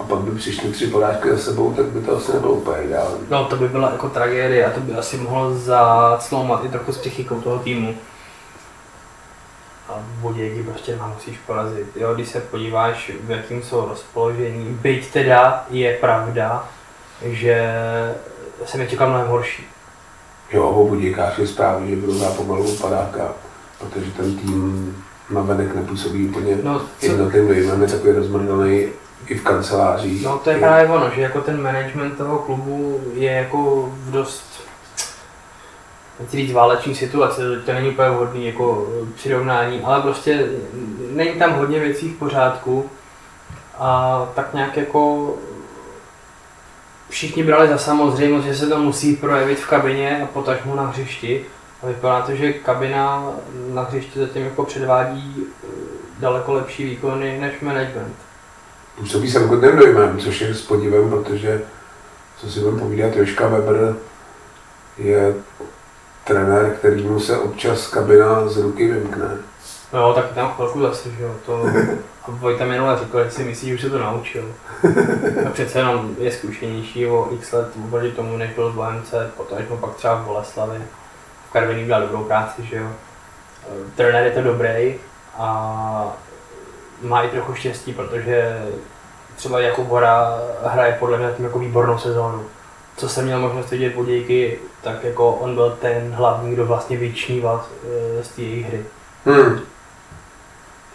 a 0.00 0.04
pak 0.04 0.18
by 0.18 0.38
přišly 0.38 0.70
tři 0.70 0.86
porážky 0.86 1.30
za 1.30 1.38
sebou, 1.38 1.74
tak 1.74 1.86
by 1.86 2.00
to 2.00 2.16
asi 2.16 2.32
nebylo 2.32 2.52
úplně 2.52 2.82
ideální. 2.82 3.18
No 3.30 3.44
to 3.44 3.56
by 3.56 3.68
byla 3.68 3.90
jako 3.90 4.08
tragédie 4.08 4.66
a 4.66 4.70
to 4.70 4.80
by 4.80 4.94
asi 4.94 5.16
mohlo 5.16 5.54
zacloumat 5.54 6.64
i 6.64 6.68
trochu 6.68 6.92
s 6.92 6.98
psychikou 6.98 7.40
toho 7.40 7.58
týmu. 7.58 7.94
A 9.88 9.92
Budějky 10.20 10.62
prostě 10.62 10.94
dva 10.94 11.06
musíš 11.06 11.38
porazit. 11.38 11.86
Jo, 11.96 12.14
když 12.14 12.28
se 12.28 12.40
podíváš, 12.40 13.10
v 13.20 13.30
jakým 13.30 13.62
jsou 13.62 13.88
rozpoložení, 13.88 14.78
byť 14.82 15.12
teda 15.12 15.64
je 15.70 15.96
pravda, 15.96 16.68
že 17.22 17.74
jsem 18.64 18.80
je 18.80 18.86
čekal 18.86 19.08
mnohem 19.08 19.28
horší. 19.28 19.66
Jo, 20.52 20.68
o 20.68 20.88
budíkáři 20.88 21.46
zprávy, 21.46 21.90
že 21.90 21.96
budou 21.96 22.24
pomalu 22.36 22.76
padáka, 22.76 23.32
protože 23.78 24.10
ten 24.10 24.36
tým 24.36 24.96
na 25.30 25.40
venek 25.42 25.74
nepůsobí 25.74 26.28
úplně 26.28 26.58
No, 26.62 26.80
co, 27.00 27.06
jednotným 27.06 27.48
dojmem, 27.48 27.82
je 27.82 27.88
takový 27.88 28.12
rozmrdaný 28.12 28.88
i 29.26 29.34
v 29.38 29.42
kancelářích. 29.42 30.24
no 30.24 30.38
to 30.38 30.50
je 30.50 30.58
právě 30.58 30.88
ono, 30.88 31.10
že 31.10 31.20
jako 31.20 31.40
ten 31.40 31.62
management 31.62 32.16
toho 32.16 32.38
klubu 32.38 33.00
je 33.14 33.32
jako 33.32 33.88
v 33.92 34.10
dost 34.10 34.66
nechci 36.20 36.36
říct 36.36 36.52
váleční 36.52 36.94
situace, 36.94 37.42
to 37.66 37.72
není 37.72 37.90
úplně 37.90 38.10
vhodný 38.10 38.46
jako 38.46 38.86
přirovnání, 39.14 39.80
ale 39.84 40.02
prostě 40.02 40.48
není 41.10 41.32
tam 41.32 41.52
hodně 41.52 41.80
věcí 41.80 42.08
v 42.08 42.18
pořádku 42.18 42.90
a 43.78 44.20
tak 44.34 44.54
nějak 44.54 44.76
jako 44.76 45.34
všichni 47.08 47.42
brali 47.42 47.68
za 47.68 47.78
samozřejmost, 47.78 48.44
že 48.46 48.56
se 48.56 48.66
to 48.66 48.78
musí 48.78 49.16
projevit 49.16 49.58
v 49.58 49.68
kabině 49.68 50.22
a 50.22 50.26
potažmo 50.26 50.76
na 50.76 50.86
hřišti. 50.86 51.44
A 51.82 51.86
vypadá 51.86 52.22
to, 52.22 52.34
že 52.34 52.52
kabina 52.52 53.24
na 53.74 53.82
hřišti 53.82 54.18
zatím 54.18 54.44
jako 54.44 54.64
předvádí 54.64 55.44
eh, 55.46 55.66
daleko 56.18 56.52
lepší 56.52 56.84
výkony 56.84 57.38
než 57.40 57.60
management. 57.60 58.16
Působí 58.98 59.30
se 59.30 59.40
godným 59.40 59.76
dojmem, 59.76 60.18
což 60.18 60.40
je 60.40 60.54
s 60.54 60.62
podívem, 60.62 61.10
protože, 61.10 61.62
co 62.36 62.50
si 62.50 62.60
budeme 62.60 62.80
povídat, 62.80 63.16
Joška 63.16 63.48
Weber 63.48 63.96
je 64.98 65.34
trenér, 66.24 66.70
kterýmu 66.78 67.20
se 67.20 67.38
občas 67.38 67.86
kabina 67.86 68.48
z 68.48 68.56
ruky 68.56 68.92
vymkne. 68.92 69.38
No, 69.92 70.14
tak 70.14 70.32
tam 70.32 70.52
chvilku 70.54 70.80
zase, 70.80 71.10
že 71.10 71.22
jo, 71.22 71.34
to... 71.46 71.66
Vojta 72.28 72.64
minule 72.64 72.98
říkal, 72.98 73.24
že 73.24 73.30
si 73.30 73.44
myslí, 73.44 73.68
že 73.68 73.74
už 73.74 73.80
se 73.80 73.90
to 73.90 73.98
naučil. 73.98 74.54
A 75.46 75.50
přece 75.50 75.78
jenom 75.78 76.16
je 76.18 76.32
zkušenější 76.32 77.06
o 77.06 77.28
x 77.32 77.52
let 77.52 77.68
oproti 77.84 78.10
tomu, 78.10 78.36
než 78.36 78.50
byl 78.50 78.72
v 78.72 78.74
Bohemce, 78.74 79.30
potažmo 79.36 79.76
pak 79.76 79.94
třeba 79.94 80.14
v 80.14 80.24
Boleslavi. 80.24 80.78
V 81.48 81.52
Karviní 81.52 81.82
udělal 81.82 82.02
dobrou 82.02 82.24
práci, 82.24 82.66
že 82.66 82.76
jo. 82.76 82.86
Eh, 83.68 83.90
Trenér 83.96 84.24
je 84.24 84.30
to 84.30 84.42
dobrý 84.42 84.94
a 85.38 86.16
má 87.02 87.22
i 87.22 87.28
trochu 87.28 87.54
štěstí, 87.54 87.92
protože 87.92 88.62
třeba 89.36 89.60
Jakub 89.60 89.88
Hora 89.88 90.38
hraje 90.64 90.96
podle 91.00 91.18
mě 91.18 91.28
tím 91.36 91.44
jako 91.44 91.58
výbornou 91.58 91.98
sezónu. 91.98 92.44
Co 92.96 93.08
jsem 93.08 93.24
měl 93.24 93.40
možnost 93.40 93.70
vidět 93.70 93.94
Budějky, 93.94 94.58
tak 94.82 95.04
jako 95.04 95.30
on 95.32 95.54
byl 95.54 95.70
ten 95.80 96.12
hlavní, 96.12 96.52
kdo 96.52 96.66
vlastně 96.66 96.96
vyčníval 96.96 97.64
eh, 98.18 98.24
z 98.24 98.28
té 98.28 98.42
jejich 98.42 98.66
hry. 98.66 98.84
Hmm. 99.26 99.60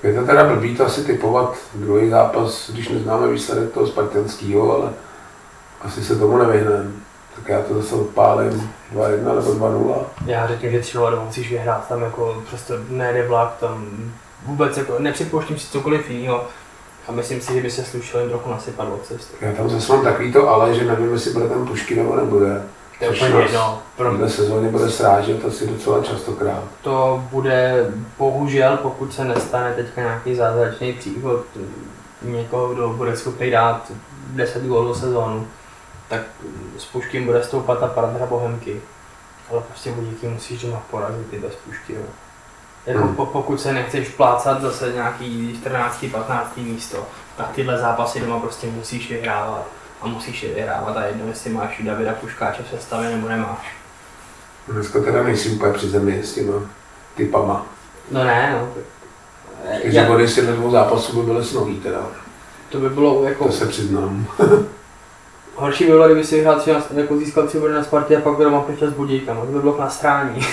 Je 0.03 0.13
to 0.13 0.25
teda 0.25 0.43
blbý 0.43 0.75
to 0.75 0.85
asi 0.85 1.03
typovat 1.03 1.57
druhý 1.75 2.09
zápas, 2.09 2.69
když 2.73 2.89
neznáme 2.89 3.27
výsledek 3.27 3.71
toho 3.71 3.87
spartanského, 3.87 4.75
ale 4.75 4.89
asi 5.81 6.03
se 6.03 6.15
tomu 6.15 6.37
nevyhneme. 6.37 6.91
Tak 7.35 7.47
já 7.47 7.61
to 7.61 7.73
zase 7.73 7.95
odpálím 7.95 8.71
2-1 8.95 9.35
nebo 9.35 9.51
2-0. 9.51 9.95
Já 10.25 10.47
řeknu, 10.47 10.71
že 10.71 10.79
3 10.79 10.97
doma 10.97 11.23
musíš 11.25 11.51
vyhrát, 11.51 11.87
tam 11.87 12.01
jako 12.01 12.43
prostě 12.49 12.73
nejde 12.89 13.27
vlak, 13.27 13.55
tam 13.59 13.87
vůbec 14.45 14.77
jako 14.77 14.99
nepřipouštím 14.99 15.57
si 15.57 15.71
cokoliv 15.71 16.09
jiného. 16.09 16.43
A 17.07 17.11
myslím 17.11 17.41
si, 17.41 17.53
že 17.53 17.61
by 17.61 17.71
se 17.71 17.83
slušelo 17.83 18.21
jen 18.21 18.29
trochu 18.29 18.49
nasypat 18.49 18.87
od 18.93 19.05
cesty. 19.05 19.33
Já 19.41 19.53
tam 19.53 19.69
zase 19.69 19.93
mám 19.93 20.03
takový 20.03 20.33
to 20.33 20.49
ale, 20.49 20.73
že 20.73 20.85
nevím, 20.85 21.13
jestli 21.13 21.33
bude 21.33 21.49
ten 21.49 21.67
Pušky 21.67 21.95
nebo 21.95 22.15
nebude. 22.15 22.63
To 23.01 23.05
je 23.05 23.11
úplně 23.11 23.43
jedno. 23.43 23.79
Pro 23.97 24.11
této 24.11 24.29
sezóně 24.29 24.69
bude 24.69 24.89
srážet 24.89 25.45
asi 25.45 25.67
docela 25.67 26.03
častokrát. 26.03 26.63
to 26.81 27.23
bude 27.31 27.85
bohužel, 28.17 28.77
pokud 28.77 29.13
se 29.13 29.25
nestane 29.25 29.73
teďka 29.73 30.01
nějaký 30.01 30.35
zázračný 30.35 30.93
příchod 30.93 31.45
někoho, 32.21 32.73
kdo 32.73 32.89
bude 32.89 33.17
schopný 33.17 33.51
dát 33.51 33.91
10 34.27 34.63
gólů 34.63 34.87
do 34.87 34.95
sezónu, 34.95 35.47
tak 36.09 36.21
s 36.77 36.85
Puškým 36.85 37.25
bude 37.25 37.43
stoupat 37.43 37.79
ta 37.79 37.87
paradra 37.87 38.25
Bohemky. 38.25 38.81
Ale 39.51 39.61
prostě 39.61 39.91
Budějky 39.91 40.27
musíš 40.27 40.61
doma 40.61 40.81
porazit 40.91 41.33
i 41.33 41.39
bez 41.39 41.55
Pušky. 41.55 41.93
Jo. 41.93 42.01
Jako 42.85 42.99
Hmm. 43.03 43.15
po, 43.15 43.25
pokud 43.25 43.61
se 43.61 43.73
nechceš 43.73 44.09
plácat 44.09 44.61
zase 44.61 44.91
nějaký 44.93 45.57
14. 45.61 46.05
15. 46.11 46.57
místo, 46.57 47.05
tak 47.37 47.51
tyhle 47.51 47.77
zápasy 47.77 48.19
doma 48.19 48.39
prostě 48.39 48.67
musíš 48.67 49.09
vyhrávat. 49.11 49.67
A 50.01 50.07
musíš 50.07 50.43
je 50.43 50.53
vyhrávat 50.53 50.97
a 50.97 51.03
jedno, 51.05 51.27
jestli 51.27 51.49
máš 51.49 51.81
Davida 51.83 52.13
Puškáče 52.13 52.63
v 52.63 52.69
sestavě 52.69 53.09
nebo 53.09 53.27
nemáš. 53.29 53.75
Dneska 54.67 54.99
teda 55.03 55.23
nejsi 55.23 55.49
úplně 55.49 55.73
při 55.73 55.87
zemi 55.89 56.21
s 56.23 56.33
těma 56.33 56.53
typama. 57.15 57.65
No 58.11 58.23
ne, 58.23 58.57
no. 58.59 58.73
Takže 59.81 59.97
Já, 59.97 60.05
body 60.07 60.27
těchto 60.27 60.51
dvou 60.51 60.71
zápasů 60.71 61.21
by 61.21 61.25
byly 61.31 61.45
snový 61.45 61.79
teda. 61.79 61.99
to 62.69 62.79
by 62.79 62.89
bylo 62.89 63.23
jako... 63.23 63.45
To 63.45 63.51
se 63.51 63.65
přiznám. 63.65 64.25
Horší 65.55 65.83
by 65.83 65.89
bylo, 65.89 66.05
kdyby 66.05 66.23
si 66.23 66.41
hrál 66.41 66.59
třeba 66.59 66.81
jako 66.93 67.17
získal 67.17 67.47
tři 67.47 67.59
body 67.59 67.73
na 67.73 67.83
Spartě 67.83 68.17
a 68.17 68.21
pak 68.21 68.37
doma 68.37 68.61
přišel 68.61 68.91
s 68.91 68.93
Budějkama, 68.93 69.45
to 69.45 69.51
by 69.51 69.59
bylo 69.59 69.73
k 69.73 69.79
nastrání. 69.79 70.41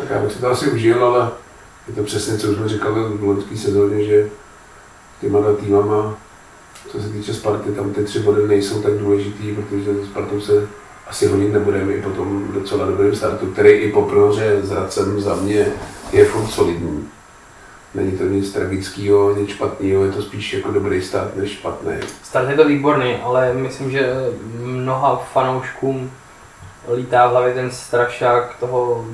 Tak 0.00 0.10
já 0.10 0.22
bych 0.22 0.32
si 0.32 0.38
to 0.38 0.50
asi 0.50 0.70
užil, 0.70 1.04
ale 1.04 1.28
je 1.88 1.94
to 1.94 2.02
přesně, 2.02 2.38
co 2.38 2.48
už 2.48 2.56
jsme 2.56 2.68
říkali 2.68 3.00
v 3.04 3.22
loňské 3.24 3.56
sezóně, 3.56 4.04
že 4.04 4.28
těma 5.20 5.40
dva 5.40 5.52
týmama, 5.54 6.14
co 6.92 7.02
se 7.02 7.08
týče 7.08 7.34
Sparty, 7.34 7.72
tam 7.72 7.92
ty 7.92 8.04
tři 8.04 8.18
body 8.18 8.48
nejsou 8.48 8.82
tak 8.82 8.92
důležitý, 8.92 9.54
protože 9.54 9.94
s 9.94 10.06
Spartou 10.06 10.40
se 10.40 10.68
asi 11.06 11.26
honit 11.26 11.52
nebudeme 11.52 11.92
i 11.92 12.02
po 12.02 12.10
tom 12.10 12.52
docela 12.52 12.86
dobrém 12.86 13.16
startu, 13.16 13.46
který 13.46 13.70
i 13.70 13.92
po 13.92 14.02
prohře 14.02 14.62
s 14.62 14.70
Hradcem 14.70 15.20
za 15.20 15.34
mě 15.34 15.66
je 16.12 16.24
furt 16.24 16.46
solidní. 16.46 17.08
Není 17.94 18.12
to 18.12 18.24
nic 18.24 18.52
tragického, 18.52 19.34
nic 19.34 19.50
špatného, 19.50 20.04
je 20.04 20.12
to 20.12 20.22
spíš 20.22 20.52
jako 20.52 20.70
dobrý 20.70 21.02
start 21.02 21.36
než 21.36 21.50
špatný. 21.50 21.92
Start 22.22 22.48
je 22.48 22.56
to 22.56 22.68
výborný, 22.68 23.16
ale 23.16 23.54
myslím, 23.54 23.90
že 23.90 24.14
mnoha 24.60 25.16
fanouškům 25.32 26.10
lítá 26.94 27.26
v 27.26 27.30
hlavě 27.30 27.54
ten 27.54 27.70
strašák 27.70 28.56
toho 28.60 29.06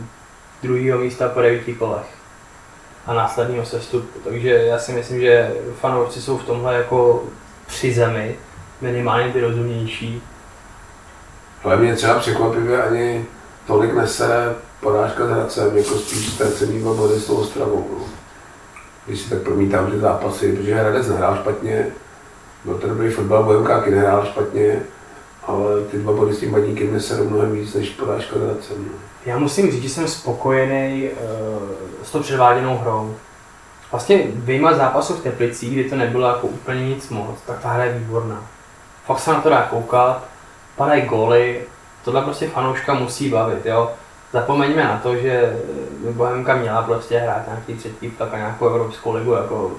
druhého 0.63 0.99
místa 0.99 1.29
po 1.29 1.41
devíti 1.41 1.75
kolech 1.75 2.07
a 3.07 3.15
následného 3.15 3.67
sestupu. 3.67 4.19
Takže 4.25 4.51
já 4.51 4.79
si 4.79 4.93
myslím, 4.93 5.21
že 5.21 5.55
fanoušci 5.81 6.23
jsou 6.23 6.39
v 6.39 6.45
tomhle 6.45 6.75
jako 6.75 7.25
při 7.67 7.95
zemi, 7.95 8.37
minimálně 8.81 9.33
ty 9.33 9.41
rozumnější. 9.41 10.23
Ale 11.65 11.77
mě 11.77 11.97
třeba 11.97 12.19
překvapivě 12.19 12.83
ani 12.83 13.25
tolik 13.67 13.95
nesere 13.95 14.55
porážka 14.81 15.27
s 15.27 15.31
Hradcem, 15.31 15.77
jako 15.77 15.95
spíš 15.95 16.29
ztracený 16.29 16.81
dva 16.81 16.95
body 16.95 17.15
s 17.15 17.27
tou 17.27 17.37
Ostravou. 17.37 17.87
No. 17.93 18.05
Když 19.07 19.21
si 19.21 19.31
tak 19.31 19.39
promítám 19.39 19.91
ty 19.91 19.99
zápasy, 19.99 20.53
protože 20.53 20.75
Hradec 20.75 21.09
nehrál 21.09 21.37
špatně, 21.37 21.87
byl 22.65 22.75
to 22.75 22.89
dobrý 22.89 23.11
fotbal, 23.11 23.43
Bohemka 23.43 23.79
taky 23.79 23.91
nehrál 23.91 24.25
špatně, 24.25 24.83
ale 25.43 25.81
ty 25.83 25.99
dva 25.99 26.13
body 26.13 26.35
s 26.35 26.41
tím 26.41 26.51
baníkem 26.51 26.93
neserou 26.93 27.31
mnohem 27.31 27.53
víc 27.53 27.75
než 27.75 27.91
porážka 27.91 28.37
s 28.39 28.43
Hradcem. 28.43 28.77
No. 28.79 28.93
Já 29.27 29.39
musím 29.39 29.71
říct, 29.71 29.83
že 29.83 29.89
jsem 29.89 30.09
spokojený 30.09 31.11
uh, 31.11 31.69
s 32.03 32.11
tou 32.11 32.21
předváděnou 32.21 32.79
hrou. 32.79 33.15
Vlastně 33.91 34.23
vyjma 34.27 34.75
zápasu 34.75 35.15
v 35.15 35.23
Teplicích, 35.23 35.73
kdy 35.73 35.91
to 35.91 35.97
nebylo 35.97 36.29
jako 36.29 36.47
úplně 36.47 36.89
nic 36.89 37.09
moc, 37.09 37.41
tak 37.47 37.59
ta 37.59 37.69
hra 37.69 37.85
je 37.85 37.93
výborná. 37.93 38.43
Fakt 39.05 39.19
se 39.19 39.33
na 39.33 39.41
to 39.41 39.51
dá 39.51 39.63
koukat, 39.63 40.25
padají 40.77 41.03
góly, 41.03 41.61
tohle 42.05 42.23
prostě 42.23 42.49
fanouška 42.49 42.95
musí 42.95 43.29
bavit, 43.31 43.67
jo. 43.67 43.93
Zapomeňme 44.33 44.85
na 44.85 44.99
to, 44.99 45.17
že 45.17 45.57
Bohemka 46.11 46.57
měla 46.57 46.83
prostě 46.83 47.19
hrát 47.19 47.47
nějaký 47.47 47.75
třetí 47.75 48.11
tak 48.11 48.35
a 48.35 48.37
nějakou 48.37 48.69
evropskou 48.69 49.15
ligu, 49.15 49.33
jako 49.33 49.73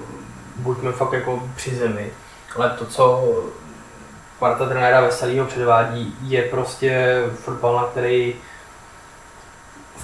buďme 0.56 0.92
fakt 0.92 1.12
jako 1.12 1.42
při 1.56 1.74
zemi. 1.74 2.10
Ale 2.56 2.70
to, 2.70 2.86
co 2.86 3.28
parta 4.38 4.68
trenéra 4.68 5.00
Veselýho 5.00 5.46
předvádí, 5.46 6.16
je 6.22 6.42
prostě 6.42 7.22
fotbal, 7.34 7.76
na 7.76 7.84
který 7.84 8.34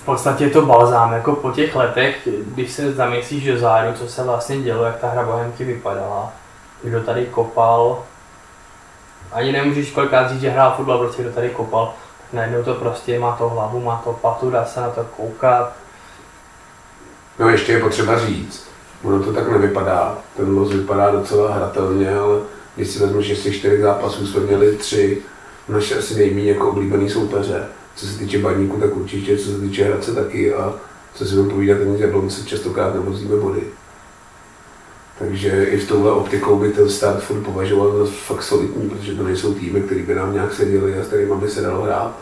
podstatě 0.05 0.45
je 0.45 0.51
to 0.51 0.67
balzám, 0.67 1.13
jako 1.13 1.33
po 1.33 1.51
těch 1.51 1.77
letech, 1.77 2.29
když 2.47 2.73
se 2.73 2.93
zamyslíš 2.93 3.47
do 3.47 3.59
zádu, 3.59 3.93
co 3.93 4.09
se 4.09 4.23
vlastně 4.25 4.61
dělo, 4.61 4.85
jak 4.85 4.97
ta 4.97 5.09
hra 5.09 5.23
Bohemky 5.23 5.65
vypadala, 5.65 6.33
kdo 6.83 7.01
tady 7.01 7.27
kopal, 7.27 8.03
ani 9.33 9.53
nemůžeš 9.53 9.91
kolikrát 9.91 10.31
říct, 10.31 10.41
že 10.41 10.51
hrál 10.51 10.75
fotbal, 10.77 10.99
prostě 10.99 11.23
kdo 11.23 11.33
tady 11.33 11.51
kopal, 11.51 11.95
tak 12.21 12.33
najednou 12.33 12.63
to 12.63 12.75
prostě 12.75 13.19
má 13.19 13.37
to 13.37 13.49
hlavu, 13.49 13.81
má 13.81 14.01
to 14.05 14.13
patu, 14.13 14.51
dá 14.51 14.65
se 14.65 14.81
na 14.81 14.91
to 14.91 15.05
koukat. 15.17 15.73
No 17.39 17.49
ještě 17.49 17.73
je 17.73 17.81
potřeba 17.81 18.19
říct, 18.19 18.69
ono 19.03 19.23
to 19.23 19.33
tak 19.33 19.49
nevypadá, 19.49 20.19
ten 20.37 20.57
los 20.57 20.73
vypadá 20.73 21.11
docela 21.11 21.55
hratelně, 21.55 22.17
ale 22.17 22.41
když 22.77 22.89
si 22.89 22.99
vezmu, 22.99 23.23
že 23.23 23.37
těch 23.37 23.57
čtyřech 23.57 23.81
zápasů 23.81 24.27
jsme 24.27 24.41
měli 24.41 24.77
tři 24.77 25.23
naše 25.69 25.99
asi 25.99 26.15
nejméně 26.15 26.53
jako 26.53 26.69
oblíbený 26.69 27.11
soupeře. 27.11 27.69
Co 27.97 28.07
se 28.07 28.19
týče 28.19 28.39
baníku, 28.39 28.77
tak 28.81 28.97
určitě, 28.97 29.39
co 29.39 29.51
se 29.51 29.61
týče 29.61 29.85
Hradce 29.85 30.15
taky 30.15 30.55
a 30.55 30.75
co 31.15 31.25
si 31.25 31.35
budeme 31.35 31.51
povídat, 31.51 31.79
ani 31.81 32.01
Jablonce 32.01 32.47
častokrát 32.47 32.95
nevozíme 32.95 33.37
body. 33.37 33.63
Takže 35.19 35.65
i 35.65 35.79
v 35.79 35.89
touhle 35.89 36.13
optikou 36.13 36.59
by 36.59 36.73
ten 36.73 36.91
start 36.91 37.23
furt 37.23 37.41
považoval 37.41 38.07
za 38.07 38.13
fakt 38.13 38.43
solidní, 38.43 38.91
protože 38.91 39.15
to 39.15 39.23
nejsou 39.23 39.55
týmy, 39.55 39.81
které 39.81 40.03
by 40.03 40.15
nám 40.15 40.35
nějak 40.35 40.55
seděli 40.55 40.99
a 40.99 41.05
s 41.05 41.07
kterými 41.07 41.35
by 41.35 41.49
se 41.49 41.63
dalo 41.63 41.83
hrát. 41.83 42.17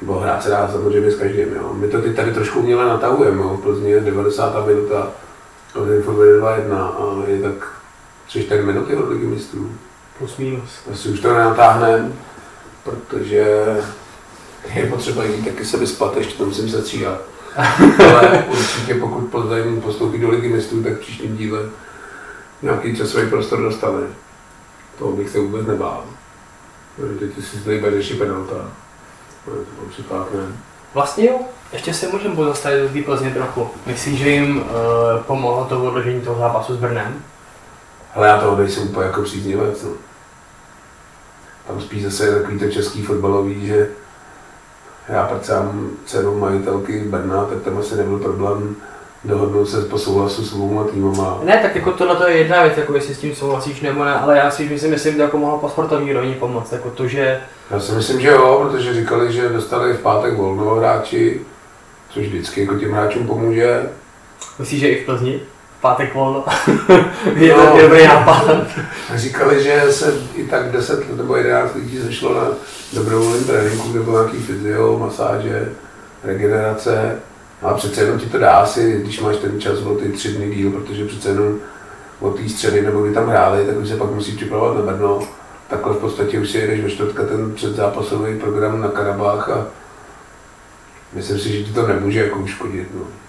Nebo 0.00 0.18
hrát 0.18 0.42
se 0.42 0.50
dá 0.50 0.68
samozřejmě 0.72 1.10
s 1.10 1.18
každým. 1.18 1.54
Jo. 1.54 1.74
My 1.74 1.88
to 1.88 2.02
teď 2.02 2.16
tady 2.16 2.32
trošku 2.32 2.58
uměle 2.58 2.84
natahujeme. 2.84 3.42
Jo. 3.42 3.56
V 3.56 3.62
Plzni 3.62 3.90
je 3.90 4.00
90. 4.00 4.66
minuta, 4.66 5.12
Plzeň 5.72 6.02
furt 6.02 6.14
2-1 6.14 6.74
a 6.74 7.22
je 7.26 7.42
tak 7.42 7.72
3-4 8.28 8.64
minuty 8.64 8.96
od 8.96 9.08
ligy 9.08 9.26
mistrů. 9.26 9.70
Plus 10.18 10.36
minus. 10.36 10.70
Asi 10.92 11.08
už 11.08 11.20
to 11.20 11.28
nenatáhneme, 11.28 12.12
protože 12.84 13.56
už 13.66 13.74
to 13.74 13.82
nenatáhneme, 13.82 13.82
protože 13.82 13.82
je 14.74 14.86
potřeba 14.86 15.24
jít 15.24 15.44
taky 15.44 15.64
se 15.64 15.76
vyspat, 15.76 16.16
ještě 16.16 16.38
to 16.38 16.46
musím 16.46 16.68
setříhat. 16.68 17.20
Ale 17.98 18.44
určitě 18.50 18.94
pokud 18.94 19.20
Plzeň 19.20 19.80
postoupí 19.80 20.18
do 20.18 20.30
ligy 20.30 20.48
mistrů, 20.48 20.82
tak 20.82 20.92
v 20.92 21.00
příštím 21.00 21.36
díle 21.36 21.60
nějaký 22.62 22.96
časový 22.96 23.30
prostor 23.30 23.62
dostane. 23.62 24.06
To 24.98 25.08
bych 25.08 25.30
se 25.30 25.40
vůbec 25.40 25.66
nebál. 25.66 26.04
Teď 27.18 27.44
si 27.44 27.56
tady 27.56 27.80
bereš 27.80 28.10
i 28.10 28.14
penalta. 28.14 28.54
To 29.44 29.52
připákne. 29.90 30.40
Vlastně 30.94 31.26
jo, 31.26 31.40
ještě 31.72 31.94
se 31.94 32.08
můžeme 32.08 32.34
pozastavit 32.34 32.82
do 32.82 32.88
té 32.88 33.02
Plzně 33.02 33.30
trochu. 33.30 33.70
Myslíš, 33.86 34.18
že 34.18 34.28
jim 34.28 34.56
uh, 34.56 34.64
pomohlo 35.26 35.64
to 35.64 35.84
odložení 35.84 36.20
toho 36.20 36.38
zápasu 36.38 36.74
s 36.74 36.78
Brnem? 36.78 37.24
Ale 38.14 38.28
já 38.28 38.40
toho 38.40 38.56
nejsem 38.56 38.88
úplně 38.88 39.06
jako 39.06 39.22
příznivec. 39.22 39.82
No. 39.82 39.90
Tam 41.66 41.80
spíš 41.80 42.04
zase 42.04 42.26
je 42.26 42.34
takový 42.34 42.58
to 42.58 42.68
český 42.68 43.02
fotbalový, 43.02 43.66
že 43.66 43.88
já 45.08 45.26
pracám 45.26 45.90
dceru 46.06 46.38
majitelky 46.38 47.00
Brna, 47.00 47.44
tak 47.44 47.62
tam 47.62 47.78
asi 47.78 47.96
nebyl 47.96 48.18
problém 48.18 48.76
dohodnout 49.24 49.68
se 49.68 49.82
po 49.82 49.98
souhlasu 49.98 50.44
s 50.44 50.52
obou 50.52 50.84
týmama. 50.84 51.40
Ne, 51.44 51.58
tak 51.62 51.76
jako 51.76 51.92
tohle 51.92 52.30
je 52.30 52.38
jedna 52.38 52.62
věc, 52.62 52.76
jako 52.76 52.94
jestli 52.94 53.14
s 53.14 53.18
tím 53.18 53.34
souhlasíš 53.34 53.80
nebo 53.80 54.04
ne, 54.04 54.14
ale 54.14 54.38
já 54.38 54.50
si 54.50 54.68
myslím, 54.68 54.98
že 54.98 55.12
to 55.12 55.22
jako 55.22 55.38
mohlo 55.38 55.58
po 55.58 55.68
sportovní 55.68 56.12
rovině 56.12 56.34
pomoct, 56.34 56.72
jako 56.72 56.90
to, 56.90 57.08
že... 57.08 57.40
Já 57.70 57.80
si 57.80 57.92
myslím, 57.92 58.20
že 58.20 58.28
jo, 58.28 58.60
protože 58.62 58.94
říkali, 58.94 59.32
že 59.32 59.48
dostali 59.48 59.92
v 59.92 60.00
pátek 60.00 60.34
volno 60.36 60.74
hráči, 60.74 61.40
což 62.10 62.26
vždycky 62.26 62.60
jako 62.60 62.74
těm 62.74 62.92
hráčům 62.92 63.26
pomůže. 63.26 63.82
Myslíš, 64.58 64.80
že 64.80 64.88
i 64.88 65.02
v 65.02 65.06
Plzni? 65.06 65.40
Pátek 65.84 66.14
volno. 66.14 66.44
je 67.36 67.56
no, 67.56 67.66
to 67.66 67.82
dobrý 67.82 68.04
nápad. 68.04 68.44
Říkali, 69.14 69.62
že 69.62 69.92
se 69.92 70.14
i 70.34 70.44
tak 70.44 70.72
10 70.72 71.16
nebo 71.16 71.36
11 71.36 71.74
lidí 71.74 71.98
zešlo 71.98 72.34
na 72.34 72.46
dobrovolném 72.92 73.44
tréninku, 73.44 73.88
kde 73.88 74.00
bylo 74.00 74.22
nějaký 74.22 74.38
fyzio, 74.42 74.98
masáže, 74.98 75.72
regenerace. 76.22 77.18
No 77.62 77.68
a 77.68 77.74
přece 77.74 78.00
jenom 78.00 78.18
ti 78.18 78.26
to 78.26 78.38
dá 78.38 78.50
asi, 78.50 79.00
když 79.02 79.20
máš 79.20 79.36
ten 79.36 79.60
čas 79.60 79.78
o 79.78 79.94
ty 79.94 80.08
tři 80.08 80.32
dny 80.32 80.54
díl, 80.54 80.70
protože 80.70 81.04
přece 81.04 81.28
jenom 81.28 81.58
od 82.20 82.36
té 82.36 82.48
středy 82.48 82.82
nebo 82.82 83.02
kdy 83.02 83.14
tam 83.14 83.28
hráli, 83.28 83.64
tak 83.64 83.76
už 83.76 83.88
se 83.88 83.96
pak 83.96 84.10
musí 84.10 84.32
připravovat 84.32 84.86
na 84.86 84.92
Brno. 84.92 85.20
Takhle 85.68 85.94
v 85.94 85.98
podstatě 85.98 86.38
už 86.38 86.50
si 86.50 86.58
jedeš 86.58 86.80
ve 86.80 86.90
čtvrtka 86.90 87.22
ten 87.22 87.54
předzápasový 87.54 88.38
program 88.40 88.80
na 88.80 88.88
Karabách 88.88 89.48
a 89.48 89.66
myslím 91.12 91.38
si, 91.38 91.48
že 91.48 91.64
ti 91.64 91.72
to 91.72 91.86
nemůže 91.86 92.24
jako 92.24 92.38
uškodit. 92.38 92.88
No. 92.94 93.23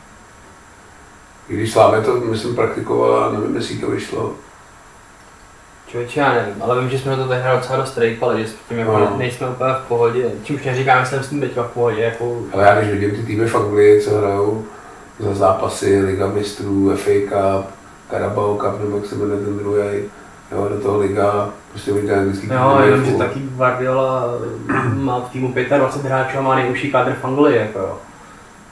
I 1.49 1.53
když 1.53 1.71
Slávě 1.71 2.01
to, 2.01 2.15
myslím, 2.15 2.55
praktikovala, 2.55 3.31
nevím, 3.31 3.55
jestli 3.55 3.77
to 3.77 3.91
vyšlo. 3.91 4.33
Člověče, 5.87 6.19
já 6.19 6.33
nevím, 6.33 6.63
ale 6.63 6.81
vím, 6.81 6.89
že 6.89 6.99
jsme 6.99 7.11
na 7.11 7.23
to 7.23 7.29
tehdy 7.29 7.49
docela 7.55 7.77
dost 7.77 7.97
rejpali, 7.97 8.43
že 8.43 8.49
s 8.49 8.55
tím 8.69 8.79
jako 8.79 8.97
no. 8.97 9.15
nejsme 9.17 9.49
úplně 9.49 9.73
v 9.73 9.87
pohodě. 9.87 10.31
Čímž 10.43 10.63
neříkám, 10.63 11.03
že 11.03 11.09
jsem 11.09 11.23
s 11.23 11.29
tím 11.29 11.41
teďka 11.41 11.63
v 11.63 11.71
pohodě. 11.71 12.01
Jako... 12.01 12.37
Ale 12.53 12.63
já 12.63 12.75
když 12.75 12.91
vidím 12.91 13.11
ty 13.11 13.23
týmy 13.23 13.45
v 13.45 13.55
Anglii, 13.55 14.01
co 14.01 14.17
hrajou 14.17 14.65
za 15.19 15.33
zápasy, 15.33 16.01
Liga 16.01 16.27
mistrů, 16.27 16.95
FA 16.95 17.11
Cup, 17.29 17.69
Carabao 18.09 18.57
Cup, 18.57 18.79
nebo 18.79 18.97
jak 18.97 19.05
se 19.05 19.15
jmenuje 19.15 19.39
ten 19.39 19.57
druhý, 19.57 20.03
jo, 20.51 20.69
do 20.69 20.79
toho 20.79 20.97
liga, 20.97 21.49
prostě 21.69 21.93
vidíte 21.93 22.15
anglický 22.15 22.47
Jo, 22.47 22.79
jenom, 22.85 23.05
že 23.05 23.11
taky 23.11 23.39
Guardiola 23.39 24.23
má 24.93 25.19
v 25.19 25.29
týmu 25.29 25.53
25 25.77 26.09
hráčů 26.09 26.37
a 26.37 26.41
má 26.41 26.55
nejúžší 26.55 26.91
kádr 26.91 27.13
v 27.21 27.25
Anglii, 27.25 27.57
jako 27.57 27.79
jo. 27.79 27.97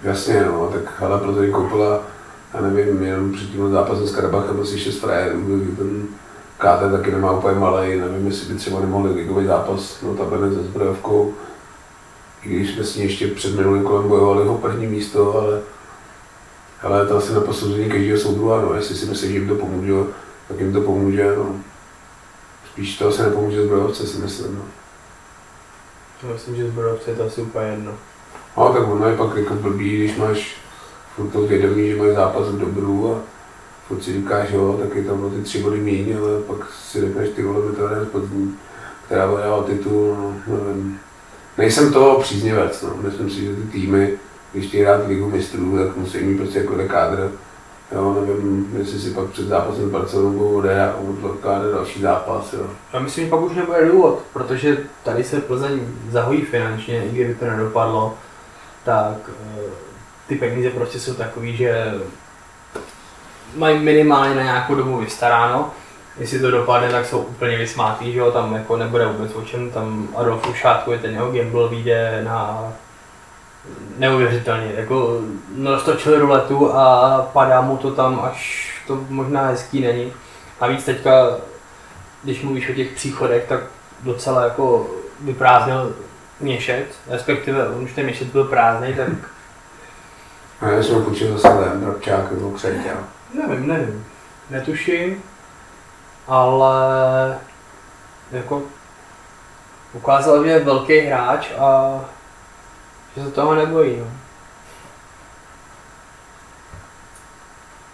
Jasně, 0.04 0.46
no, 0.46 0.68
tak 0.74 1.02
ale 1.02 1.20
Plzeň 1.20 1.52
koupila 1.52 2.00
já 2.54 2.62
nevím, 2.62 3.04
jenom 3.04 3.32
před 3.32 3.50
tím 3.50 3.72
zápasem 3.72 4.08
s 4.08 4.16
Karabachem 4.16 4.62
asi 4.62 4.80
šest 4.80 5.00
frajérů, 5.00 5.40
ten 5.78 6.08
KT 6.58 6.92
taky 6.92 7.12
nemá 7.12 7.32
úplně 7.32 7.60
malý, 7.60 8.00
nevím, 8.00 8.28
jestli 8.28 8.54
by 8.54 8.60
třeba 8.60 8.80
nemohli 8.80 9.14
ligový 9.14 9.46
zápas, 9.46 10.02
no 10.02 10.14
tabene 10.14 10.54
se 10.54 10.64
zbrojovkou, 10.64 11.34
i 12.44 12.50
když 12.50 12.70
jsme 12.70 12.84
s 12.84 12.96
ní 12.96 13.04
ještě 13.04 13.28
před 13.28 13.56
minulým 13.56 13.84
kolem 13.84 14.08
bojovali 14.08 14.48
ho 14.48 14.58
první 14.58 14.88
místo, 14.88 15.40
ale, 15.40 15.62
ale 16.82 17.08
to 17.08 17.18
asi 17.18 17.34
na 17.34 17.42
posouzení 17.42 17.90
každého 17.90 18.20
soudruha, 18.20 18.62
no, 18.62 18.74
jestli 18.74 18.96
si 18.96 19.06
myslí, 19.06 19.28
že 19.28 19.34
jim 19.34 19.48
to 19.48 19.56
pomůže, 19.56 19.94
tak 20.48 20.60
jim 20.60 20.74
to 20.74 20.82
pomůže, 20.82 21.36
no. 21.38 21.56
Spíš 22.72 22.98
to 22.98 23.08
asi 23.08 23.22
nepomůže 23.22 23.64
zbrojovce, 23.64 24.08
si 24.08 24.18
myslím, 24.18 24.56
no. 24.56 24.64
Já 26.24 26.34
myslím, 26.34 26.56
že 26.56 26.68
zbrojovce 26.68 27.12
je 27.12 27.16
to 27.16 27.24
asi 27.24 27.42
úplně 27.42 27.66
jedno. 27.66 27.92
No, 28.58 28.74
tak 28.74 28.88
ono 28.88 29.08
je 29.08 29.18
pak 29.18 29.36
jako 29.36 29.54
blbý, 29.54 29.98
když 29.98 30.18
máš 30.18 30.63
furt 31.16 31.30
to 31.30 31.42
vědomí, 31.42 31.90
že 31.90 31.96
mají 31.96 32.16
zápas 32.16 32.48
v 32.48 32.60
dobru 32.60 33.16
a 33.16 33.20
furt 33.88 34.04
si 34.04 34.14
říkáš, 34.14 34.52
jo, 34.52 34.80
tak 34.82 34.96
je 34.96 35.04
tam 35.04 35.32
ty 35.36 35.42
tři 35.42 35.62
body 35.62 35.80
méně, 35.80 36.18
ale 36.18 36.42
pak 36.48 36.72
si 36.72 37.02
řekneš, 37.02 37.30
ty 37.30 37.44
vole, 37.44 37.70
by 37.70 37.76
to 37.76 37.88
hrajeme 37.88 38.06
Plzní, 38.06 38.58
která 39.06 39.28
bude 39.28 39.44
o 39.44 39.64
titul, 39.64 40.18
no, 40.48 40.58
nevím. 40.68 41.00
Nejsem 41.58 41.94
to 41.94 42.20
příznivec, 42.22 42.82
no. 42.82 42.98
myslím 43.02 43.30
si, 43.30 43.46
že 43.46 43.56
ty 43.56 43.62
týmy, 43.62 44.18
když 44.54 44.68
chtějí 44.68 44.84
hrát 44.84 45.08
ligu 45.08 45.30
mistrů, 45.30 45.78
tak 45.78 45.98
musí 45.98 46.18
mít 46.18 46.38
prostě 46.38 46.60
jako 46.60 46.76
kádr. 46.88 47.32
Jo, 47.92 48.26
nevím, 48.28 48.74
jestli 48.78 49.00
si 49.00 49.10
pak 49.10 49.26
před 49.26 49.48
zápasem 49.48 49.90
Barcelonou 49.90 50.56
odehrá 50.56 50.96
odkládat 51.22 51.72
další 51.72 52.02
zápas. 52.02 52.54
Jo. 52.54 52.68
Já 52.94 53.00
myslím, 53.00 53.26
že 53.26 53.30
pak 53.30 53.42
už 53.42 53.56
nebude 53.56 53.92
důvod, 53.92 54.20
protože 54.34 54.78
tady 55.04 55.24
se 55.24 55.42
Plzeň 55.42 55.80
zahojí 56.12 56.42
finančně, 56.42 57.06
i 57.06 57.10
kdyby 57.10 57.36
to 57.36 57.46
nedopadlo, 57.46 58.18
tak 58.84 59.30
eh, 59.30 59.93
ty 60.28 60.36
peníze 60.36 60.70
prostě 60.70 61.00
jsou 61.00 61.14
takový, 61.14 61.58
že 61.58 61.94
mají 63.56 63.80
minimálně 63.80 64.36
na 64.36 64.44
nějakou 64.44 64.76
dobu 64.76 64.98
vystaráno. 64.98 65.72
Jestli 66.18 66.40
to 66.40 66.52
dopadne, 66.52 66.90
tak 66.90 67.06
jsou 67.06 67.20
úplně 67.20 67.58
vysmátý, 67.58 68.14
že 68.14 68.20
jo, 68.20 68.32
tam 68.32 68.56
jako 68.56 68.78
nebude 68.78 69.06
vůbec 69.06 69.36
o 69.36 69.42
čem, 69.42 69.72
tam 69.72 70.08
Adolf 70.16 70.50
Ušátko 70.50 70.92
je 70.92 71.00
ten 71.00 71.14
jeho 71.14 71.32
gamble 71.32 71.70
vyjde 71.70 72.22
na 72.24 72.64
neuvěřitelně, 73.98 74.72
jako 74.76 75.20
roztočil 75.64 76.20
ruletu 76.20 76.74
a 76.74 77.22
padá 77.34 77.62
mu 77.62 77.78
to 77.78 77.92
tam, 77.92 78.20
až 78.24 78.70
to 78.88 79.00
možná 79.10 79.48
hezký 79.48 79.82
není. 79.82 80.14
A 80.60 80.68
víc 80.68 80.86
teďka, 80.86 81.38
když 82.24 82.42
mluvíš 82.42 82.70
o 82.70 82.74
těch 82.74 82.92
příchodech, 82.92 83.46
tak 83.50 83.60
docela 84.04 84.44
jako 84.44 84.90
vyprázdnil 85.20 85.96
měšec, 86.40 86.86
respektive 87.08 87.68
už 87.68 87.94
ten 87.94 88.04
měšec 88.04 88.28
byl 88.28 88.44
prázdný, 88.44 88.94
tak 88.94 89.10
a 90.62 90.70
já 90.70 90.84
jsem 90.84 91.04
půjčil 91.04 91.38
zase 91.38 91.48
ten 91.48 91.82
Brabčák 91.82 92.32
nebo 92.32 92.52
Křeťa. 92.52 92.98
Nevím, 93.34 93.68
nevím. 93.68 94.06
Netuším, 94.50 95.24
ale 96.28 97.38
jako 98.32 98.62
ukázal, 99.94 100.46
je 100.46 100.60
velký 100.60 101.00
hráč 101.00 101.52
a 101.60 102.00
že 103.16 103.24
se 103.24 103.32
toho 103.32 103.56
nebojí. 103.56 103.98
No. 104.00 104.06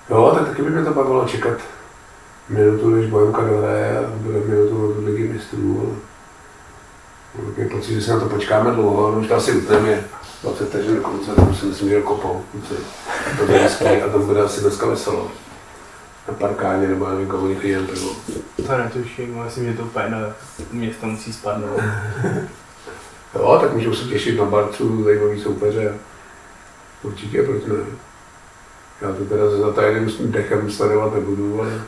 Jo, 0.10 0.32
tak 0.36 0.48
taky 0.48 0.62
by 0.62 0.70
mě 0.70 0.84
to 0.84 0.94
bavilo 0.94 1.28
čekat 1.28 1.58
minutu, 2.50 2.90
než 2.90 3.10
Bojemka 3.10 3.42
dohraje 3.42 3.98
a 3.98 4.02
bude 4.10 4.40
minutu 4.40 4.90
od 4.90 5.06
ligy 5.06 5.34
mistrů. 5.34 5.98
Takový 7.46 7.70
pocit, 7.70 7.94
že 7.94 8.02
se 8.02 8.14
na 8.14 8.20
to 8.20 8.30
počkáme 8.30 8.72
dlouho, 8.72 9.06
ale 9.06 9.16
už 9.16 9.28
to 9.28 9.36
asi 9.36 9.52
utneme. 9.52 10.04
20 10.44 10.70
vteřin 10.70 10.96
do 10.96 11.02
konce, 11.02 11.36
tam 11.36 11.56
si 11.56 11.66
myslím, 11.66 11.90
že 11.90 12.02
kopou. 12.02 12.44
To 13.40 13.46
bude 13.46 13.58
hezký 13.58 13.86
a 13.86 14.10
tam 14.10 14.26
bude 14.26 14.42
asi 14.42 14.62
dneska 14.62 14.86
veselo. 14.86 15.32
Na 16.28 16.34
parkáně 16.34 16.88
nebo 16.88 17.10
nevím, 17.10 17.28
komu 17.28 17.48
někdy 17.48 17.70
jen 17.70 17.88
pivo. 17.88 18.16
To 18.68 18.78
netuším, 18.78 19.44
myslím, 19.44 19.66
že 19.66 19.78
to 19.78 19.84
úplně 19.84 20.10
na 20.10 20.18
město 20.72 21.08
musí 21.08 21.34
spadnout. 21.34 21.80
jo, 23.36 23.58
tak 23.62 23.74
můžou 23.74 23.94
se 23.94 24.06
těšit 24.06 24.38
na 24.38 24.46
barcu, 24.46 25.04
zajímavý 25.04 25.42
soupeře. 25.42 25.96
Určitě, 27.04 27.44
proč 27.44 27.64
ne? 27.64 27.76
Já 29.02 29.14
to 29.14 29.26
teda 29.26 29.50
za 29.50 29.74
tajným 29.74 30.32
dechem 30.32 30.72
sledovat 30.72 31.14
nebudu, 31.14 31.62
ale... 31.62 31.82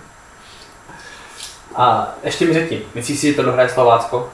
A 1.76 2.16
ještě 2.24 2.46
mi 2.46 2.54
řekni, 2.54 2.82
myslíš 2.96 3.20
si, 3.20 3.28
že 3.28 3.34
to 3.34 3.44
dohraje 3.44 3.70
Slovácko? 3.70 4.30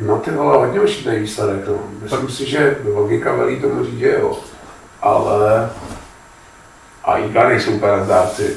No 0.00 0.18
ty 0.18 0.30
vole, 0.30 0.58
hodně 0.58 0.80
ošitný 0.80 1.18
výsledek, 1.18 1.68
no. 1.68 1.74
Myslím 2.02 2.28
si, 2.28 2.50
že 2.50 2.78
logika 2.94 3.34
velí 3.34 3.60
tomu 3.60 3.84
říct, 3.84 3.98
že 3.98 4.12
jo. 4.12 4.38
Ale 5.02 5.70
a 7.04 7.18
IK 7.18 7.34
nejsou 7.34 7.70
úplně 7.70 7.92
nazdárci. 7.92 8.56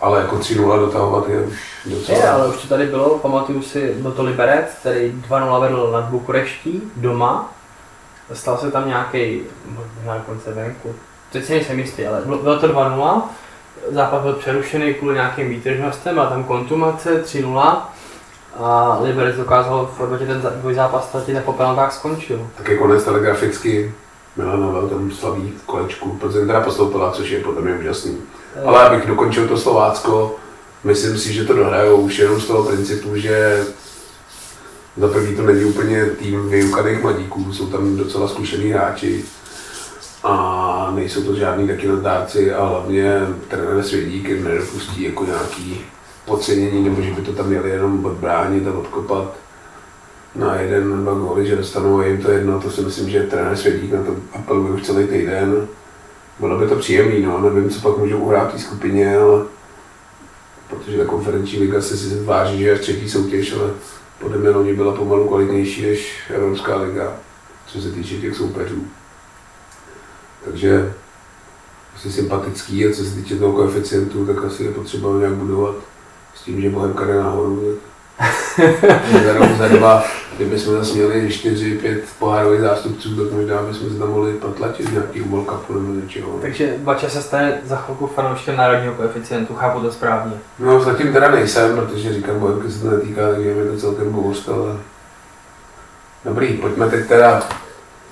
Ale 0.00 0.20
jako 0.20 0.36
3-0 0.36 0.78
dotahovat 0.78 1.28
je 1.28 1.40
už 1.40 1.86
docela... 1.86 2.18
Je, 2.18 2.28
ale 2.28 2.48
už 2.48 2.56
to 2.56 2.68
tady 2.68 2.86
bylo, 2.86 3.18
pamatuju 3.18 3.62
si, 3.62 3.94
byl 3.94 4.12
to 4.12 4.22
Liberec, 4.22 4.66
který 4.80 5.22
2-0 5.28 5.60
vedl 5.60 5.90
nad 5.92 6.04
Bukureští 6.04 6.82
doma. 6.96 7.52
Stal 8.32 8.58
se 8.58 8.70
tam 8.70 8.88
nějaký, 8.88 9.42
možná 9.66 10.14
dokonce 10.18 10.52
venku. 10.52 10.94
Teď 11.32 11.44
si 11.44 11.52
nejsem 11.52 11.78
jistý, 11.78 12.06
ale 12.06 12.20
bylo 12.20 12.58
to 12.58 12.68
2-0. 12.68 13.22
Zápas 13.90 14.22
byl 14.22 14.32
přerušený 14.32 14.94
kvůli 14.94 15.14
nějakým 15.14 15.48
výtržnostem, 15.48 16.20
a 16.20 16.26
tam 16.26 16.44
kontumace 16.44 17.22
3-0 17.24 17.82
a 18.58 18.98
Liberec 19.02 19.36
dokázal 19.36 19.90
v 19.94 19.98
podstatě 19.98 20.26
ten 20.26 20.42
zápas 20.74 21.08
ztratit 21.08 21.36
a 21.36 21.40
po 21.40 21.52
penaltách 21.52 21.92
skončil. 21.92 22.46
Tak 22.56 22.68
je 22.68 22.76
konec 22.76 23.04
telegraficky 23.04 23.94
Milan 24.36 24.62
Havel 24.62 24.88
tam 24.88 25.10
slaví 25.10 25.52
kolečku, 25.66 26.10
Plzeň 26.10 26.46
teda 26.46 26.60
postoupila, 26.60 27.10
což 27.10 27.30
je 27.30 27.40
podle 27.40 27.62
mě 27.62 27.74
úžasný. 27.74 28.16
Ale 28.64 28.86
abych 28.86 29.06
dokončil 29.06 29.48
to 29.48 29.56
Slovácko, 29.56 30.36
myslím 30.84 31.18
si, 31.18 31.32
že 31.32 31.44
to 31.44 31.52
dohrajou 31.52 31.96
už 31.96 32.18
jenom 32.18 32.40
z 32.40 32.46
toho 32.46 32.64
principu, 32.64 33.16
že 33.16 33.64
za 34.96 35.08
první 35.08 35.36
to 35.36 35.42
není 35.42 35.64
úplně 35.64 36.06
tým 36.06 36.48
vyukaných 36.48 37.02
mladíků, 37.02 37.52
jsou 37.52 37.66
tam 37.66 37.96
docela 37.96 38.28
zkušený 38.28 38.70
hráči 38.70 39.24
a 40.24 40.92
nejsou 40.94 41.22
to 41.22 41.34
žádní 41.34 41.68
taky 41.68 41.88
nadárci 41.88 42.54
a 42.54 42.66
hlavně 42.66 43.20
trenér 43.48 43.82
Svědík 43.82 44.28
jim 44.28 44.44
nedopustí 44.44 45.02
jako 45.02 45.24
nějaký 45.24 45.80
podcenění, 46.28 46.84
nebo 46.84 47.02
že 47.02 47.10
by 47.10 47.22
to 47.22 47.32
tam 47.32 47.46
měli 47.46 47.70
jenom 47.70 48.04
odbránit 48.06 48.66
a 48.66 48.78
odkopat 48.78 49.36
na 50.34 50.56
jeden, 50.56 51.02
dva 51.02 51.14
góly, 51.14 51.46
že 51.46 51.56
dostanou 51.56 51.98
a 51.98 52.06
jim 52.06 52.22
to 52.22 52.30
jedno, 52.30 52.60
to 52.60 52.70
si 52.70 52.80
myslím, 52.80 53.10
že 53.10 53.22
trenér 53.22 53.56
Svědík 53.56 53.92
na 53.92 54.02
to 54.02 54.16
apeluje 54.32 54.72
už 54.72 54.82
celý 54.82 55.06
týden. 55.06 55.68
Bylo 56.40 56.58
by 56.58 56.66
to 56.66 56.76
příjemný, 56.76 57.22
no, 57.22 57.40
nevím, 57.40 57.70
co 57.70 57.80
pak 57.80 57.98
můžou 57.98 58.18
uhrát 58.18 58.48
v 58.48 58.52
té 58.52 58.58
skupině, 58.58 59.16
ale 59.16 59.44
protože 60.70 60.98
ta 60.98 61.04
konferenční 61.04 61.58
liga 61.58 61.80
se 61.80 61.96
si 61.96 62.24
váží, 62.24 62.58
že 62.58 62.68
je 62.68 62.78
třetí 62.78 63.10
soutěž, 63.10 63.52
ale 63.52 63.70
podle 64.18 64.38
mě 64.38 64.50
loni 64.50 64.74
byla 64.74 64.92
pomalu 64.92 65.28
kvalitnější 65.28 65.86
než 65.86 66.30
Evropská 66.34 66.76
liga, 66.76 67.12
co 67.66 67.80
se 67.80 67.92
týče 67.92 68.16
těch 68.16 68.36
soupeřů. 68.36 68.84
Takže 70.44 70.94
asi 71.96 72.12
sympatický 72.12 72.86
a 72.86 72.92
co 72.92 73.04
se 73.04 73.14
týče 73.14 73.36
toho 73.36 73.52
koeficientu, 73.52 74.26
tak 74.26 74.44
asi 74.44 74.64
je 74.64 74.70
potřeba 74.70 75.18
nějak 75.18 75.32
budovat 75.32 75.74
s 76.34 76.42
tím, 76.42 76.60
že 76.60 76.70
Bohemka 76.70 77.04
jde 77.04 77.14
nahoru. 77.14 77.78
za 79.24 79.32
rok, 79.32 79.48
za 79.58 79.68
dva, 79.68 80.04
kdybychom 80.36 80.74
zase 80.74 80.94
měli 80.94 81.32
čtyři, 81.32 81.78
pět 81.78 82.04
pohárových 82.18 82.60
zástupců, 82.60 83.16
tak 83.16 83.32
možná 83.32 83.62
bychom 83.62 83.90
se 83.90 83.98
tam 83.98 84.08
mohli 84.08 84.32
potlačit 84.32 84.92
nějaký 84.92 85.20
World 85.20 85.48
Cupu 85.48 85.74
nebo 85.74 85.92
něčeho. 85.92 86.38
Takže 86.42 86.74
Bača 86.78 87.08
se 87.08 87.22
stane 87.22 87.60
za 87.64 87.76
chvilku 87.76 88.06
fanouškem 88.06 88.56
národního 88.56 88.94
koeficientu, 88.94 89.54
chápu 89.54 89.80
to 89.80 89.92
správně. 89.92 90.32
No 90.58 90.80
zatím 90.80 91.12
teda 91.12 91.30
nejsem, 91.30 91.76
protože 91.76 92.12
říkám, 92.12 92.40
Bohemky 92.40 92.70
se 92.70 92.82
to 92.82 92.90
netýká, 92.90 93.28
takže 93.30 93.48
je 93.48 93.54
mi 93.54 93.70
to 93.70 93.76
celkem 93.76 94.12
bohost, 94.12 94.48
ale 94.48 94.76
dobrý, 96.24 96.52
pojďme 96.52 96.90
teď 96.90 97.08
teda 97.08 97.42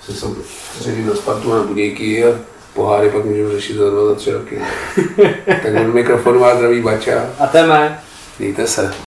se 0.02 0.12
soustředit 0.12 1.06
na 1.06 1.14
Spartu 1.14 1.52
a 1.52 1.56
na 1.56 1.62
Budějky 1.62 2.24
a 2.24 2.28
poháry 2.74 3.10
pak 3.10 3.24
můžeme 3.24 3.50
řešit 3.50 3.76
za 3.76 3.90
dva, 3.90 4.04
za 4.04 4.14
tři 4.14 4.32
roky. 4.32 4.60
tak 5.46 5.74
od 5.86 5.94
mikrofonu 5.94 6.40
má 6.40 6.54
zdraví 6.54 6.82
Bača. 6.82 7.26
A 7.38 7.46
téme. 7.46 8.05
Mějte 8.38 8.66
se. 8.66 9.05